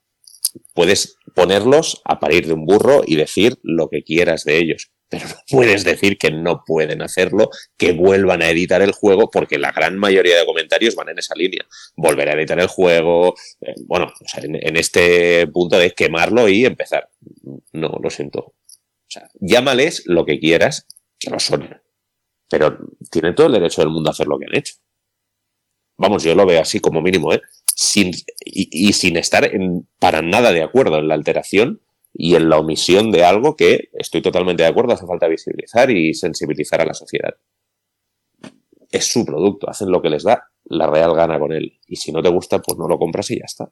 [0.73, 4.89] puedes ponerlos a parir de un burro y decir lo que quieras de ellos.
[5.09, 9.57] Pero no puedes decir que no pueden hacerlo, que vuelvan a editar el juego, porque
[9.57, 11.65] la gran mayoría de comentarios van en esa línea.
[11.97, 17.09] Volver a editar el juego, eh, bueno, en este punto de quemarlo y empezar.
[17.73, 18.39] No, lo siento.
[18.39, 18.55] O
[19.09, 20.87] sea, llámales lo que quieras,
[21.19, 21.81] que lo son.
[22.49, 22.77] Pero
[23.11, 24.75] tienen todo el derecho del mundo a hacer lo que han hecho.
[25.97, 27.41] Vamos, yo lo veo así como mínimo, ¿eh?
[27.81, 28.11] Sin,
[28.43, 29.49] y, sin estar
[29.99, 31.81] para nada de acuerdo en la alteración
[32.11, 36.13] y en la omisión de algo que estoy totalmente de acuerdo, hace falta visibilizar y
[36.13, 37.35] sensibilizar a la sociedad.
[38.91, 41.79] Es su producto, hacen lo que les da la real gana con él.
[41.87, 43.71] Y si no te gusta, pues no lo compras y ya está.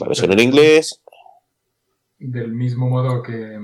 [0.00, 1.02] La versión en inglés.
[2.16, 3.58] Del mismo modo que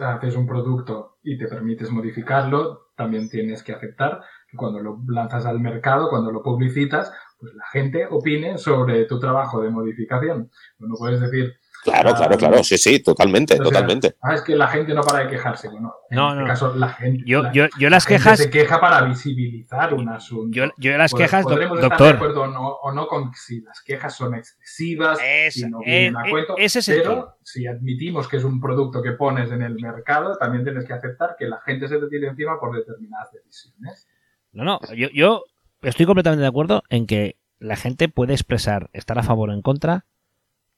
[0.00, 5.44] haces un producto y te permites modificarlo, también tienes que aceptar que cuando lo lanzas
[5.44, 7.12] al mercado, cuando lo publicitas,
[7.42, 10.48] pues la gente opine sobre tu trabajo de modificación.
[10.78, 11.52] No puedes decir,
[11.84, 12.62] Claro, Ah, claro, claro.
[12.62, 14.14] Sí, sí, totalmente, o sea, totalmente.
[14.22, 15.68] ah, es que la gente no para de quejarse.
[15.68, 16.46] Bueno, en No, este no.
[16.46, 20.08] caso, la gente, Yo, la yo, yo las gente quejas, se queja para visibilizar un
[20.08, 20.54] asunto.
[20.56, 23.32] yo, yo las Pod- quejas, podremos estar de doctor, acuerdo o no, o no con
[23.34, 26.88] si las quejas son excesivas, Es- si no eh, vienen a eh, cuento, ese es
[26.88, 30.84] el pero si admitimos que es un producto que pones en el mercado, también tienes
[30.84, 34.06] que aceptar que la gente se te tire encima por determinadas decisiones.
[34.52, 35.42] No, no, yo, yo
[35.82, 39.62] estoy completamente de acuerdo en que la gente puede expresar, estar a favor o en
[39.62, 40.06] contra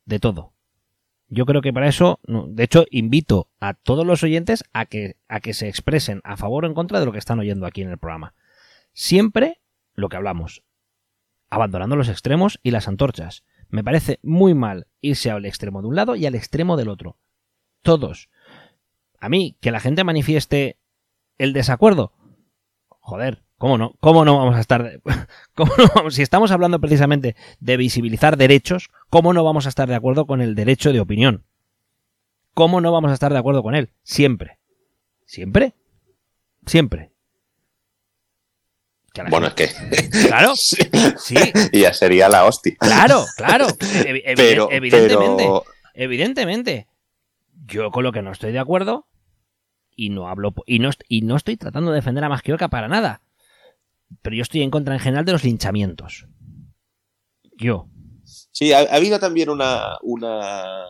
[0.05, 0.52] de todo.
[1.28, 5.40] Yo creo que para eso, de hecho, invito a todos los oyentes a que, a
[5.40, 7.90] que se expresen a favor o en contra de lo que están oyendo aquí en
[7.90, 8.35] el programa.
[8.93, 9.60] Siempre
[9.94, 10.62] lo que hablamos,
[11.48, 13.44] abandonando los extremos y las antorchas.
[13.68, 17.16] Me parece muy mal irse al extremo de un lado y al extremo del otro.
[17.82, 18.28] Todos.
[19.18, 20.78] A mí, que la gente manifieste
[21.39, 22.12] el desacuerdo.
[22.89, 23.95] Joder, ¿cómo no?
[24.01, 25.01] ¿Cómo no vamos a estar.
[26.11, 30.43] Si estamos hablando precisamente de visibilizar derechos, ¿cómo no vamos a estar de acuerdo con
[30.43, 31.47] el derecho de opinión?
[32.53, 33.91] ¿Cómo no vamos a estar de acuerdo con él?
[34.03, 34.59] Siempre.
[35.24, 35.73] ¿Siempre?
[36.66, 37.11] Siempre.
[39.31, 39.70] Bueno, es que
[40.28, 40.82] Claro, sí,
[41.16, 41.35] sí,
[41.73, 42.74] ya sería la hostia.
[42.78, 43.69] claro, claro.
[44.36, 45.45] Pero, evidentemente.
[45.45, 45.65] pero
[45.95, 46.86] Evidentemente,
[47.65, 49.07] yo con lo que no estoy de acuerdo,
[49.97, 53.23] y no hablo y no, y no estoy tratando de defender a Masquioca para nada,
[54.23, 56.27] pero yo estoy en contra en general de los linchamientos.
[57.57, 57.89] Yo.
[58.53, 60.85] Sí, ha, habido también una, una,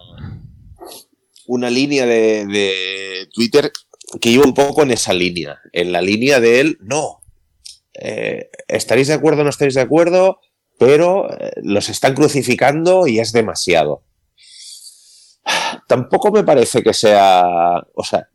[1.47, 3.73] una línea de, de, Twitter
[4.21, 7.25] que iba un poco en esa línea, en la línea de él, no,
[7.95, 10.41] eh, estaréis de acuerdo o no estaréis de acuerdo,
[10.79, 14.03] pero eh, los están crucificando y es demasiado.
[15.89, 17.45] Tampoco me parece que sea,
[17.95, 18.29] o sea,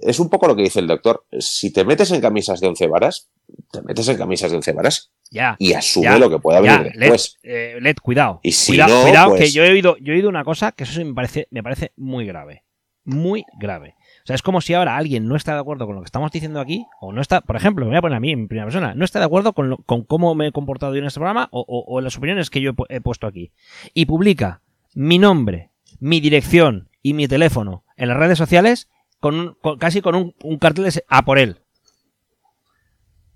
[0.00, 1.26] es un poco lo que dice el doctor.
[1.38, 3.28] Si te metes en camisas de once varas,
[3.70, 7.38] te metes en camisas de once varas ya, y asume lo que pueda venir después.
[7.42, 8.40] Led, eh, cuidado.
[8.42, 10.72] Y si cuidado, no, cuidado pues que yo he oído, yo he oído una cosa
[10.72, 12.64] que eso sí me parece, me parece muy grave.
[13.04, 13.94] Muy grave.
[14.24, 16.32] O sea, es como si ahora alguien no está de acuerdo con lo que estamos
[16.32, 18.66] diciendo aquí, o no está, por ejemplo, me voy a poner a mí en primera
[18.66, 21.48] persona, no está de acuerdo con, con cómo me he comportado yo en este programa
[21.52, 23.52] o, o, las opiniones que yo he, he puesto aquí.
[23.94, 24.62] Y publica
[24.94, 25.70] mi nombre,
[26.00, 28.88] mi dirección y mi teléfono en las redes sociales
[29.20, 31.60] con, casi con un, un cartel de a por él.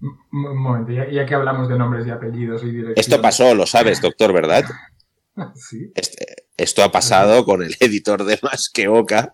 [0.01, 2.99] Un momento, ya, que hablamos de nombres y apellidos y direcciones.
[2.99, 4.65] Esto pasó, lo sabes, doctor, ¿verdad?
[5.55, 5.93] sí.
[5.95, 9.33] Este, esto ha pasado con el editor de Más que Oca.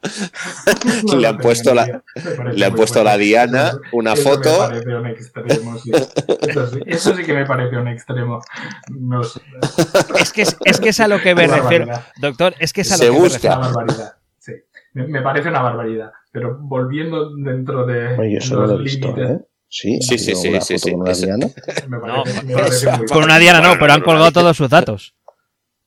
[1.18, 2.02] le han puesto la,
[2.52, 4.50] le han puesto la Diana, una eso foto.
[4.50, 5.90] Me parece un extremo, sí.
[6.42, 8.40] Eso, sí, eso, sí, que me parece un extremo.
[8.90, 9.40] No sé.
[10.20, 11.86] es, que es, es, que es a lo que me refiero.
[12.20, 13.24] Doctor, es que es a lo Se que busca.
[13.24, 13.58] me refiero.
[13.58, 14.16] Una barbaridad.
[14.38, 14.52] Sí.
[14.92, 16.12] Me, me, parece una barbaridad.
[16.30, 18.16] Pero volviendo dentro de.
[18.16, 19.44] Oye, eso los lo he visto, límites, ¿eh?
[19.78, 20.90] Sí, Sí, sí, sí, una sí, foto sí.
[20.92, 21.46] con una Eso- Diana.
[21.88, 22.24] No,
[23.08, 25.14] con una diana no, pero han colgado todos sus datos.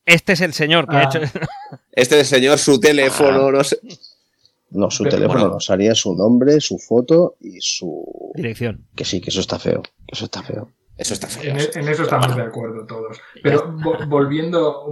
[0.06, 1.04] Este es el señor que ha Ah.
[1.04, 1.20] hecho.
[1.92, 3.80] Este señor, su teléfono, no sé.
[4.72, 5.54] No, su Pero, teléfono bueno.
[5.56, 8.32] no, salía su nombre, su foto y su...
[8.36, 8.86] Dirección.
[8.96, 10.72] Que sí, que eso está feo, que eso está feo.
[10.96, 11.52] Eso está feo.
[11.52, 13.18] En, e- en eso estamos de acuerdo todos.
[13.42, 14.86] Pero vo- volviendo,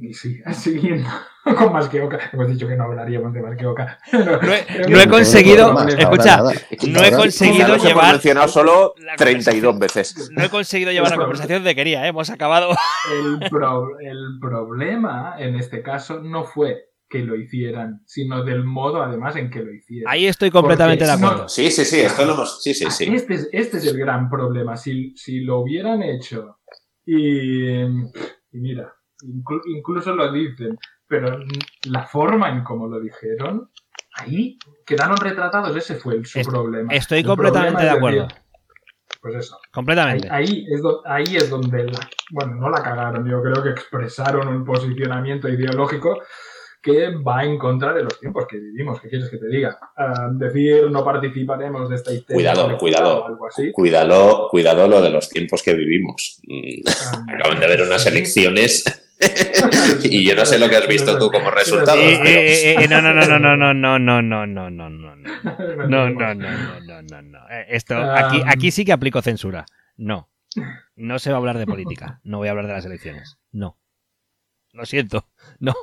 [0.00, 1.08] y sí, siguiendo
[1.58, 3.98] con más que Oca, hemos dicho que no hablaríamos de más que Oca.
[4.12, 10.30] No he, no he conseguido, escucha, no he conseguido llevar, mencionado solo la 32 veces.
[10.32, 12.08] no he conseguido llevar la conversación de quería, ¿eh?
[12.08, 12.70] hemos acabado.
[13.40, 19.02] El, pro- el problema en este caso no fue que lo hicieran, sino del modo
[19.02, 20.12] además en que lo hicieran.
[20.12, 21.42] Ahí estoy completamente de acuerdo.
[21.42, 22.62] no- Sí, sí, sí, esto lo hemos.
[22.62, 23.04] Sí, sí, sí.
[23.12, 24.76] Este, es, este es el gran problema.
[24.76, 26.58] Si, si lo hubieran hecho
[27.04, 27.88] y, y
[28.52, 28.92] mira,
[29.24, 30.78] inclu- incluso lo dicen,
[31.10, 31.40] pero
[31.90, 33.68] la forma en cómo lo dijeron,
[34.14, 34.56] ahí
[34.86, 35.76] quedaron retratados.
[35.76, 36.92] Ese fue el, su problema.
[36.94, 38.22] Estoy El completamente problema de acuerdo.
[38.28, 38.42] decir,
[39.20, 39.56] pues eso.
[39.56, 40.28] Ahí, Completamente.
[40.30, 44.46] ahí es do- ahí es donde, la- bueno, no la cagaron, yo creo que expresaron
[44.48, 46.22] un posicionamiento ideológico
[46.80, 49.00] que va en contra de los tiempos que vivimos.
[49.00, 49.78] ¿Qué quieres que te diga?
[49.96, 52.52] Ah, decir no participaremos de esta historia.
[52.54, 53.24] Cuidado, cuidado.
[53.24, 53.72] O algo así.
[53.72, 56.40] Cuidado, cuidado lo de los tiempos que vivimos.
[56.46, 58.08] Mm, Ah, Acaban de haber unas sí.
[58.08, 58.84] elecciones
[60.02, 62.00] y yo no sé lo que has visto tú como resultado.
[62.00, 64.90] Eh, eh, eh, no, no, no, no, no, no, no, no, no, no, no, no,
[64.90, 65.16] no.
[65.16, 67.38] No, No, no, no, no, no, no, no.
[67.50, 69.66] Eh, Esto, aquí, aquí sí que aplico censura.
[69.96, 70.30] No.
[70.96, 72.20] No se va a hablar de política.
[72.24, 73.38] No voy a hablar de las elecciones.
[73.52, 73.78] No.
[74.72, 75.26] Lo siento.
[75.58, 75.74] No.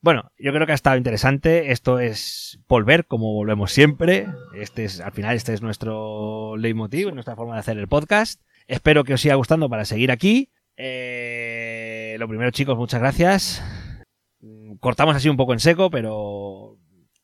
[0.00, 1.70] Bueno, yo creo que ha estado interesante.
[1.70, 4.26] Esto es volver, como volvemos siempre.
[4.54, 8.40] Este es, al final, este es nuestro leitmotiv, nuestra forma de hacer el podcast.
[8.66, 10.50] Espero que os siga gustando para seguir aquí.
[10.76, 11.71] Eh,
[12.18, 13.62] lo primero, chicos, muchas gracias.
[14.80, 16.78] Cortamos así un poco en seco, pero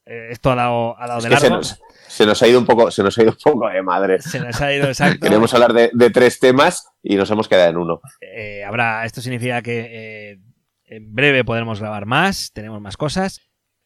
[0.07, 1.57] eh, esto ha dado, ha dado Es de se largo.
[1.57, 4.21] nos, se nos ha ido un poco, se nos ha ido un poco de madre.
[4.23, 5.21] Se nos ha ido exacto.
[5.27, 8.01] Queremos hablar de, de tres temas y nos hemos quedado en uno.
[8.21, 10.39] Eh, habrá, esto significa que eh,
[10.85, 13.41] en breve podremos grabar más, tenemos más cosas.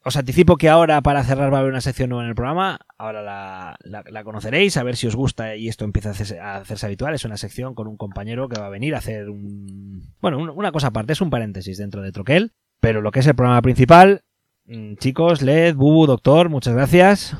[0.04, 2.80] Os anticipo que ahora para cerrar va a haber una sección nueva en el programa.
[2.98, 6.40] Ahora la, la- la conoceréis, a ver si os gusta y esto empieza a hacerse,
[6.40, 7.14] a hacerse habitual.
[7.14, 10.02] Es una sección con un compañero que va a venir a hacer un...
[10.20, 12.52] Bueno, un- una cosa aparte, es un paréntesis dentro de Troquel.
[12.80, 14.24] Pero lo que es el programa principal,
[14.64, 17.36] mm, chicos, Led, Bubu, Doctor, muchas gracias.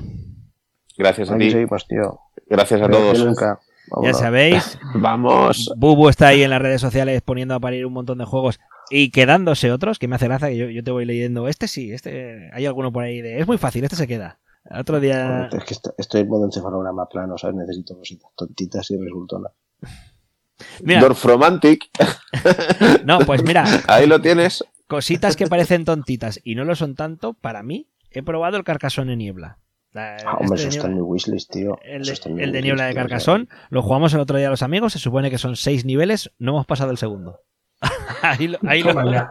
[0.97, 1.51] Gracias a ti.
[1.51, 2.20] seguimos, tío.
[2.47, 3.24] Gracias a todos.
[3.24, 3.59] nunca.
[4.02, 5.72] Ya sabéis, Vamos.
[5.76, 8.60] Bubu está ahí en las redes sociales poniendo a parir un montón de juegos
[8.93, 11.48] y quedándose otros, que me hace gracia que yo, yo te voy leyendo.
[11.48, 13.40] Este sí, este hay alguno por ahí de.
[13.40, 14.39] Es muy fácil, este se queda.
[14.70, 15.48] Otro día.
[15.52, 17.56] Es que est- estoy en modo encefalograma plano, ¿sabes?
[17.56, 19.52] Necesito cositas tontitas y resultonas.
[20.85, 21.86] Mira, Dorfromantic,
[23.05, 24.64] no, pues mira, ahí lo tienes.
[24.86, 29.12] cositas que parecen tontitas y no lo son tanto, para mí, he probado el Carcassonne
[29.14, 29.59] en niebla.
[29.93, 31.78] La- Ah, hombre, este eso de está en mi wishlist, tío.
[31.82, 34.20] el, Eso de, está en mi el de niebla de tío, Carcassonne, lo jugamos el
[34.20, 37.40] otro día los amigos, se supone que son seis niveles, no hemos pasado el segundo.
[38.23, 39.27] Ahí lo, ahí lo-.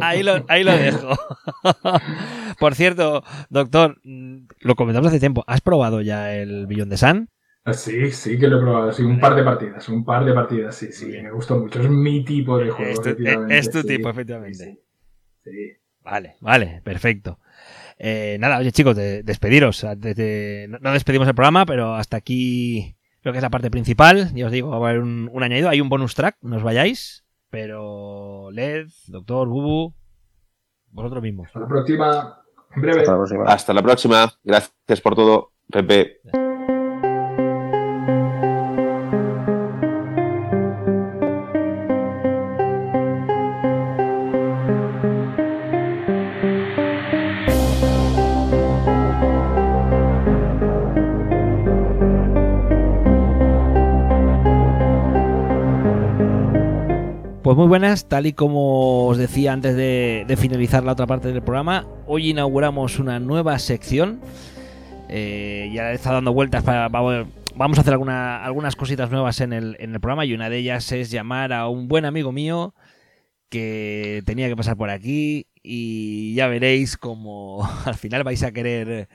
[0.00, 1.08] Ahí lo, ahí lo dejo.
[2.58, 5.44] Por cierto, doctor, lo comentamos hace tiempo.
[5.46, 6.96] ¿Has probado ya el Billón de?
[7.66, 10.34] Ah, Sí, sí que lo he probado, sí, un par de partidas, un par de
[10.34, 12.92] partidas, sí, sí, me gustó mucho, es mi tipo de juego.
[12.92, 14.78] Es tu, efectivamente, es tu sí, tipo, efectivamente.
[15.42, 15.72] Sí, sí.
[16.02, 17.38] Vale, vale, perfecto.
[17.98, 19.86] Eh, nada, oye chicos, de- despediros.
[19.96, 24.30] De- no, no despedimos el programa, pero hasta aquí creo que es la parte principal.
[24.34, 25.70] Ya os digo, va a haber un, un añadido.
[25.70, 27.23] Hay un bonus track, no os vayáis.
[27.54, 29.94] Pero Led, doctor, Bubu,
[30.90, 31.46] vosotros mismos.
[31.46, 32.42] Hasta la próxima.
[32.76, 33.00] Breve.
[33.00, 33.44] Hasta la próxima.
[33.44, 34.32] Hasta la próxima.
[34.42, 36.20] Gracias por todo, Pepe.
[57.74, 62.30] Buenas, tal y como os decía antes de, finalizar la otra parte del programa, hoy
[62.30, 64.20] inauguramos una nueva sección.
[65.08, 66.86] Eh, ya estado dando vueltas para.
[66.86, 70.58] Vamos, a hacer alguna- algunas cositas nuevas en el, en el programa y una de
[70.58, 72.76] ellas es llamar a un buen amigo mío
[73.48, 79.08] que tenía que pasar por aquí y ya veréis como al final vais a querer.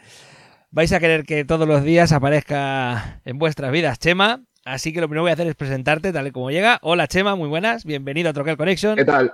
[0.69, 4.43] Vais a querer que todos los días aparezca en vuestras vidas Chema.
[4.69, 6.77] Así que lo primero que voy a hacer es presentarte tal y como llega.
[6.83, 7.85] Hola Chema, muy buenas.
[7.85, 8.95] Bienvenido a Troquel Connection.
[8.95, 9.33] ¿Qué tal?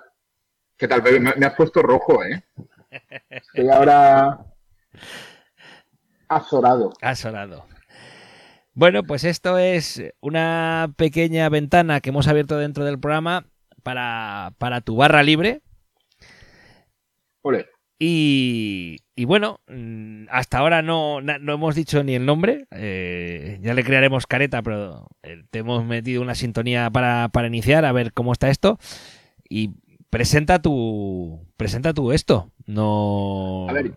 [0.78, 1.04] ¿Qué tal?
[1.20, 2.42] Me, has puesto rojo, ¿eh?
[3.30, 4.46] Estoy ahora
[6.30, 6.94] azorado.
[7.02, 7.66] Ha sonado.
[8.76, 13.46] Bueno, pues esto es una pequeña ventana que hemos abierto dentro del programa
[13.84, 15.64] para, para tu barra libre.
[17.42, 17.68] Ole.
[18.00, 22.68] Y, y bueno, mm, hasta ahora no, no hemos dicho ni el nombre.
[22.72, 27.86] eh, ya le crearemos careta, pero eh, te hemos metido una sintonía para, para iniciar,
[27.86, 28.78] a ver cómo está esto.
[29.50, 29.72] Y
[30.10, 32.52] presenta tu, presenta tu esto.
[32.68, 33.68] No.
[33.68, 33.94] A ver,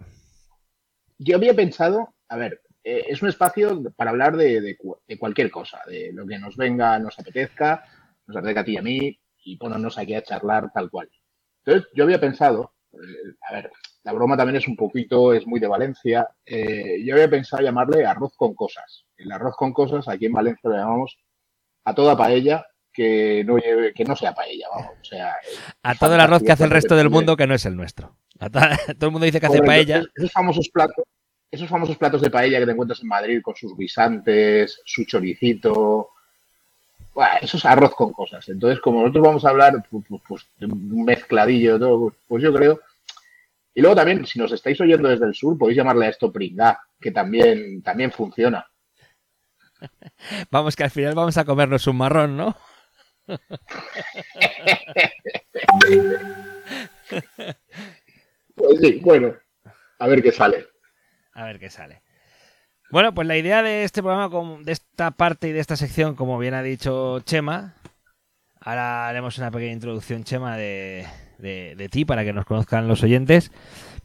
[1.19, 4.77] Yo había pensado, a ver, eh, es un espacio para hablar de, de
[5.09, 7.85] de cualquier cosa, de lo que nos venga, nos apetezca,
[8.27, 11.11] nos apetezca a ti y a mí, y ponernos aquí a charlar tal cual.
[11.65, 12.75] Entonces, yo había pensado,
[13.49, 13.71] a ver,
[14.09, 18.07] la broma también es un poquito, es muy de Valencia, eh, yo había pensado llamarle
[18.07, 19.05] arroz con cosas.
[19.19, 21.19] El arroz con cosas, aquí en Valencia lo llamamos
[21.85, 24.93] a toda paella que no lleve, que no sea paella, vamos.
[25.03, 25.37] O sea,
[25.83, 28.17] a todo el arroz que hace el resto del mundo que no es el nuestro.
[28.39, 28.61] A to-
[28.99, 30.03] todo el mundo dice que hace paella.
[30.17, 31.05] Esos- famosos platos,
[31.51, 36.09] esos famosos platos de paella que te encuentras en Madrid con sus guisantes, su choricito.
[37.13, 38.49] Buah, eso es arroz con cosas.
[38.49, 42.55] Entonces, como nosotros vamos a hablar pues, de un mezcladillo de todo, pues, pues yo
[42.55, 42.81] creo.
[43.79, 46.81] Y luego también, si nos estáis oyendo desde el sur, podéis llamarle a esto pringá,
[47.01, 48.69] que también, también funciona.
[50.51, 52.57] Vamos, que al final vamos a comernos un marrón, ¿no?
[58.57, 59.37] Pues sí, bueno,
[60.01, 60.67] a ver qué sale.
[61.33, 62.03] A ver qué sale.
[62.91, 66.37] Bueno, pues la idea de este programa, de esta parte y de esta sección, como
[66.41, 67.77] bien ha dicho Chema,
[68.61, 71.07] ahora haremos una pequeña introducción, Chema, de,
[71.39, 73.51] de- de ti para que nos conozcan los oyentes.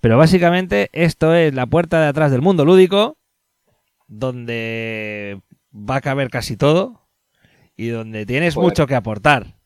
[0.01, 3.17] Pero básicamente esto es la puerta de atrás del mundo lúdico,
[4.07, 5.41] donde
[5.73, 7.07] va a caber casi todo
[7.75, 8.69] y donde tienes Joder.
[8.69, 9.57] mucho que aportar.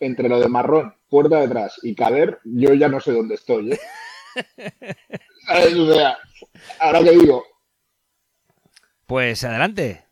[0.00, 3.78] Entre lo de marrón, puerta detrás y caber, yo ya no sé dónde estoy, ¿eh?
[5.46, 5.74] ¿Sabes?
[5.74, 6.16] O sea,
[6.80, 7.44] ahora que digo,
[9.06, 10.04] Pues adelante.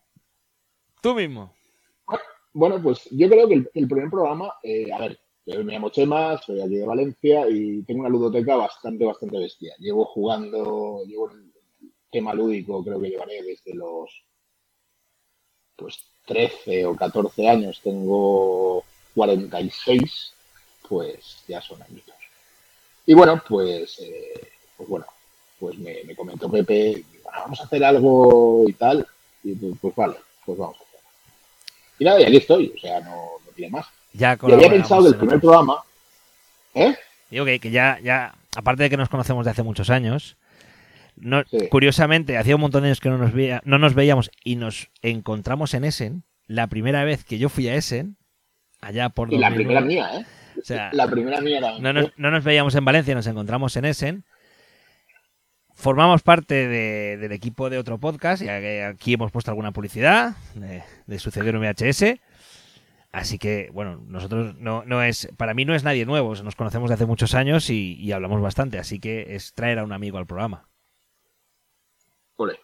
[1.02, 1.54] Tú mismo.
[2.52, 6.40] Bueno, pues yo creo que el, el primer programa, eh, a ver, me llamo Chema,
[6.42, 9.74] soy aquí de Valencia y tengo una ludoteca bastante, bastante bestia.
[9.78, 11.52] Llevo jugando, llevo el
[12.10, 14.10] tema lúdico, creo que llevaré desde los
[15.76, 18.82] pues 13 o 14 años, tengo
[19.14, 20.32] 46,
[20.88, 22.14] pues ya son añitos.
[23.04, 25.06] Y bueno, pues, eh, pues bueno,
[25.60, 29.06] pues me, me comentó Pepe, "Bueno, vamos a hacer algo y tal,
[29.44, 31.00] y pues, pues vale, pues vamos a hacer.
[32.00, 33.14] Y nada, y aquí estoy, o sea, no,
[33.44, 33.86] no tiene más.
[34.16, 35.76] Ya Y había pensado que el en primer programa,
[36.74, 36.94] ¿eh?
[37.30, 40.36] Digo que, que ya, ya, aparte de que nos conocemos de hace muchos años,
[41.16, 41.68] no- Sí.
[41.70, 44.88] curiosamente, hacía un montón de años que no nos, veía, no nos veíamos y nos
[45.02, 46.22] encontramos en Essen.
[46.46, 48.16] La primera vez que yo fui a Essen,
[48.80, 49.80] allá por Y la 2009, primera
[50.12, 50.26] mía, ¿eh?
[50.60, 51.78] O sea, La primera mía era.
[51.78, 54.24] no nos, no nos veíamos en Valencia, nos encontramos en Essen.
[55.74, 60.34] Formamos parte de- del equipo de otro podcast, ya que aquí hemos puesto alguna publicidad
[60.54, 62.18] de, de Sucedió en VHS.
[63.16, 66.90] Así que, bueno, nosotros no, no es, para mí no es nadie nuevo, nos conocemos
[66.90, 70.18] de hace muchos años y, y hablamos bastante, así que es traer a un amigo
[70.18, 70.68] al programa.
[72.36, 72.60] Ole.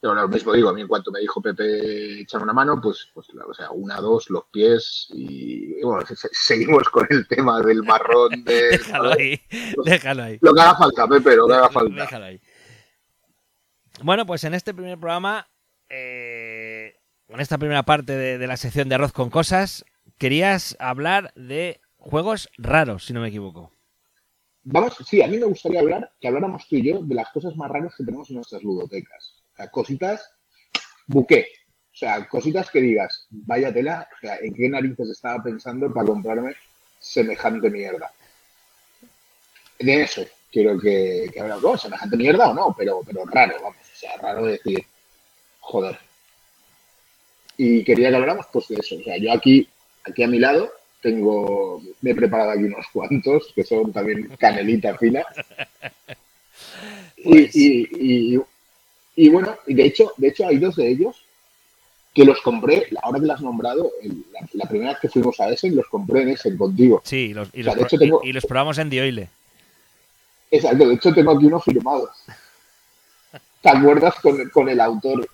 [0.00, 3.08] Pero lo mismo digo, a mí en cuanto me dijo Pepe echar una mano, pues,
[3.14, 7.28] pues o sea, una, dos, los pies y, y bueno, se- se- seguimos con el
[7.28, 8.70] tema del marrón de...
[8.70, 9.40] Déjalo ahí,
[9.84, 10.38] déjalo ahí.
[10.42, 12.02] Lo que haga falta, Pepe, lo que haga falta.
[12.02, 12.40] Déjalo ahí.
[14.02, 15.46] Bueno, pues en este primer programa,
[15.88, 16.63] eh,
[17.34, 19.84] en esta primera parte de, de la sección de arroz con cosas,
[20.18, 23.72] querías hablar de juegos raros, si no me equivoco.
[24.62, 27.54] Vamos, sí, a mí me gustaría hablar, que habláramos tú y yo de las cosas
[27.56, 29.42] más raras que tenemos en nuestras ludotecas.
[29.52, 30.30] O sea, cositas,
[31.06, 31.48] buqué.
[31.92, 36.06] O sea, cositas que digas, vaya tela, o sea, ¿en qué narices estaba pensando para
[36.06, 36.56] comprarme
[37.04, 38.10] semejante mierda.
[39.78, 41.82] De eso quiero que, que hablamos.
[41.82, 43.76] semejante mierda o no, pero, pero raro, vamos.
[43.92, 44.84] O sea, raro decir,
[45.60, 45.98] joder.
[47.56, 48.96] Y quería que habláramos pues de eso.
[48.96, 49.68] O sea, yo aquí,
[50.04, 50.70] aquí a mi lado
[51.02, 55.24] tengo, me he preparado aquí unos cuantos que son también canelita fina.
[57.24, 57.88] Pues Y,
[58.36, 58.40] y,
[59.16, 61.24] y, bueno, y de hecho, de hecho hay dos de ellos
[62.14, 63.90] que los compré, ahora que lo has nombrado,
[64.32, 67.00] la, la primera vez que fuimos a Essen, los compré en Essen contigo.
[67.04, 68.78] Sí, y los, y O sea, los de hecho pro- y- tengo- y los probamos
[68.78, 69.28] en Dioile.
[70.50, 72.10] Exacto, de hecho tengo aquí uno firmado.
[73.62, 75.26] ¿Te acuerdas con, con el autor?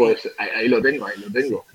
[0.00, 1.66] Pues ahí, ahí lo tengo, ahí lo tengo.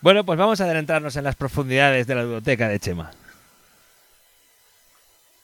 [0.00, 3.10] Bueno, pues vamos a adentrarnos en las profundidades de la biblioteca de Chema.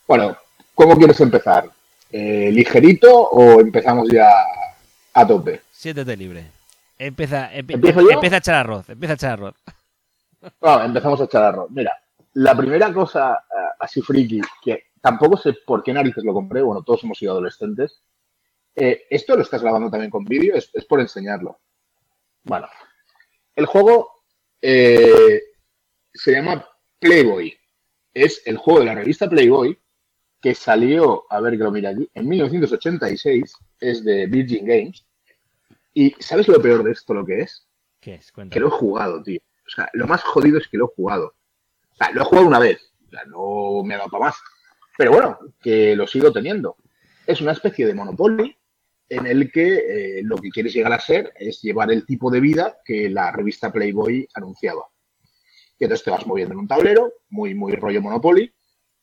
[0.07, 0.37] Bueno,
[0.75, 1.69] ¿cómo quieres empezar?
[2.13, 4.31] Eh, ¿Ligerito o empezamos ya
[5.15, 5.63] a tope?
[5.73, 6.47] Siéntete libre.
[6.99, 8.11] Empieza, empi- ¿Empiezo yo?
[8.13, 9.55] empieza a echar arroz, empieza a echar arroz.
[10.61, 11.71] Bueno, empezamos a echar arroz.
[11.71, 11.93] Mira,
[12.35, 16.83] la primera cosa eh, así friki, que tampoco sé por qué narices lo compré, bueno,
[16.83, 18.01] todos hemos sido adolescentes.
[18.75, 21.61] Eh, esto lo estás grabando también con vídeo, es, es por enseñarlo.
[22.45, 22.69] Bueno,
[23.55, 24.11] el juego
[24.63, 25.43] eh,
[26.13, 26.67] se llama
[26.99, 27.57] Playboy.
[28.13, 29.79] Es el juego de la revista Playboy
[30.41, 33.55] que salió, a ver que lo mira aquí, en 1986.
[33.79, 35.05] Es de Virgin Games.
[35.93, 37.67] ¿Y sabes lo peor de esto lo que es?
[38.01, 38.33] ¿Qué es?
[38.33, 39.41] que lo he jugado, tío.
[39.67, 41.35] O sea, lo más jodido es que lo he jugado.
[41.93, 42.93] O sea, lo he jugado una vez.
[43.07, 44.37] O sea, no me ha dado para más.
[44.97, 46.77] Pero bueno, que lo sigo teniendo.
[47.27, 48.57] Es una especie de Monopoly
[49.11, 52.41] en el que eh, lo que quieres llegar a ser es llevar el tipo de
[52.41, 54.87] vida que la revista Playboy anunciaba.
[55.79, 58.55] Y entonces te vas moviendo en un tablero, muy, muy rollo Monopoly,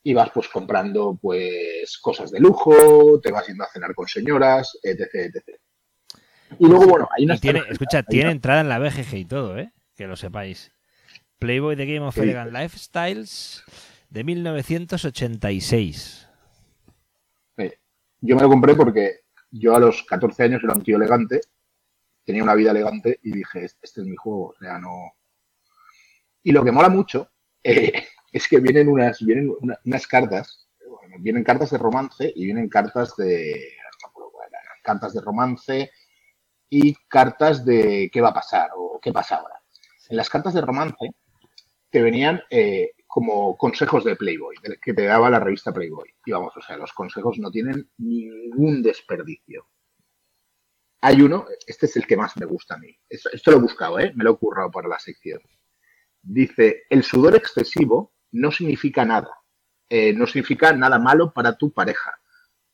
[0.03, 4.77] y vas pues comprando pues cosas de lujo, te vas yendo a cenar con señoras,
[4.81, 5.59] etc, etc.
[6.59, 9.57] Y luego, bueno, hay tiene, tarjetas, escucha, tiene una- entrada en la BGG y todo,
[9.59, 9.73] ¿eh?
[9.95, 10.71] Que lo sepáis.
[11.39, 13.63] Playboy The Game of ¿Qué Elegant Lifestyles
[14.09, 16.27] de 1986.
[17.57, 17.77] Eh,
[18.21, 19.19] Yo me lo compré porque
[19.59, 21.41] yo a los 14 años era un tío elegante,
[22.25, 25.13] tenía una vida elegante y dije, este este es mi juego, o sea, no...
[26.43, 27.29] Y lo que mola mucho
[27.63, 32.45] eh, es que vienen unas, vienen una- unas cartas, bueno, vienen cartas de romance y
[32.45, 33.71] vienen cartas de...
[34.83, 35.91] cartas de romance
[36.69, 39.61] y cartas de qué va a pasar o qué pasa ahora.
[40.09, 41.11] En las cartas de romance
[41.89, 46.07] te venían eh, como consejos de Playboy, que te daba la revista Playboy.
[46.23, 49.65] Y vamos, o sea, los consejos no tienen ningún desperdicio.
[51.01, 52.95] Hay uno, este es el que más me gusta a mí.
[53.09, 54.13] Esto, lo he buscado, ¿eh?
[54.15, 55.41] Me lo he currado para la sección.
[56.21, 59.31] Dice, el sudor excesivo no significa nada.
[59.89, 62.19] Eh, no significa nada malo para tu pareja.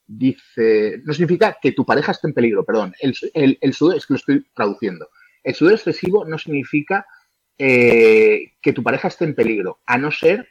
[0.05, 2.93] Dice, no significa que tu pareja esté en peligro, perdón.
[2.99, 5.07] El- el sudor, es que lo estoy traduciendo.
[5.41, 7.05] El sudor excesivo no significa
[7.57, 10.49] eh, que tu pareja esté en peligro, a no ser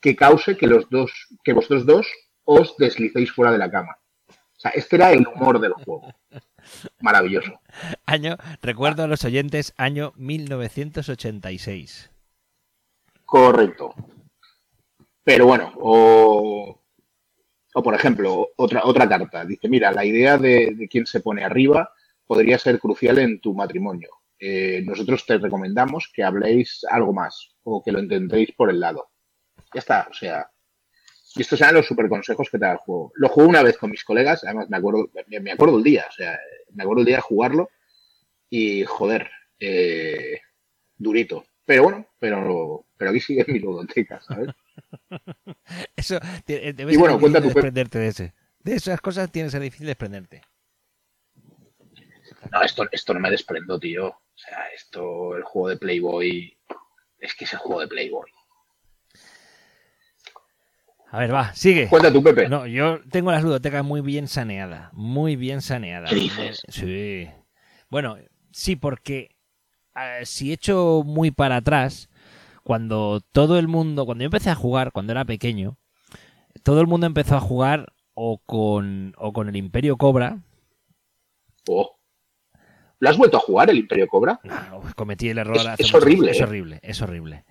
[0.00, 1.10] que cause que los dos,
[1.42, 2.06] que vosotros dos
[2.44, 3.98] os deslicéis fuera de la cama.
[4.28, 6.14] O sea, este era el humor del juego.
[7.00, 7.60] Maravilloso.
[8.06, 12.10] Año, recuerdo a los oyentes, año 1986.
[13.24, 13.94] Correcto.
[15.22, 16.80] Pero bueno, o,
[17.74, 19.44] o por ejemplo, otra, otra carta.
[19.44, 21.92] Dice, mira, la idea de, de quién se pone arriba
[22.26, 24.10] podría ser crucial en tu matrimonio.
[24.38, 29.08] Eh, nosotros te recomendamos que habléis algo más o que lo intentéis por el lado.
[29.72, 30.50] Ya está, o sea.
[31.34, 33.12] Y estos eran los super consejos que te da el juego.
[33.14, 36.12] Lo jugué una vez con mis colegas, además me acuerdo, me, acuerdo el día, o
[36.12, 36.38] sea,
[36.72, 37.68] me acuerdo el día de jugarlo
[38.48, 39.30] y joder,
[39.60, 40.40] eh,
[40.96, 41.44] durito.
[41.66, 44.48] Pero bueno, pero, pero aquí sigue mi ludoteca, ¿sabes?
[45.96, 48.34] Eso, debe Y bueno, difícil cuenta tu- desprenderte de ese.
[48.60, 50.42] De esas cosas tiene que ser difícil desprenderte.
[52.52, 54.08] No, esto, esto no me desprendo, tío.
[54.08, 56.56] O sea, esto, el juego de Playboy,
[57.18, 58.30] es que es el juego de Playboy.
[61.10, 61.88] A ver, va, sigue.
[61.88, 62.48] Cuenta tú, Pepe.
[62.48, 64.92] No, yo tengo las ludotecas muy bien saneadas.
[64.92, 66.10] Muy bien saneadas.
[66.10, 66.62] ¿Qué dices?
[66.68, 67.30] Sí.
[67.88, 68.18] Bueno,
[68.50, 69.36] sí, porque
[70.24, 72.10] si echo muy para atrás,
[72.64, 75.78] cuando todo el mundo, cuando yo empecé a jugar, cuando era pequeño,
[76.62, 80.40] todo el mundo empezó a jugar o con, o con el Imperio Cobra.
[81.68, 81.95] Oh.
[82.98, 84.40] ¿Lo has vuelto a jugar, el Imperio Cobra?
[84.42, 85.56] No, cometí el error.
[85.56, 86.44] Es- hace es horrible, Es ¿eh?
[86.44, 87.44] horrible, es horrible.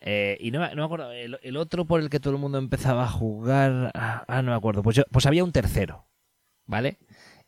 [0.00, 2.40] Eh, y no, me- no me acuerdo, el, el otro por el que todo el
[2.40, 3.90] mundo empezaba a jugar.
[3.94, 4.82] Ah, ah, no me acuerdo.
[4.82, 6.06] Pues, yo- pues había un tercero,
[6.66, 6.98] ¿vale?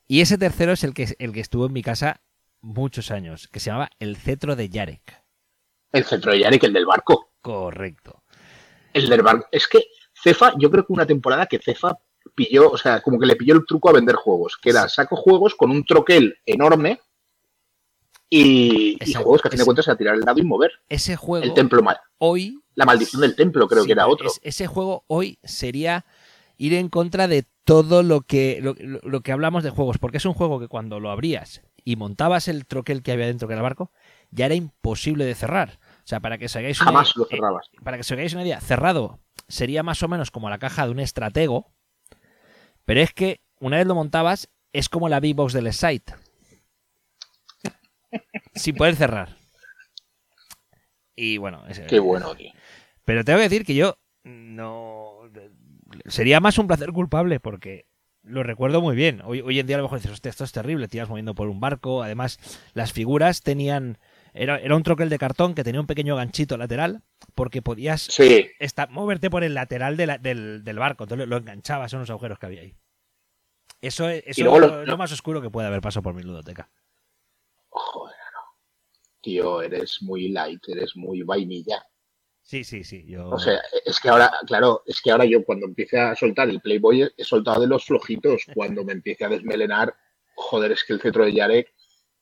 [0.06, 2.20] Y ese tercero es el que, el que estuvo en mi casa
[2.60, 5.22] muchos años, que se llamaba El Cetro de Yarek.
[5.92, 7.30] El centro de Yarek, el del barco.
[7.40, 8.22] Correcto.
[8.92, 9.46] El del barco.
[9.50, 11.96] Es que Cefa, yo creo que una temporada que Cefa
[12.34, 15.16] pilló, o sea, como que le pilló el truco a vender juegos, que era saco
[15.16, 17.00] juegos con un troquel enorme
[18.30, 20.70] Y, y juegos que a fin de cuentas era tirar el dado y mover.
[20.88, 24.28] Ese juego El templo, mal- hoy la maldición del templo creo Sí, que era otro.
[24.28, 26.06] es- ese juego hoy sería
[26.56, 30.24] ir en contra de todo lo que, lo, lo- que hablamos de juegos, porque es
[30.24, 33.60] un juego que cuando lo abrías y montabas el troquel que había dentro que era
[33.60, 33.90] el barco,
[34.30, 35.80] ya era imposible de cerrar.
[35.98, 37.68] O sea, para que os hagáis una, Jamás lo eh, cerrabas.
[37.82, 40.92] para que os hagáis una idea, cerrado sería más o menos como la caja de
[40.92, 41.72] un estratego,
[42.84, 46.14] pero es que una vez lo montabas es como la big box del site.
[48.60, 49.36] Sin poder cerrar.
[51.16, 52.52] Y bueno, ese- Qué bueno, tío.
[53.04, 55.18] pero tengo que decir que yo no.
[56.06, 57.86] Sería más un placer culpable porque
[58.22, 59.22] lo recuerdo muy bien.
[59.24, 61.34] Hoy, hoy en día a lo mejor dices, hostia, esto es terrible, te ibas moviendo
[61.34, 62.02] por un barco.
[62.02, 62.38] Además,
[62.74, 63.98] las figuras tenían.
[64.32, 67.02] Era, era un troquel de cartón que tenía un pequeño ganchito lateral
[67.34, 71.04] porque podías Sí, esta- moverte por el lateral de la- del, del barco.
[71.04, 72.76] Entonces lo enganchabas en los agujeros que había ahí.
[73.80, 76.70] Eso es eso es lo- lo, más oscuro que puede haber pasado por mi ludoteca.
[79.20, 81.84] Tío, eres muy light, eres muy vainilla.
[82.42, 83.04] Sí, sí, sí.
[83.06, 83.28] Yo...
[83.28, 86.60] O sea, es que ahora, claro, es que ahora yo cuando empiece a soltar el
[86.60, 88.46] Playboy he soltado de los flojitos.
[88.54, 89.94] Cuando me empiece a desmelenar,
[90.34, 91.72] joder, es que el cetro de Yarek.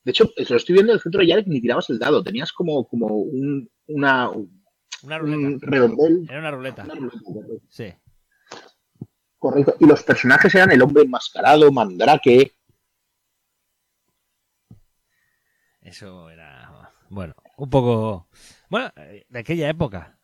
[0.04, 2.86] De hecho, lo estoy viendo, el cetro de Yarek ni tirabas el dado, tenías como,
[2.88, 4.58] como un, una, un
[5.02, 5.66] una ruleta.
[5.66, 6.26] redondel.
[6.28, 6.84] Era una ruleta.
[6.84, 7.66] Una ruleta, correcto.
[7.68, 7.94] Sí.
[9.38, 9.76] Correcto.
[9.78, 12.54] Y los personajes eran el hombre enmascarado, Mandrake.
[15.80, 16.57] Eso era,
[17.10, 18.28] bueno, un poco,
[18.68, 20.18] bueno, eh, de aquella época.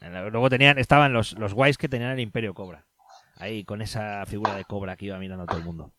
[0.00, 2.86] Luego tenían, estaban los, los guays que tenían el Imperio Cobra.
[3.36, 5.92] Ahí con esa figura de cobra que iba mirando a todo el mundo.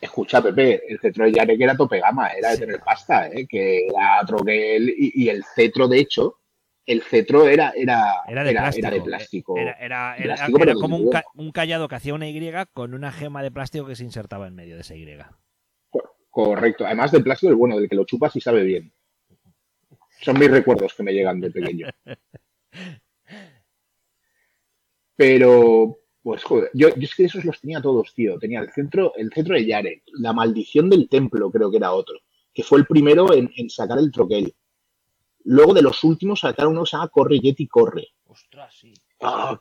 [0.00, 2.60] Escucha, Pepe, el cetro de Yarek era tope gama, era de Sí.
[2.60, 3.46] tener pasta, ¿eh?
[3.48, 6.40] que era troquel y, y el cetro, de hecho,
[6.84, 8.86] el cetro era, era, Era de plástico.
[8.86, 9.56] era de plástico.
[9.56, 10.16] Era,
[10.58, 11.10] pero como un, nuevo.
[11.12, 14.46] ca- un callado que hacía una Y con una gema de plástico que se insertaba
[14.46, 15.06] en medio de esa Y.
[16.30, 16.84] Correcto.
[16.84, 18.92] Además del plástico, el bueno, del que lo chupas y sabe bien.
[20.26, 21.86] Son mis recuerdos que me llegan de pequeño.
[25.14, 28.36] Pero, pues joder, yo, yo es que esos los tenía todos, tío.
[28.36, 32.18] Tenía el centro, el centro de Yarek, la maldición del templo, creo que era otro,
[32.52, 34.52] que fue el primero en, en sacar el troquel.
[35.44, 38.08] Luego de los últimos sacaron uno que se llama Corre Yeti Corre.
[38.26, 38.92] Ostras, sí.
[39.20, 39.60] Ah,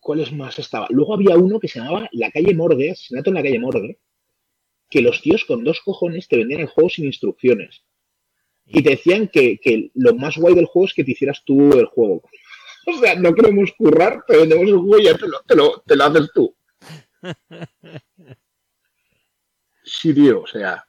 [0.00, 0.88] ¿Cuáles más estaba?
[0.90, 4.00] Luego había uno que se llamaba La calle Morgue, Asesinato en la calle Morgue,
[4.90, 7.84] que los tíos con dos cojones te vendían el juego sin instrucciones.
[8.70, 11.72] Y te decían que, que lo más guay del juego es que te hicieras tú
[11.72, 12.22] el juego.
[12.86, 15.80] O sea, no queremos currar, te vendemos el juego y ya te lo, te lo,
[15.86, 16.54] te lo haces tú.
[19.84, 20.84] Sí, tío, o sea,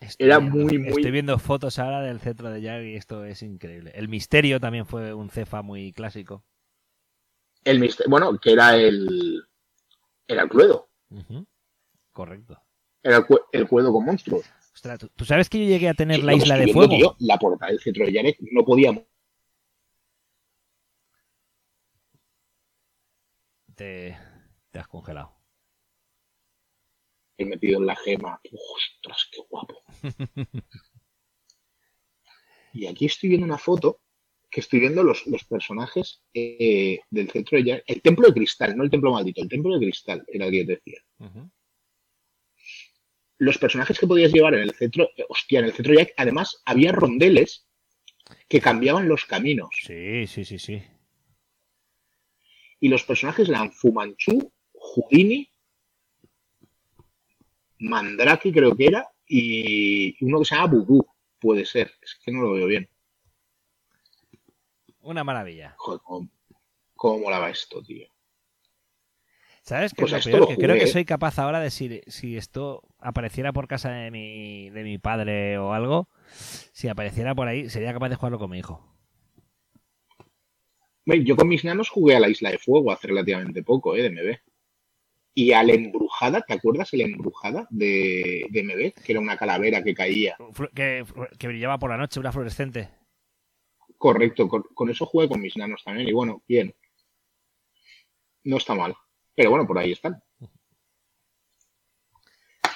[0.00, 3.42] Estoy Era muy, muy- Estoy viendo fotos ahora del cetro de Jag y esto es
[3.42, 3.92] increíble.
[3.94, 6.42] El misterio también fue un cefa muy clásico.
[7.64, 9.44] el mister- bueno, que era el,
[10.26, 10.88] era el Cluedo.
[12.12, 12.58] Correcto.
[13.02, 14.46] era el, el Cluedo con monstruos.
[14.74, 17.16] Ostras, ¿tú, tú sabes que yo llegué a tener Sí, la isla de fuego?
[17.18, 19.02] la portada del centro de Yarek no podíamos
[23.74, 24.16] Te,
[24.70, 25.36] te has congelado.
[27.38, 28.38] ir metido en la gema.
[28.76, 29.82] Ostras, qué guapo.
[32.74, 34.00] y aquí estoy viendo una foto
[34.50, 37.84] que estoy viendo los, los personajes eh, del centro de Yarek.
[37.86, 40.58] El templo de cristal, no el templo maldito, el templo de cristal era el que
[40.58, 41.00] yo te decía.
[41.18, 41.50] Ujú.
[43.40, 46.60] Los personajes que podías llevar en el centro, eh, hostia, en el centro Yarek, además
[46.66, 47.66] había rondeles
[48.46, 49.70] que cambiaban los caminos.
[49.80, 50.82] Sí, sí, sí, sí.
[52.80, 55.50] Y los personajes eran Fumanchu, Houdini,
[57.78, 61.06] Mandrake creo que era, y uno que se llama Voodoo,
[61.38, 61.94] puede ser.
[62.02, 62.90] Es que no lo veo bien.
[65.00, 65.74] Una maravilla.
[65.78, 66.28] Joder, cómo,
[66.94, 68.06] cómo molaba esto, tío.
[69.62, 70.40] ¿Sabes qué Pues es lo esto peor?
[70.40, 74.10] lo Que creo que soy capaz ahora de si, si esto apareciera por casa de
[74.10, 76.08] mi, de mi padre o algo,
[76.72, 78.86] si apareciera por ahí, sería capaz de jugarlo con mi hijo.
[81.06, 84.02] Yo con mis nanos jugué a la Isla de Fuego hace relativamente poco, ¿eh?
[84.02, 84.38] De MB.
[85.34, 89.02] Y a la embrujada, ¿te acuerdas la embrujada de, de MB?
[89.02, 90.36] Que era una calavera que caía.
[90.74, 91.04] Que
[91.42, 92.90] brillaba por la noche, una fluorescente.
[93.98, 96.08] Correcto, con, con eso jugué con mis nanos también.
[96.08, 96.74] Y bueno, bien.
[98.44, 98.94] No está mal.
[99.34, 100.22] Pero bueno, por ahí están.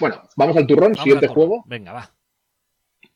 [0.00, 0.92] Bueno, vamos al turrón.
[0.92, 1.64] Vamos Siguiente juego.
[1.66, 2.14] Venga, va.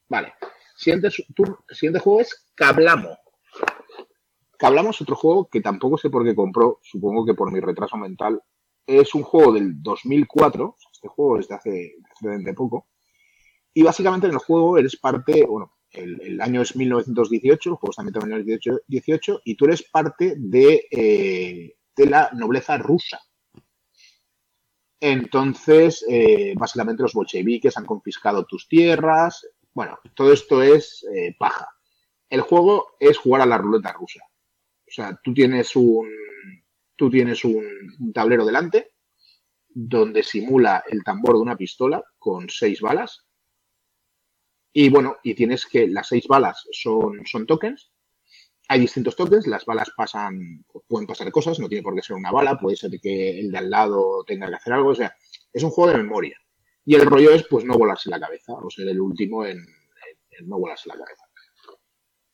[0.08, 0.32] Vale.
[0.76, 3.18] Siguiente, tur- siguiente juego es Cablamo.
[4.56, 7.96] Cablamo es otro juego que tampoco sé por qué compró, supongo que por mi retraso
[7.96, 8.42] mental.
[8.86, 12.88] Es un juego del 2004, este juego es de hace de poco.
[13.74, 17.90] Y básicamente en el juego eres parte, bueno, el, el año es 1918, el juego
[17.90, 23.20] está en 1918, y tú eres parte de, eh, de la nobleza rusa.
[25.00, 31.68] Entonces, eh, básicamente los bolcheviques han confiscado tus tierras, Bueno, todo esto es eh, paja.
[32.28, 34.20] El juego es jugar a la ruleta rusa.
[34.88, 36.08] O sea, tú tienes un,
[36.96, 38.92] tú tienes un, tablero delante
[39.68, 43.24] donde simula el tambor de una pistola con seis balas.
[44.72, 47.92] Y bueno, y tienes que las seis balas son, son tokens.
[48.68, 52.30] Hay distintos tokens, las balas pasan, pueden pasar cosas, no tiene por qué ser una
[52.30, 55.16] bala, puede ser que el de al lado tenga que hacer algo, o sea,
[55.52, 56.38] es un juego de memoria.
[56.84, 60.48] Y el rollo es pues no volarse la cabeza, o ser el último en, en
[60.48, 61.24] no volarse la cabeza.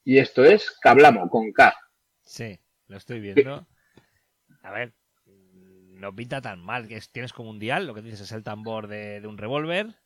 [0.04, 1.74] Y esto es Cablamo con K.
[2.22, 2.58] Sí,
[2.88, 3.66] lo estoy viendo.
[4.62, 4.94] A ver,
[5.24, 6.88] no pinta tan mal.
[6.88, 9.96] Que tienes como un dial, lo que dices es el tambor de, un revólver.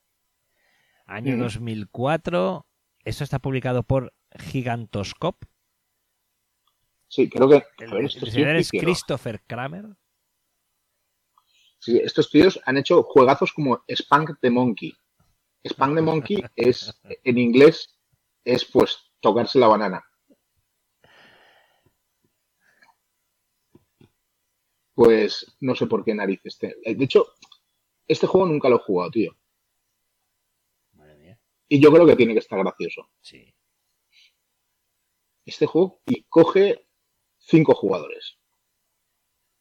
[1.05, 2.65] Año 2004.
[3.03, 5.47] Esto está publicado por Gigantoscope.
[7.09, 7.63] Sí, creo que.
[7.79, 9.85] El, es Christopher Kramer.
[11.79, 14.93] Sí, estos tíos han hecho juegazos como Spank the Monkey.
[15.67, 17.99] Spank the Monkey es, en inglés,
[18.45, 20.03] es pues tocarse la banana.
[24.99, 26.57] pues no sé por qué narices.
[26.57, 26.75] Te...
[26.83, 27.27] Eh, de hecho,
[28.05, 29.31] este juego nunca lo he jugado, tío.
[30.91, 31.39] Madre mía.
[31.69, 33.09] Y yo creo que tiene que estar gracioso.
[33.21, 33.55] Sí.
[35.45, 36.88] Este juego y coge
[37.49, 38.37] cinco jugadores.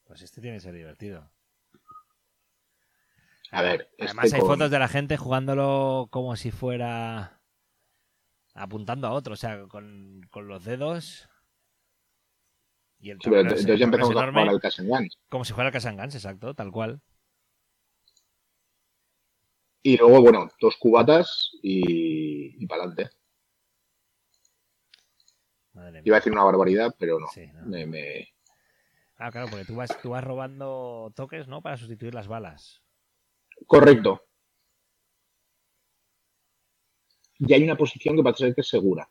[0.05, 1.31] Pues este tiene que ser divertido.
[3.51, 3.91] A ver.
[3.99, 7.41] Además este hay fotos de la gente jugándolo como si fuera
[8.55, 11.29] apuntando a otro, o sea, con, con los dedos
[13.01, 15.19] entonces ya empezamos a jugar al Casangans.
[15.29, 17.01] Como si fuera el Casangans, exacto, tal cual.
[19.83, 23.17] Y luego, bueno, dos cubatas y, y para adelante.
[26.05, 27.27] Iba a decir una barbaridad, pero no.
[27.67, 28.29] Me,
[29.19, 31.61] Ah, claro, porque tú vas, tú vas robando toques, ¿no?
[31.61, 32.83] Para sustituir las balas.
[33.67, 34.23] Correcto.
[37.39, 39.09] Y hay una posición que parece que es segura.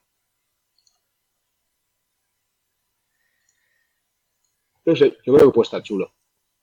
[4.86, 6.14] No sé, yo creo que puede estar chulo.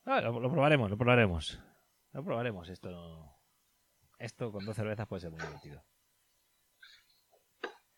[0.07, 1.61] Ah, lo, probaremos, lo probaremos.
[2.13, 2.71] Lo probaremos.
[2.71, 3.37] Esto,
[4.19, 5.85] esto con dos cervezas puede ser muy divertido.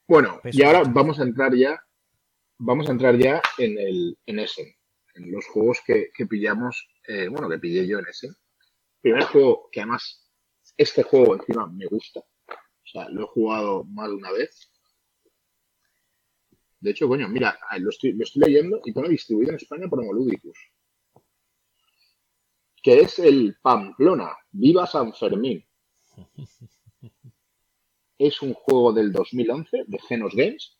[0.09, 1.81] Bueno, y ahora vamos a entrar ya.
[2.59, 4.79] Vamos a entrar ya en el en ese,
[5.15, 8.29] en los juegos que, pillamos, eh, bueno, que pillé yo en ese.
[9.03, 10.27] Primer juego que además
[10.77, 12.21] este juego encima me gusta.
[12.21, 14.71] O sea, lo he jugado más de una vez.
[16.81, 20.59] De hecho, coño, mira, lo estoy, leyendo y pone distribuido en España por Homoludicus.
[22.83, 25.65] Que es el Pamplona, Viva San Fermín.
[28.19, 30.76] Es un juego del 2011 de Genos Games.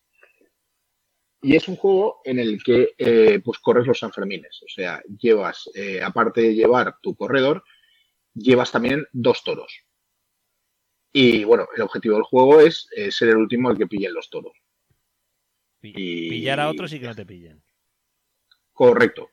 [1.47, 4.61] Y es un juego en el que eh, pues corres los Sanfermines.
[4.63, 7.63] O sea, llevas, eh, aparte de llevar tu corredor,
[8.33, 9.85] llevas también dos toros.
[11.13, 14.29] Y bueno, el objetivo del juego es eh, ser el último el que pillen los
[14.29, 14.57] toros.
[15.79, 17.63] Pillar a otros y que no te pillen.
[18.73, 19.29] Correcto.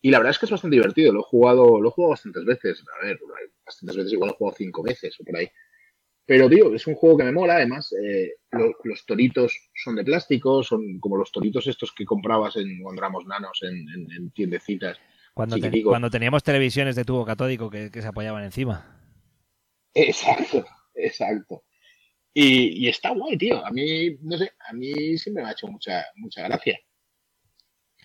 [0.00, 1.12] Y la verdad es que es bastante divertido.
[1.12, 2.82] Lo he jugado, lo he jugado bastantes veces.
[2.98, 3.20] A ver,
[3.66, 5.50] bastantes veces, igual lo he jugado cinco veces o por ahí.
[6.32, 7.56] Pero, tío, es un juego que me mola.
[7.56, 8.36] Además, eh,
[8.84, 13.26] los toritos son de plástico, son como los toritos estos que comprabas en, cuando éramos
[13.26, 14.96] nanos en, tiendecitas.
[15.34, 18.98] Cuando, cuando, teníamos televisiones de tubo catódico que se apoyaban encima.
[19.92, 20.64] Exacto,
[20.94, 21.64] exacto.
[22.32, 23.62] Y, está guay, tío.
[23.62, 26.80] A mí, no sé, a mí siempre me ha hecho mucha, mucha gracia.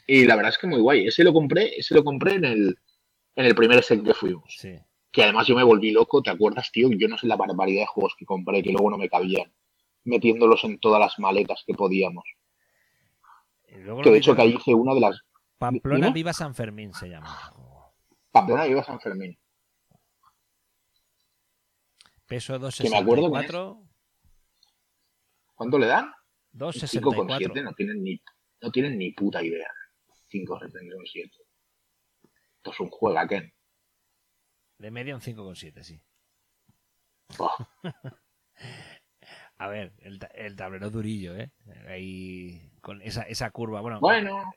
[0.06, 1.08] Y la verdad es que muy guay.
[1.08, 2.78] Ese lo compré, ese lo compré en el,
[3.38, 4.54] en el primer set que fuimos.
[4.60, 4.78] Sí.
[5.18, 6.92] Que además yo me volví loco, ¿te acuerdas, tío?
[6.92, 9.52] Yo no sé la barbaridad de juegos que compré que luego no me cabían.
[10.04, 12.24] Metiéndolos en todas las maletas que podíamos.
[13.66, 15.20] que de hecho que ahí hice una de las.
[15.58, 17.36] Pamplona Viva San Fermín se llama.
[18.30, 19.36] Pamplona Viva San Fermín.
[22.28, 23.82] Peso 264.
[25.56, 26.14] ¿Cuánto le dan?
[26.54, 27.64] 2,64.
[27.64, 28.22] No tienen ni,
[28.62, 29.72] no tienen ni puta idea.
[30.32, 31.32] 5,77.
[32.58, 33.52] Esto es un juego, Ken.
[34.78, 36.02] De media un 5,7, sí.
[37.38, 37.56] Oh.
[39.60, 41.52] A ver, el, el, tablero durillo, ¿eh?
[41.88, 43.82] Ahí con esa, esa curva.
[43.82, 44.54] Bueno, bueno.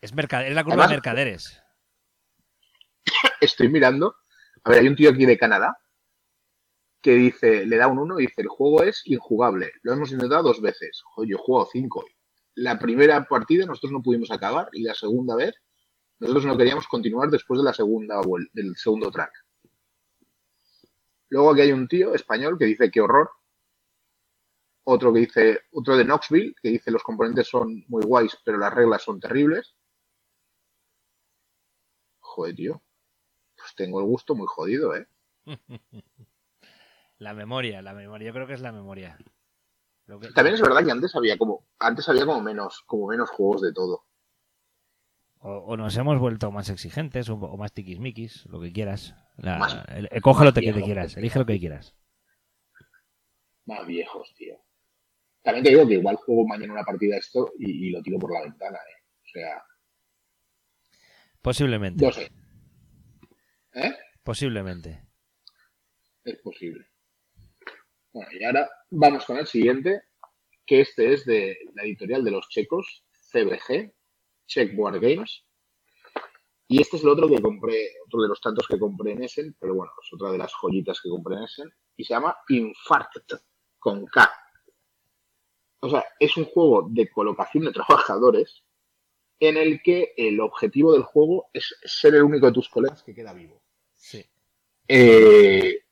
[0.00, 1.62] Es, es la curva de mercaderes.
[3.42, 4.16] Estoy mirando.
[4.64, 5.78] A ver, hay un tío aquí de Canadá
[7.02, 9.72] que dice, le da un 1 y dice, el juego es injugable.
[9.82, 11.02] Lo hemos intentado dos veces.
[11.04, 12.04] Joder, yo he jugado 5.
[12.54, 15.54] La primera partida nosotros no pudimos acabar y la segunda vez
[16.20, 18.20] nosotros no queríamos continuar después de la segunda
[18.52, 19.32] del segundo track.
[21.30, 23.30] Luego aquí hay un tío español que dice, qué horror.
[24.84, 28.72] Otro que dice, otro de Knoxville, que dice, los componentes son muy guays, pero las
[28.72, 29.76] reglas son terribles.
[32.20, 32.82] Joder, tío.
[33.54, 35.06] Pues tengo el gusto muy jodido, ¿eh?
[37.18, 38.28] La memoria, la memoria.
[38.28, 39.18] Yo creo que es la memoria.
[40.34, 43.72] También es verdad que antes había como, antes había como menos, como menos juegos de
[43.72, 44.04] todo.
[45.40, 49.14] O, nos hemos vuelto más exigentes o, más tiquismiquis, lo que quieras.
[50.22, 51.94] coge lo que te quieras, elige lo que quieras.
[53.66, 54.58] Más viejos, tío.
[55.42, 58.32] También te digo que igual juego mañana una partida de esto y, lo tiro por
[58.32, 59.02] la ventana, ¿eh?
[59.22, 59.64] O sea.
[61.40, 62.04] Posiblemente.
[62.04, 62.30] No sé.
[63.74, 63.94] ¿Eh?
[64.22, 65.04] Posiblemente.
[66.24, 66.86] Es posible.
[68.12, 70.02] Bueno, y ahora vamos con el siguiente,
[70.66, 73.92] que este es de la editorial de los checos, CBG,
[74.48, 75.44] Checkboard Games.
[76.66, 79.56] Y este es el otro que compré, otro de los tantos que compré en Essen,
[79.58, 83.34] pero bueno, es otra de las joyitas que compré en Essen, y se llama Infarct,
[83.78, 84.30] con K.
[85.80, 88.64] O sea, es un juego de colocación de trabajadores
[89.40, 93.14] en el que el objetivo del juego es ser el único de tus colegas que
[93.14, 93.62] queda vivo.
[93.94, 94.24] Sí.
[94.88, 95.84] Eh,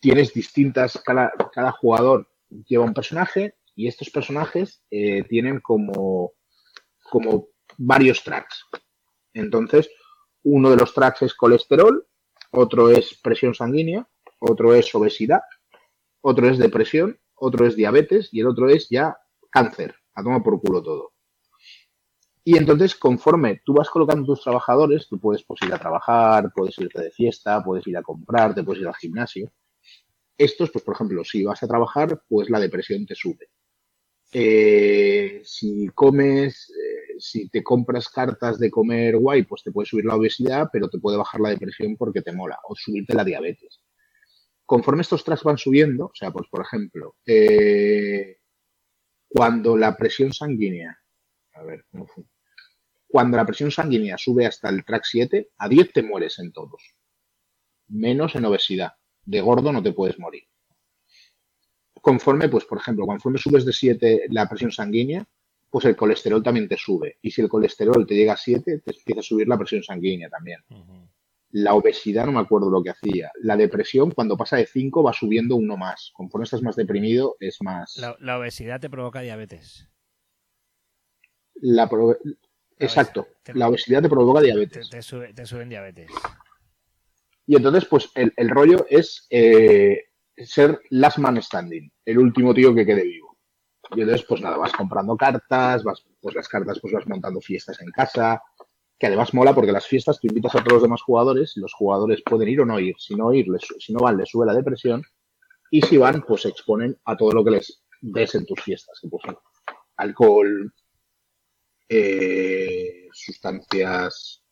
[0.00, 2.28] tienes distintas, cada, cada, jugador
[2.66, 6.32] lleva un personaje y estos personajes eh, tienen como,
[7.10, 7.48] como
[7.78, 8.66] varios tracks.
[9.32, 9.88] Entonces,
[10.42, 12.06] uno de los tracks es colesterol,
[12.50, 14.06] otro es presión sanguínea,
[14.40, 15.42] otro es obesidad,
[16.20, 19.16] otro es depresión, otro es diabetes y el otro es ya
[19.50, 19.94] cáncer.
[20.14, 21.12] A tomar por culo todo.
[22.42, 26.76] Y entonces, conforme tú vas colocando tus trabajadores, tú puedes pues, ir a trabajar, puedes
[26.78, 29.52] irte de fiesta, puedes ir a comprar, te puedes ir al gimnasio.
[30.36, 33.50] Estos, pues por ejemplo, si vas a trabajar, pues la depresión te sube.
[34.32, 40.04] Eh, si comes, eh, si te compras cartas de comer guay, pues te puede subir
[40.04, 43.80] la obesidad, pero te puede bajar la depresión porque te mola, o subirte la diabetes.
[44.66, 48.38] Conforme estos tracks van subiendo, o sea, pues por ejemplo, eh,
[49.28, 50.98] cuando la presión sanguínea,
[51.54, 51.84] a ver,
[53.08, 56.94] Cuando la presión sanguínea sube hasta el track 7, a 10 te mueres en todos.
[57.88, 58.92] Menos en obesidad.
[59.24, 60.44] De gordo no te puedes morir
[62.00, 65.26] conforme, pues, por ejemplo, conforme subes de 7 la presión sanguínea,
[65.70, 67.18] pues el colesterol también te sube.
[67.22, 70.28] Y si el colesterol te llega a 7, te empieza a subir la presión sanguínea
[70.28, 70.60] también.
[71.50, 73.30] La obesidad no me acuerdo lo que hacía.
[73.40, 76.10] La depresión, cuando pasa de 5, va subiendo uno más.
[76.14, 77.96] Conforme estás más deprimido, es más.
[78.20, 79.88] La, obesidad te provoca diabetes.
[81.54, 81.88] La
[82.78, 83.26] Exacto.
[83.54, 84.88] la obesidad te provoca diabetes.
[84.90, 86.10] Te, suben diabetes.
[87.46, 90.07] Y entonces, pues el, rollo es eh,
[90.46, 93.38] ser last man standing, el último tío que quede vivo.
[93.94, 97.80] Y entonces, pues nada, vas comprando cartas, vas, pues las cartas, pues vas montando fiestas
[97.80, 98.42] en casa,
[98.98, 101.72] que además mola porque las fiestas tú invitas a todos los demás jugadores y los
[101.72, 102.96] jugadores pueden ir o no ir.
[102.98, 103.46] Si no ir,
[103.78, 105.02] si no van, les sube la depresión.
[105.70, 108.98] Y si van, pues se exponen a todo lo que les des en tus fiestas,
[109.00, 109.22] que pues
[109.96, 110.72] alcohol,
[111.88, 114.42] eh, sustancias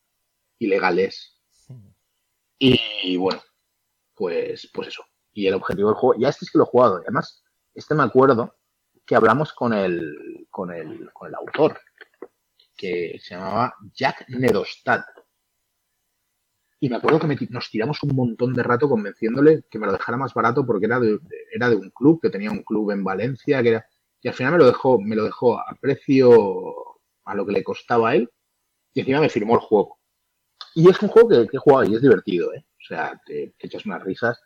[0.58, 1.38] ilegales.
[2.58, 3.42] Y bueno,
[4.14, 5.04] pues, pues eso
[5.36, 7.44] y el objetivo del juego, ya este es que lo he jugado, además,
[7.74, 8.56] este me acuerdo
[9.04, 11.78] que hablamos con el, con el, con el autor,
[12.74, 15.04] que se llamaba Jack Nedostad.
[16.80, 20.16] Y me acuerdo que nos tiramos un montón de rato convenciéndole que me lo dejara
[20.16, 21.18] más barato porque era de,
[21.52, 23.86] era de un club, que tenía un club en Valencia, que era,
[24.22, 27.62] y al final me lo dejó, me lo dejó a precio a lo que le
[27.62, 28.30] costaba a él,
[28.94, 29.98] y encima me firmó el juego.
[30.74, 32.64] Y es un juego que he jugado y es divertido, ¿eh?
[32.80, 34.40] O sea, te echas unas risas.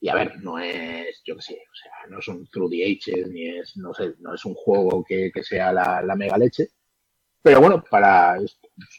[0.00, 3.26] Y a ver, no es, yo qué sé, o sea, no es un True the
[3.28, 6.68] ni es, no sé, no es un juego que, sea la, mega leche.
[7.42, 8.38] Pero bueno, para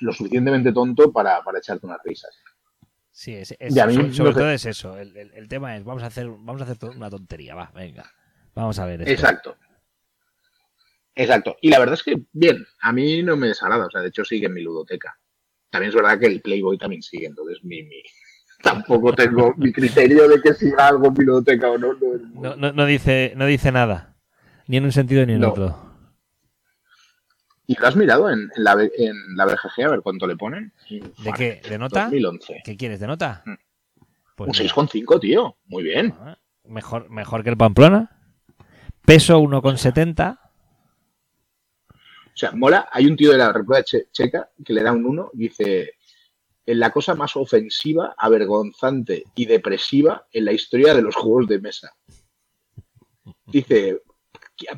[0.02, 2.36] lo suficientemente tonto para, para echarte unas risas.
[3.12, 3.56] Sí, es,
[4.16, 4.98] sobre, todo es eso.
[4.98, 8.12] El, tema es, vamos a hacer, vamos a hacer una tontería, va, venga.
[8.54, 9.02] Vamos a ver.
[9.02, 9.12] Esto.
[9.12, 9.58] Exacto.
[11.16, 11.58] Exacto.
[11.62, 13.88] Y la verdad es que, bien, a mí no me desagrada.
[13.88, 15.18] O sea, de hecho sigue en mi ludoteca.
[15.70, 18.02] También es verdad que el Playboy también sigue, entonces mi, mi,
[18.62, 21.94] tampoco tengo mi criterio de que siga algo biblioteca o no.
[22.56, 24.16] No, no, dice, no dice nada.
[24.68, 25.88] Ni en un sentido ni en otro.
[27.66, 30.72] ¿Y lo has mirado en, la, en la BGG a ver cuánto le ponen?
[30.90, 31.62] ¿De qué?
[31.68, 32.06] ¿De nota?
[32.06, 32.62] 2011.
[32.64, 33.00] ¿Qué quieres?
[33.00, 33.44] ¿De nota?
[33.46, 33.54] Mm.
[34.36, 35.58] Pues un 6,5, tío.
[35.66, 36.14] Muy bien.
[36.20, 38.12] Ah, mejor, mejor que el Pamplona.
[39.06, 40.40] Peso 1,70.
[41.90, 41.96] O
[42.34, 42.88] sea, mola.
[42.92, 45.94] Hay un tío de la República Checa que le da un 1 y dice:
[46.68, 51.60] en la cosa más ofensiva, avergonzante y depresiva en la historia de los juegos de
[51.62, 51.96] mesa.
[53.46, 54.02] Dice,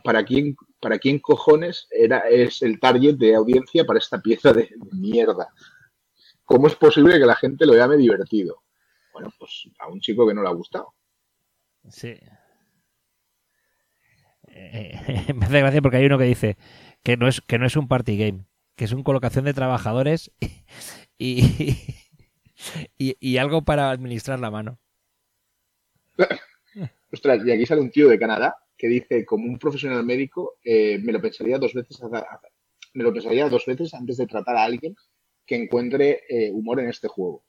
[0.03, 4.69] ¿para quién, para quién cojones era, es el target de audiencia para esta pieza de,
[4.91, 5.49] mierda?
[6.45, 8.61] ¿Cómo es posible que la gente lo llame divertido?
[9.11, 10.93] Bueno, pues a un chico que no le ha gustado.
[11.89, 12.19] Sí.
[14.47, 16.57] Eh, me hace gracia porque hay uno que dice
[17.01, 18.45] que no es, que no es un party game,
[18.79, 20.31] que es una colocación de trabajadores
[21.17, 21.43] y,
[22.97, 24.79] y, algo para administrar la mano.
[27.11, 30.97] Ostras, y aquí sale un tío de Canadá que dice, como un profesional médico, eh,
[30.99, 31.99] me lo pensaría dos veces
[32.93, 34.95] me lo pensaría dos veces antes de tratar a alguien
[35.45, 37.43] que encuentre eh, humor en este juego.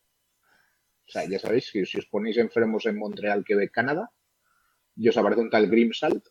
[1.07, 4.11] O sea, ya sabéis que si os ponéis enfermos en Montreal, Quebec, Canadá,
[4.97, 6.27] y os aparece un tal Grimsalt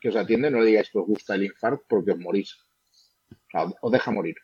[0.00, 2.58] que os atiende, no le digáis que os gusta el infarto porque os morís.
[3.52, 4.36] O sea, os deja morir.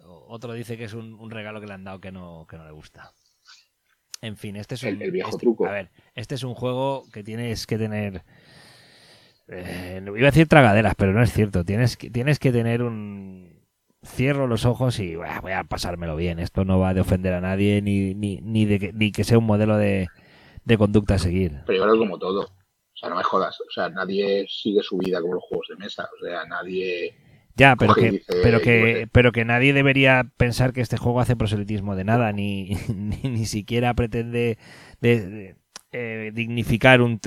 [0.00, 2.72] Otro dice que es un, regalo que le han dado que no, que no le
[2.72, 3.12] gusta.
[4.20, 5.66] En fin, este es un, el, viejo este, truco.
[5.66, 8.24] A ver, este es un juego que tienes que tener.
[9.46, 11.64] Eh, iba a decir tragaderas, pero no es cierto.
[11.64, 13.56] Tienes que, tienes que tener un.
[14.04, 16.38] Cierro los ojos y voy a pasármelo bien.
[16.38, 19.38] Esto no va de ofender a nadie ni, ni, ni de que, ni que sea
[19.38, 20.08] un modelo de,
[20.64, 21.62] de conducta a seguir.
[21.66, 22.48] Pero yo creo como todo.
[22.98, 23.60] O sea, no me jodas.
[23.60, 26.08] O sea, nadie sigue su vida como los juegos de mesa.
[26.20, 27.14] O sea, nadie
[27.58, 31.96] ya, pero que, pero que, pero que nadie debería pensar que este juego hace proselitismo
[31.96, 34.58] de nada, ni, ni, siquiera pretende
[35.02, 37.18] eh, dignificar un,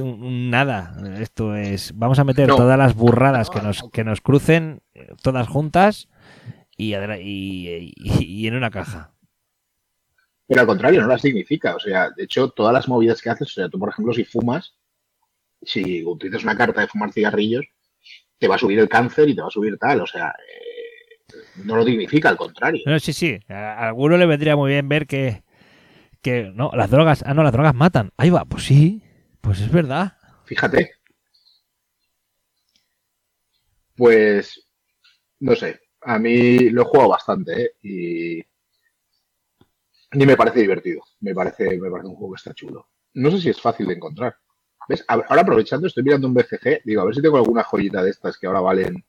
[0.50, 0.96] nada.
[1.20, 5.50] Esto es, vamos a meter todas las burradas que nos, que nos crucen, eh, todas
[5.50, 6.08] juntas
[6.78, 9.12] y, y, y, en una caja.
[10.48, 11.76] Pero al contrario, no las significa.
[11.76, 14.24] O sea, de hecho, todas las movidas que haces, o sea, tú, por ejemplo, si
[14.24, 14.76] fumas,
[15.62, 17.66] si utilizas una carta de fumar cigarrillos,
[18.38, 21.36] te va a subir el cáncer y te va a subir tal, o sea, eh,
[21.64, 22.82] no lo dignifica, al contrario.
[22.86, 25.44] No, sí, sí, a alguno le vendría muy bien ver que,
[26.22, 28.12] que, no, las drogas, ah, no, las drogas matan.
[28.18, 29.04] Ahí va, pues sí,
[29.42, 30.18] pues es verdad.
[30.46, 30.92] Fíjate.
[33.96, 34.68] Pues,
[35.40, 37.72] no sé, a mí lo he jugado bastante, ¿eh?
[37.84, 42.90] Y, y me parece divertido, me parece, me parece un juego que está chulo.
[43.14, 44.36] No sé si es fácil de encontrar.
[45.08, 48.38] Ahora aprovechando, estoy mirando un BGG, digo, a ver si tengo alguna joyita de estas
[48.38, 49.04] que ahora valen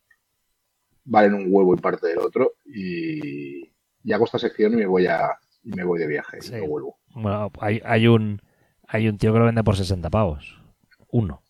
[1.05, 3.71] valen un huevo y parte del otro y,
[4.13, 6.99] hago esta sección y me voy a y me voy de viaje y no vuelvo.
[7.15, 8.41] Bueno, hay, hay un
[8.89, 10.61] hay un tío que lo vende por 60 pavos.
[11.09, 11.43] Uno.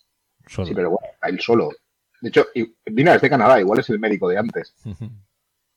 [0.47, 0.67] Solo.
[0.67, 1.71] Sí, pero bueno, hay solo.
[2.21, 2.47] De hecho,
[2.87, 4.75] mira, es de Canadá, igual es el médico de antes.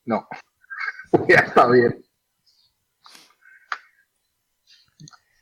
[0.04, 0.28] No.
[1.28, 2.04] ya está bien.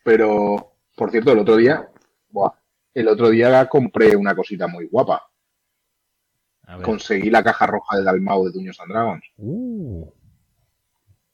[0.03, 1.89] Pero, por cierto, el otro día,
[2.31, 2.53] buah,
[2.95, 5.29] el otro día compré una cosita muy guapa.
[6.83, 9.25] Conseguí la caja roja de Dalmau de Duños and Dragons.
[9.37, 10.11] Uh.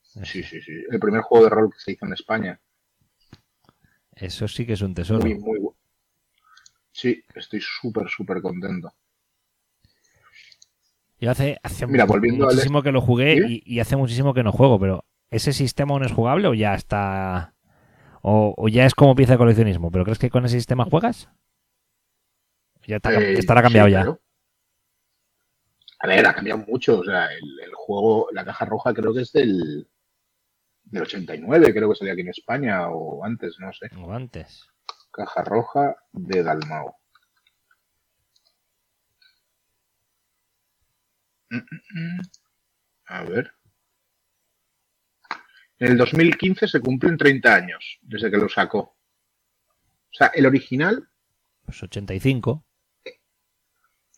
[0.01, 0.83] Sí, sí, sí.
[0.89, 2.59] El primer juego de rol que se hizo en España.
[4.13, 5.21] Eso sí que es un tesoro.
[5.21, 5.59] Muy, muy
[6.91, 8.93] Sí, estoy súper, súper contento.
[11.19, 15.53] Yo hace, hace muchísimo que lo jugué y, hace muchísimo que no juego, pero ¿ese
[15.53, 17.53] sistema aún es jugable o ya está...
[18.23, 19.91] O, o ya es como pieza de coleccionismo?
[19.91, 21.29] ¿Pero crees que con ese sistema juegas?
[22.91, 24.05] Ya eh, estará cambiado ya.
[25.99, 26.99] A ver, ha cambiado mucho.
[26.99, 29.87] O sea, el, juego, la caja roja creo que es del,
[30.83, 33.89] del 89, creo que salía aquí en España, o antes, no sé.
[33.95, 34.67] O antes.
[35.11, 36.97] Caja roja de Dalmao.
[41.49, 42.21] Mm, mm, mm.
[43.05, 43.53] A ver.
[45.79, 48.79] En el 2015 se cumplen 30 años desde que lo sacó.
[48.79, 51.09] O sea, el original.
[51.65, 52.65] Pues 85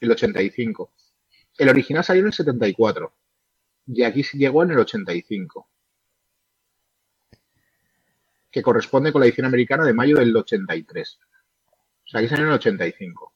[0.06, 0.92] el 85.
[1.58, 3.14] El original salió en el 74
[3.88, 5.70] y aquí llegó en el 85,
[8.52, 11.20] que corresponde con la edición americana de mayo del 83.
[12.06, 13.34] O sea, aquí salió en el 85.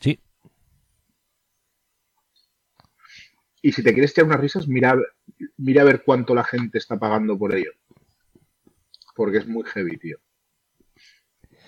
[0.00, 0.20] Sí.
[3.62, 4.96] Y si te quieres echar unas risas, mira,
[5.56, 7.72] mira a ver cuánto la gente está pagando por ello.
[9.14, 10.18] Porque es muy heavy, tío.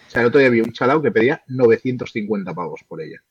[0.08, 3.22] O sea, el otro día había un chalao que pedía 950 pavos por ella.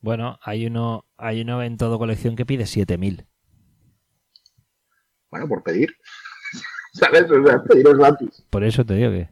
[0.00, 3.26] Bueno, hay uno, hay uno en todo colección que pide 7000.
[5.30, 5.94] Bueno, por pedir.
[6.94, 7.30] ¿Sabes?
[7.30, 8.42] O sea, pediros gratis.
[8.48, 9.28] Por eso te digo que.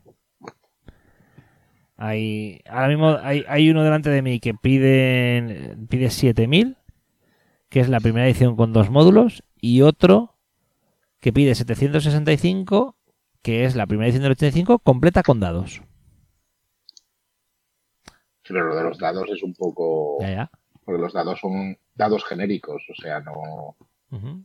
[1.97, 6.77] Hay, ahora mismo hay, hay uno delante de mí que pide, pide 7000,
[7.71, 10.37] que es la primera edición con dos módulos, y otro
[11.21, 12.96] que pide 765
[13.47, 15.81] que es la primera edición del 85, completa con dados.
[18.43, 20.19] Pero lo de los dados es un poco.
[20.21, 20.51] Ya, ya.
[20.85, 23.77] Porque los dados son dados genéricos, o sea, no.
[24.11, 24.45] O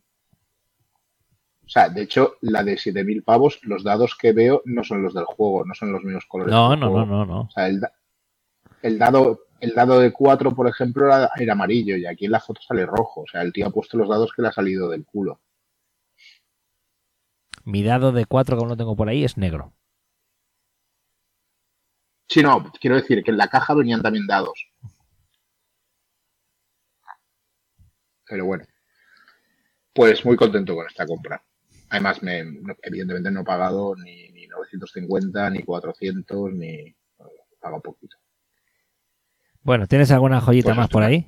[1.66, 5.26] sea, de hecho, la de 7000 pavos, los dados que veo no son los del
[5.26, 6.54] juego, no son los mismos colores.
[6.54, 7.42] No, no, no, no, no.
[7.42, 12.26] O sea, el, dado, el dado de 4, por ejemplo, era, era, amarillo y aquí
[12.26, 13.22] en la foto sale rojo.
[13.22, 15.40] O sea, el tío ha puesto los dados que le ha salido del culo.
[17.66, 19.74] Mi dado de 4, que aún lo tengo por ahí, es negro.
[22.28, 24.72] Sí, no, quiero decir que en la caja venían también dados.
[28.26, 28.64] Pero bueno.
[29.94, 31.44] Pues muy contento con esta compra.
[31.90, 32.40] Además, me,
[32.84, 36.68] evidentemente no he pagado ni, ni 950, ni 400, ni...
[36.68, 36.96] He
[37.60, 38.18] pagado poquito.
[39.62, 41.28] Bueno, ¿tienes alguna joyita Pues más por ahí?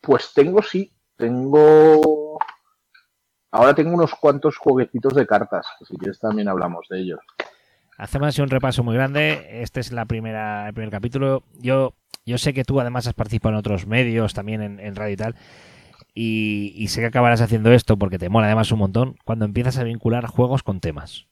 [0.00, 2.38] Pues tengo, sí, tengo...
[3.52, 7.20] Ahora tengo unos cuantos jueguecitos de cartas, si quieres también hablamos de ellos.
[7.98, 9.62] Hacemos así un repaso muy grande.
[9.62, 11.42] Este es la primera, el primer capítulo.
[11.58, 11.94] Yo,
[12.24, 15.16] yo sé que tú además has participado en otros medios, también en, en radio y
[15.16, 15.34] tal.
[16.14, 19.78] Y, y sé que acabarás haciendo esto porque te mola además un montón cuando empiezas
[19.78, 21.26] a vincular juegos con temas.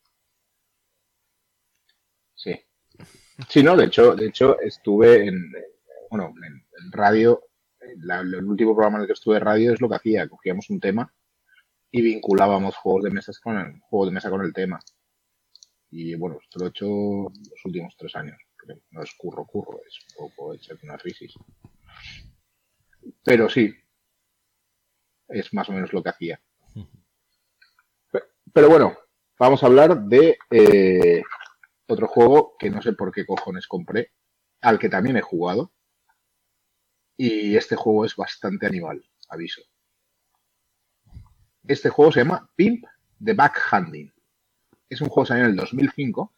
[2.34, 2.54] Sí.
[3.48, 5.50] Sí, no, de hecho, de hecho estuve en,
[6.10, 7.40] bueno, en, radio,
[7.98, 10.68] la- el último programa en el que estuve en radio es lo que hacía, cogíamos
[10.70, 11.12] un tema
[11.90, 14.78] y vinculábamos juegos de mesas con el juego de mesa con el tema.
[15.90, 18.38] Y bueno, esto lo he hecho los últimos tres años,
[18.90, 21.32] no es curro curro, es un poco echarte una crisis.
[23.24, 23.74] Pero sí,
[25.28, 26.40] es más o menos lo que hacía.
[28.12, 28.96] Pe- Pero bueno,
[29.38, 31.22] vamos a hablar de eh,
[31.86, 34.12] otro juego que no sé por qué cojones compré,
[34.60, 35.72] al que también he jugado.
[37.16, 39.62] Y este juego es bastante animal, aviso.
[41.68, 42.86] Este juego se llama Pimp
[43.22, 44.10] the Backhanding.
[44.88, 46.34] Es un juego que salió en el 2005.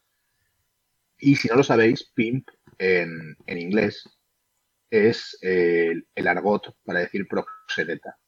[1.19, 2.48] Y si no lo sabéis, Pimp
[2.78, 4.09] en, en inglés
[4.90, 8.19] es eh, el, el argot para decir proxeneta.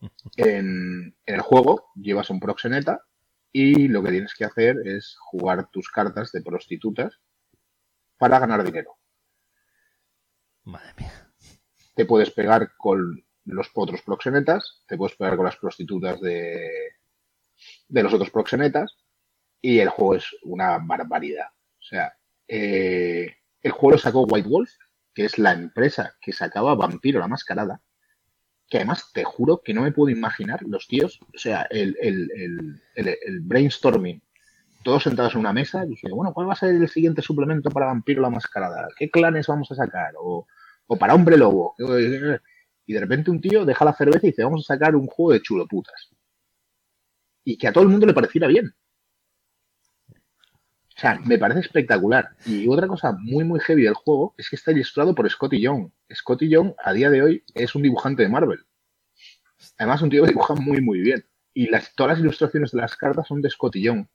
[0.36, 3.04] En, en el juego llevas un proxeneta
[3.52, 7.20] y lo que tienes que hacer es jugar tus cartas de prostitutas
[8.16, 8.96] para ganar dinero.
[10.62, 11.32] Madre mía.
[11.96, 16.68] Te puedes pegar con los otros proxenetas, te puedes pegar con las prostitutas de,
[17.88, 18.96] de los otros proxenetas
[19.60, 21.48] y el juego es una barbaridad.
[21.78, 22.12] O sea,
[22.46, 24.70] eh, el juego lo sacó White Wolf,
[25.14, 27.80] que es la empresa que sacaba Vampiro la Mascarada,
[28.68, 32.30] que además te juro que no me puedo imaginar los tíos, o sea, el, el,
[32.34, 34.22] el, el, brainstorming,
[34.84, 37.86] todos sentados en una mesa, dije, bueno, ¿cuál va a ser el siguiente suplemento para
[37.86, 38.88] Vampiro la Mascarada?
[38.96, 40.12] ¿Qué clanes vamos a sacar?
[40.18, 40.46] O,
[40.86, 41.74] o para Hombre Lobo.
[42.88, 45.34] Y de repente un tío deja la cerveza y dice, vamos a sacar un juego
[45.34, 46.08] de chuloputas.
[47.44, 48.74] Y que a todo el mundo le pareciera bien.
[50.10, 52.30] O sea, me parece espectacular.
[52.46, 55.90] Y otra cosa muy, muy heavy del juego es que está ilustrado por Scotty Young.
[56.10, 58.64] Scotty Young, a día de hoy, es un dibujante de Marvel.
[59.76, 61.26] Además, un tío que dibuja muy, muy bien.
[61.52, 64.06] Y todas las ilustraciones de las cartas son de Scotty Young.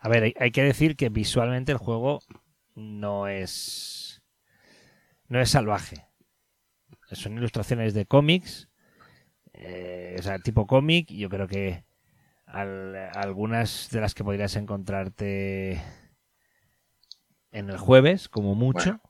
[0.00, 2.20] A ver, hay, hay que decir que visualmente el juego
[2.74, 4.22] no es.
[5.28, 6.06] no es salvaje.
[7.12, 8.68] Son ilustraciones de cómics.
[9.54, 11.10] eh, o sea, tipo cómic.
[11.10, 11.84] Yo creo que
[12.46, 15.82] al- algunas de las que podrías encontrarte
[17.50, 19.00] en el jueves, como mucho.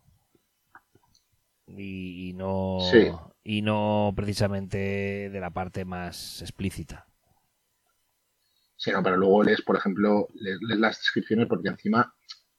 [1.66, 2.78] Y, y no.
[2.90, 3.10] Sí.
[3.44, 7.06] Y no precisamente de la parte más explícita.
[8.77, 12.14] Sí, no, pero luego lees, por ejemplo, lees, lees las descripciones porque encima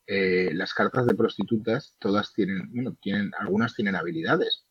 [0.06, 4.64] eh, las cartas de prostitutas todas tienen, bueno, tienen, algunas tienen habilidades.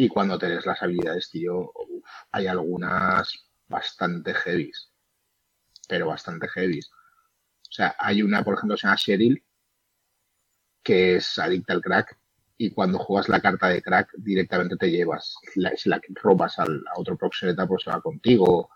[0.00, 3.34] Y cuando te las habilidades, tío, uf, hay algunas
[3.68, 4.90] bastante heavies.
[5.86, 6.90] Pero bastante heavies.
[6.90, 9.44] O sea, hay una, por ejemplo, que se llama Cheryl,
[10.82, 12.18] que es adicta al crack.
[12.56, 16.82] Y cuando juegas la carta de crack, directamente te llevas, la, se la robas al,
[16.94, 18.70] a otro proxeneta, pues se va contigo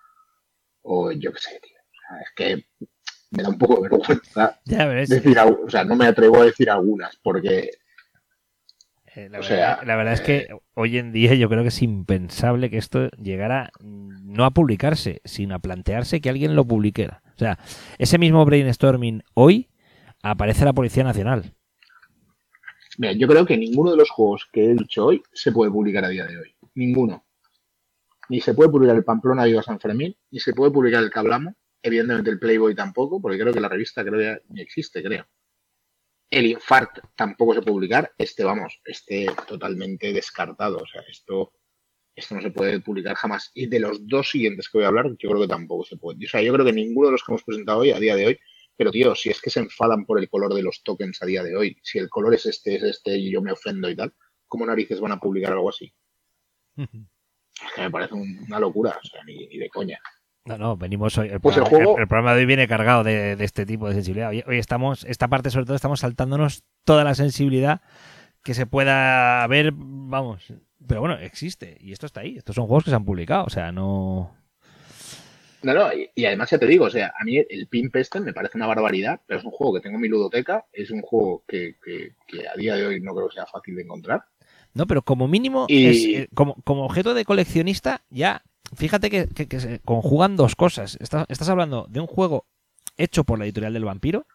[0.83, 1.79] o yo qué sé, tío.
[1.81, 2.67] O sea, es que
[3.31, 5.09] me da un poco de vergüenza Ya ves.
[5.09, 7.71] decir, o sea, no me atrevo a decir algunas porque
[9.17, 11.69] Eh, la, O verdad, sea, la verdad es que hoy en día yo creo que
[11.69, 17.23] es impensable que esto llegara no a publicarse, sino a plantearse que alguien lo publicara.
[17.35, 17.59] O sea,
[17.99, 19.69] ese mismo brainstorming hoy
[20.23, 21.55] aparece la Policía Nacional.
[22.99, 26.05] mira, yo creo que ninguno de los juegos que he dicho hoy se puede publicar
[26.05, 26.55] a día de hoy.
[26.75, 27.25] Ninguno.
[28.29, 31.55] Ni se puede publicar el Pamplona Viva San Fermín, ni se puede publicar el Cablamo.
[31.83, 35.27] Evidentemente el Playboy tampoco, porque creo que la revista creo ya ni existe, creo.
[36.39, 38.13] El Infart tampoco se puede publicar.
[38.19, 40.79] Este, vamos, este totalmente descartado.
[40.79, 41.53] O sea, esto,
[42.15, 43.51] esto no se puede publicar jamás.
[43.55, 46.25] Y de los dos siguientes que voy a hablar, yo creo que tampoco se puede.
[46.25, 48.27] O sea, yo creo que ninguno de los que hemos presentado hoy, a día de
[48.27, 48.39] hoy,
[48.77, 51.43] pero tío, si es que se enfadan por el color de los tokens a día
[51.45, 54.13] de hoy, si el color es este, es este y yo me ofendo y tal,
[54.49, 55.93] ¿cómo narices van a publicar algo así?
[57.55, 60.01] Es que me parece un- una locura, o sea, ni, ni de coña.
[60.47, 61.29] No, no, venimos hoy.
[61.29, 63.65] El, Pues el programa, juego- el- el programa de hoy viene cargado de, de este
[63.65, 64.29] tipo de sensibilidad.
[64.29, 67.81] Hoy, hoy estamos, esta parte sobre todo, estamos saltándonos toda la sensibilidad
[68.43, 70.53] que se pueda ver, vamos.
[70.87, 71.79] Pero bueno, existe.
[71.81, 72.37] Y esto está ahí.
[72.37, 73.45] Estos son juegos que se han publicado.
[73.47, 74.37] O sea, no.
[75.63, 78.21] No, no, y, y además ya te digo, o sea, a mí el Pimp este
[78.21, 81.01] me parece una barbaridad, pero es un juego que tengo en mi ludoteca, es un
[81.01, 84.25] juego que, que- que a día de hoy no creo que sea fácil de encontrar.
[84.75, 88.43] No, pero como mínimo, Y- es, eh, como, como objeto de coleccionista, ya
[88.75, 90.97] fíjate que, que, se conjugan dos cosas.
[91.01, 92.47] Estás, estás hablando de un juego
[92.97, 94.27] hecho por la editorial del vampiro,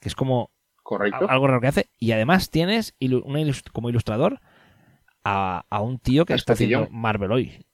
[0.00, 0.50] que es como
[0.82, 1.28] Correcto.
[1.28, 3.40] algo raro que hace, y además tienes una
[3.72, 4.40] como ilustrador
[5.24, 7.66] a, a, un tío que está haciendo Marvel hoy.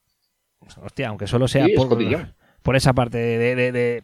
[0.81, 1.89] Hostia, aunque solo sea sí, por,
[2.61, 4.03] por, esa parte de, de, de,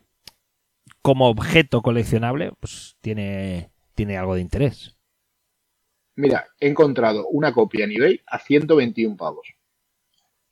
[1.01, 4.95] como objeto coleccionable, pues tiene, tiene algo de interés.
[6.15, 9.54] Mira, he encontrado una copia en eBay a 121 pavos.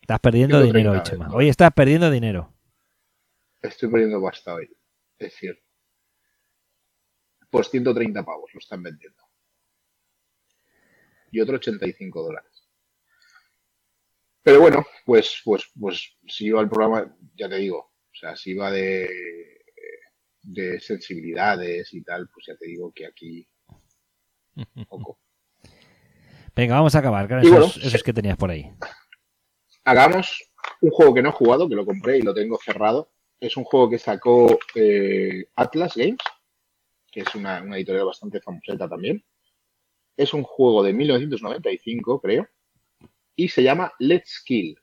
[0.04, 1.30] Estás perdiendo dinero hoy, Chema.
[1.34, 2.54] Hoy estás perdiendo dinero.
[3.62, 4.70] Estoy perdiendo pasta hoy.
[5.18, 5.64] Es cierto.
[7.50, 9.24] Pues 130 pavos lo están vendiendo.
[11.32, 12.68] Y otro 85 dólares.
[14.42, 18.52] Pero bueno, pues, pues, pues si iba al programa, ya te digo, o sea, si
[18.52, 19.64] iba de,
[20.42, 23.48] de sensibilidades y tal, pues ya te digo que aquí
[24.90, 25.18] poco.
[26.54, 28.70] Venga, vamos a acabar con esos, esos, que tenías por ahí.
[29.86, 30.52] Hagamos
[30.82, 33.12] un juego que no he jugado, que lo compré y lo tengo cerrado.
[33.40, 36.22] Es un juego que sacó eh, Atlas Games,
[37.12, 39.24] que es una, una editorial bastante famoseta también.
[40.16, 42.48] Es un juego de 1995, creo,
[43.36, 44.80] y se llama Let's Kill.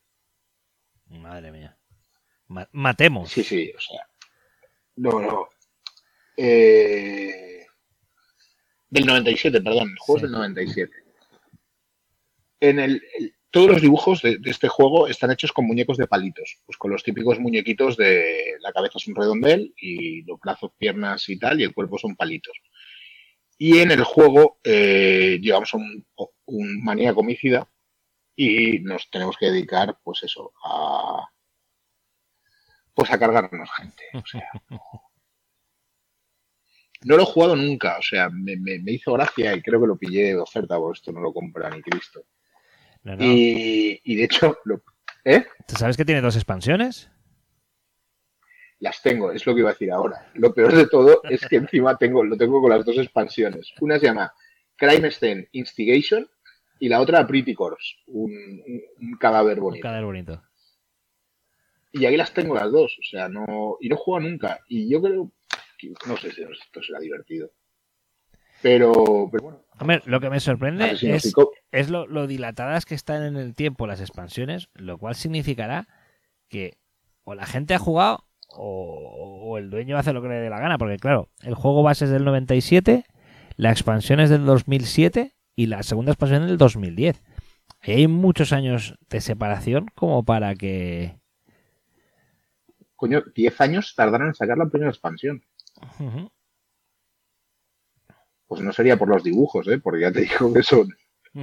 [1.06, 1.78] Madre mía.
[2.72, 3.30] matemos.
[3.30, 4.06] Sí, sí, o sea.
[4.96, 5.48] No, no.
[6.36, 7.66] Eh,
[8.88, 9.90] del 97, perdón.
[9.90, 10.92] El juego es del 97.
[12.60, 13.02] En el,
[13.50, 17.02] todos los dibujos de, este juego están hechos con muñecos de palitos, pues con los
[17.02, 21.64] típicos muñequitos de la cabeza es un redondel y los brazos, piernas y tal, y
[21.64, 22.56] el cuerpo son palitos.
[23.58, 26.06] Y en el juego eh, llevamos un,
[26.46, 27.22] un maníaco
[28.36, 31.28] y nos tenemos que dedicar, pues eso, a
[32.94, 34.04] pues a cargarnos gente.
[34.14, 34.48] O sea,
[37.02, 40.34] no lo he jugado nunca, o sea, me hizo gracia y creo que lo pillé
[40.34, 42.24] de oferta, porque esto no lo compra ni Cristo.
[43.02, 43.24] No, no.
[43.24, 44.82] Y, y, de hecho, lo,
[45.24, 45.46] ¿eh?
[45.66, 47.10] ¿Tú sabes que tiene dos expansiones?
[48.78, 50.30] Las tengo, es lo que iba a decir ahora.
[50.34, 53.72] Lo peor de todo es que encima tengo, lo tengo con las dos expansiones.
[53.80, 54.32] Una se llama
[54.76, 56.28] Crime Scene Instigation
[56.78, 59.78] y la otra Pretty Corpse, un, un, un cadáver bonito.
[59.78, 60.42] Un cadáver bonito.
[61.92, 63.76] Y ahí las tengo las dos, o sea, no.
[63.80, 64.60] Y no juego nunca.
[64.68, 65.32] Y yo creo.
[65.76, 67.50] Que, no sé si esto será divertido.
[68.62, 69.64] Pero, pero bueno.
[69.80, 71.34] Hombre, lo que me sorprende es,
[71.72, 75.88] es lo, lo, dilatadas que están en el tiempo las expansiones, lo cual significará
[76.48, 76.76] que
[77.24, 80.60] o la gente ha jugado o, o, el dueño hace lo que le dé la
[80.60, 83.06] gana, porque claro, el juego base es del 97,
[83.56, 87.22] la expansión es del 2007 y la segunda expansión es del 2010.
[87.80, 91.18] Ahí hay muchos años de separación como para que...
[92.96, 95.42] Coño, 10 años tardaron en sacar la primera expansión.
[95.98, 96.30] Uh -huh.
[98.50, 99.78] Pues no sería por los dibujos, ¿eh?
[99.78, 100.88] Porque ya te digo que son,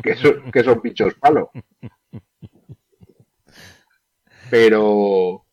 [0.04, 1.52] que son, que son bichos palo.
[4.50, 5.46] Pero...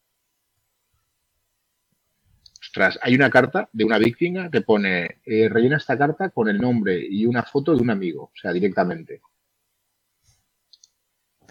[2.60, 6.58] Ostras, hay una carta de una víctima que pone, eh, rellena esta carta con el
[6.58, 9.20] nombre y una foto de un amigo, o sea, directamente.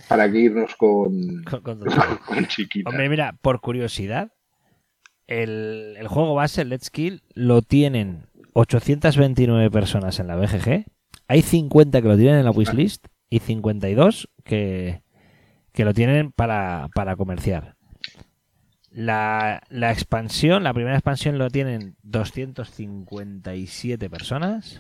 [0.09, 1.80] Para que irnos con, con, con,
[2.27, 2.89] con chiquita.
[2.89, 4.34] Hombre, mira, por curiosidad,
[5.27, 10.85] el, el, juego base, Let's Kill, lo tienen 829 personas en la BGG.
[11.27, 15.03] Hay 50 que lo tienen en la wishlist y 52 que,
[15.71, 17.77] que lo tienen para, para comerciar.
[18.91, 24.77] La, la, expansión, la primera expansión lo tienen 257 personas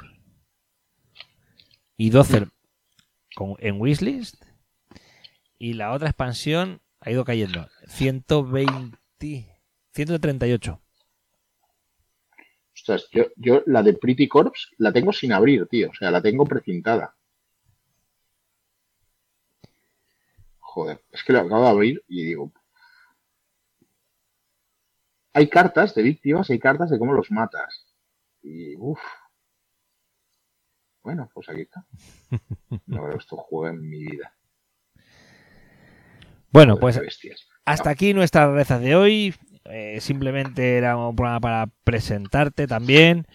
[1.97, 2.47] y 12
[3.35, 4.43] con, en wishlist.
[5.57, 9.59] Y la otra expansión ha ido cayendo 120,
[9.93, 10.79] 138.
[12.83, 15.89] Ostras, yo, yo la de Pretty Corpse la tengo sin abrir, tío.
[15.89, 17.15] O sea, la tengo precintada.
[20.59, 22.51] Joder, es que la acabo de abrir y digo,
[25.31, 27.85] hay cartas de víctimas, hay cartas de cómo los matas.
[28.41, 28.99] Y uff.
[31.03, 31.85] Bueno, pues aquí está.
[32.85, 34.35] No creo que esto juegue en mi vida.
[36.51, 36.99] Bueno, pues
[37.63, 39.33] hasta aquí nuestra reza de hoy.
[39.65, 43.27] Eh, simplemente era un programa para presentarte también.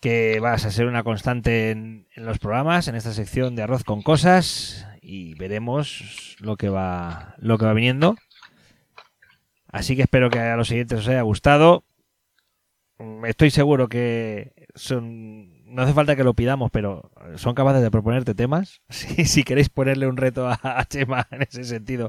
[0.00, 4.02] Que vas a ser una constante en, los programas, en esta sección de arroz con
[4.02, 4.86] cosas.
[5.02, 8.16] Y veremos lo que va, lo que va viniendo.
[9.68, 11.84] Así que espero que a los siguientes os haya gustado.
[13.24, 15.59] Estoy seguro que son.
[15.70, 18.82] No hace falta que lo pidamos, pero son capaces de proponerte temas.
[18.90, 22.08] Si, si queréis ponerle un reto a, a Chema en ese sentido.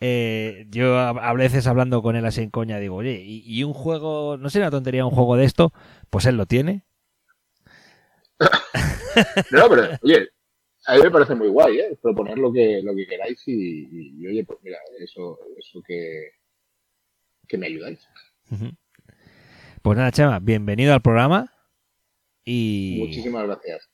[0.00, 3.64] Eh, yo a, a, veces hablando con él así en coña digo, oye, ¿y, y
[3.64, 5.72] un juego, no sé, una tontería, un juego de esto?
[6.10, 6.84] Pues él lo tiene.
[9.50, 10.30] No, pero, oye,
[10.86, 11.98] a mí me parece muy guay, ¿eh?
[12.00, 16.30] Proponer lo que, lo que queráis y, y, oye, pues mira, eso, eso que,
[17.46, 18.00] que me ayudáis.
[19.82, 21.51] Pues nada, Chema, bienvenido al programa
[22.44, 22.96] y...
[23.00, 23.88] Muchísimas gracias.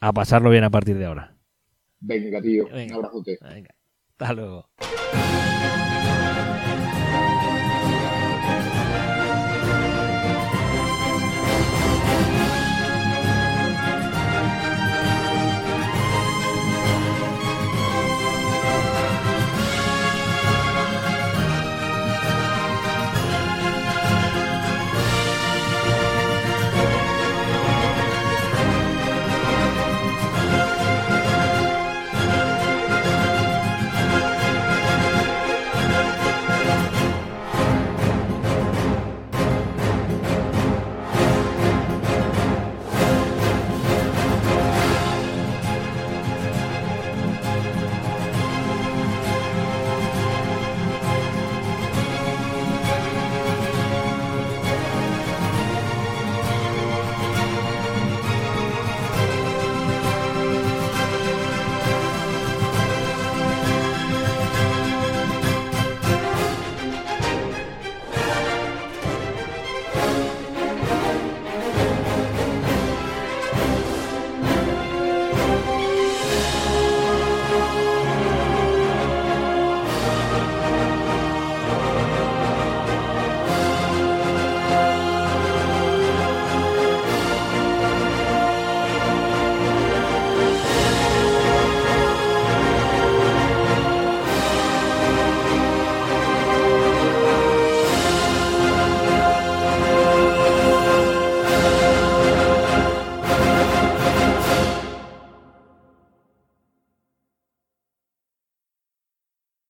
[0.00, 1.36] A pasarlo bien a partir de ahora.
[2.00, 2.66] Venga, tío.
[2.66, 3.38] Un abrazote.
[3.40, 3.74] Venga.
[4.18, 4.68] Hasta luego.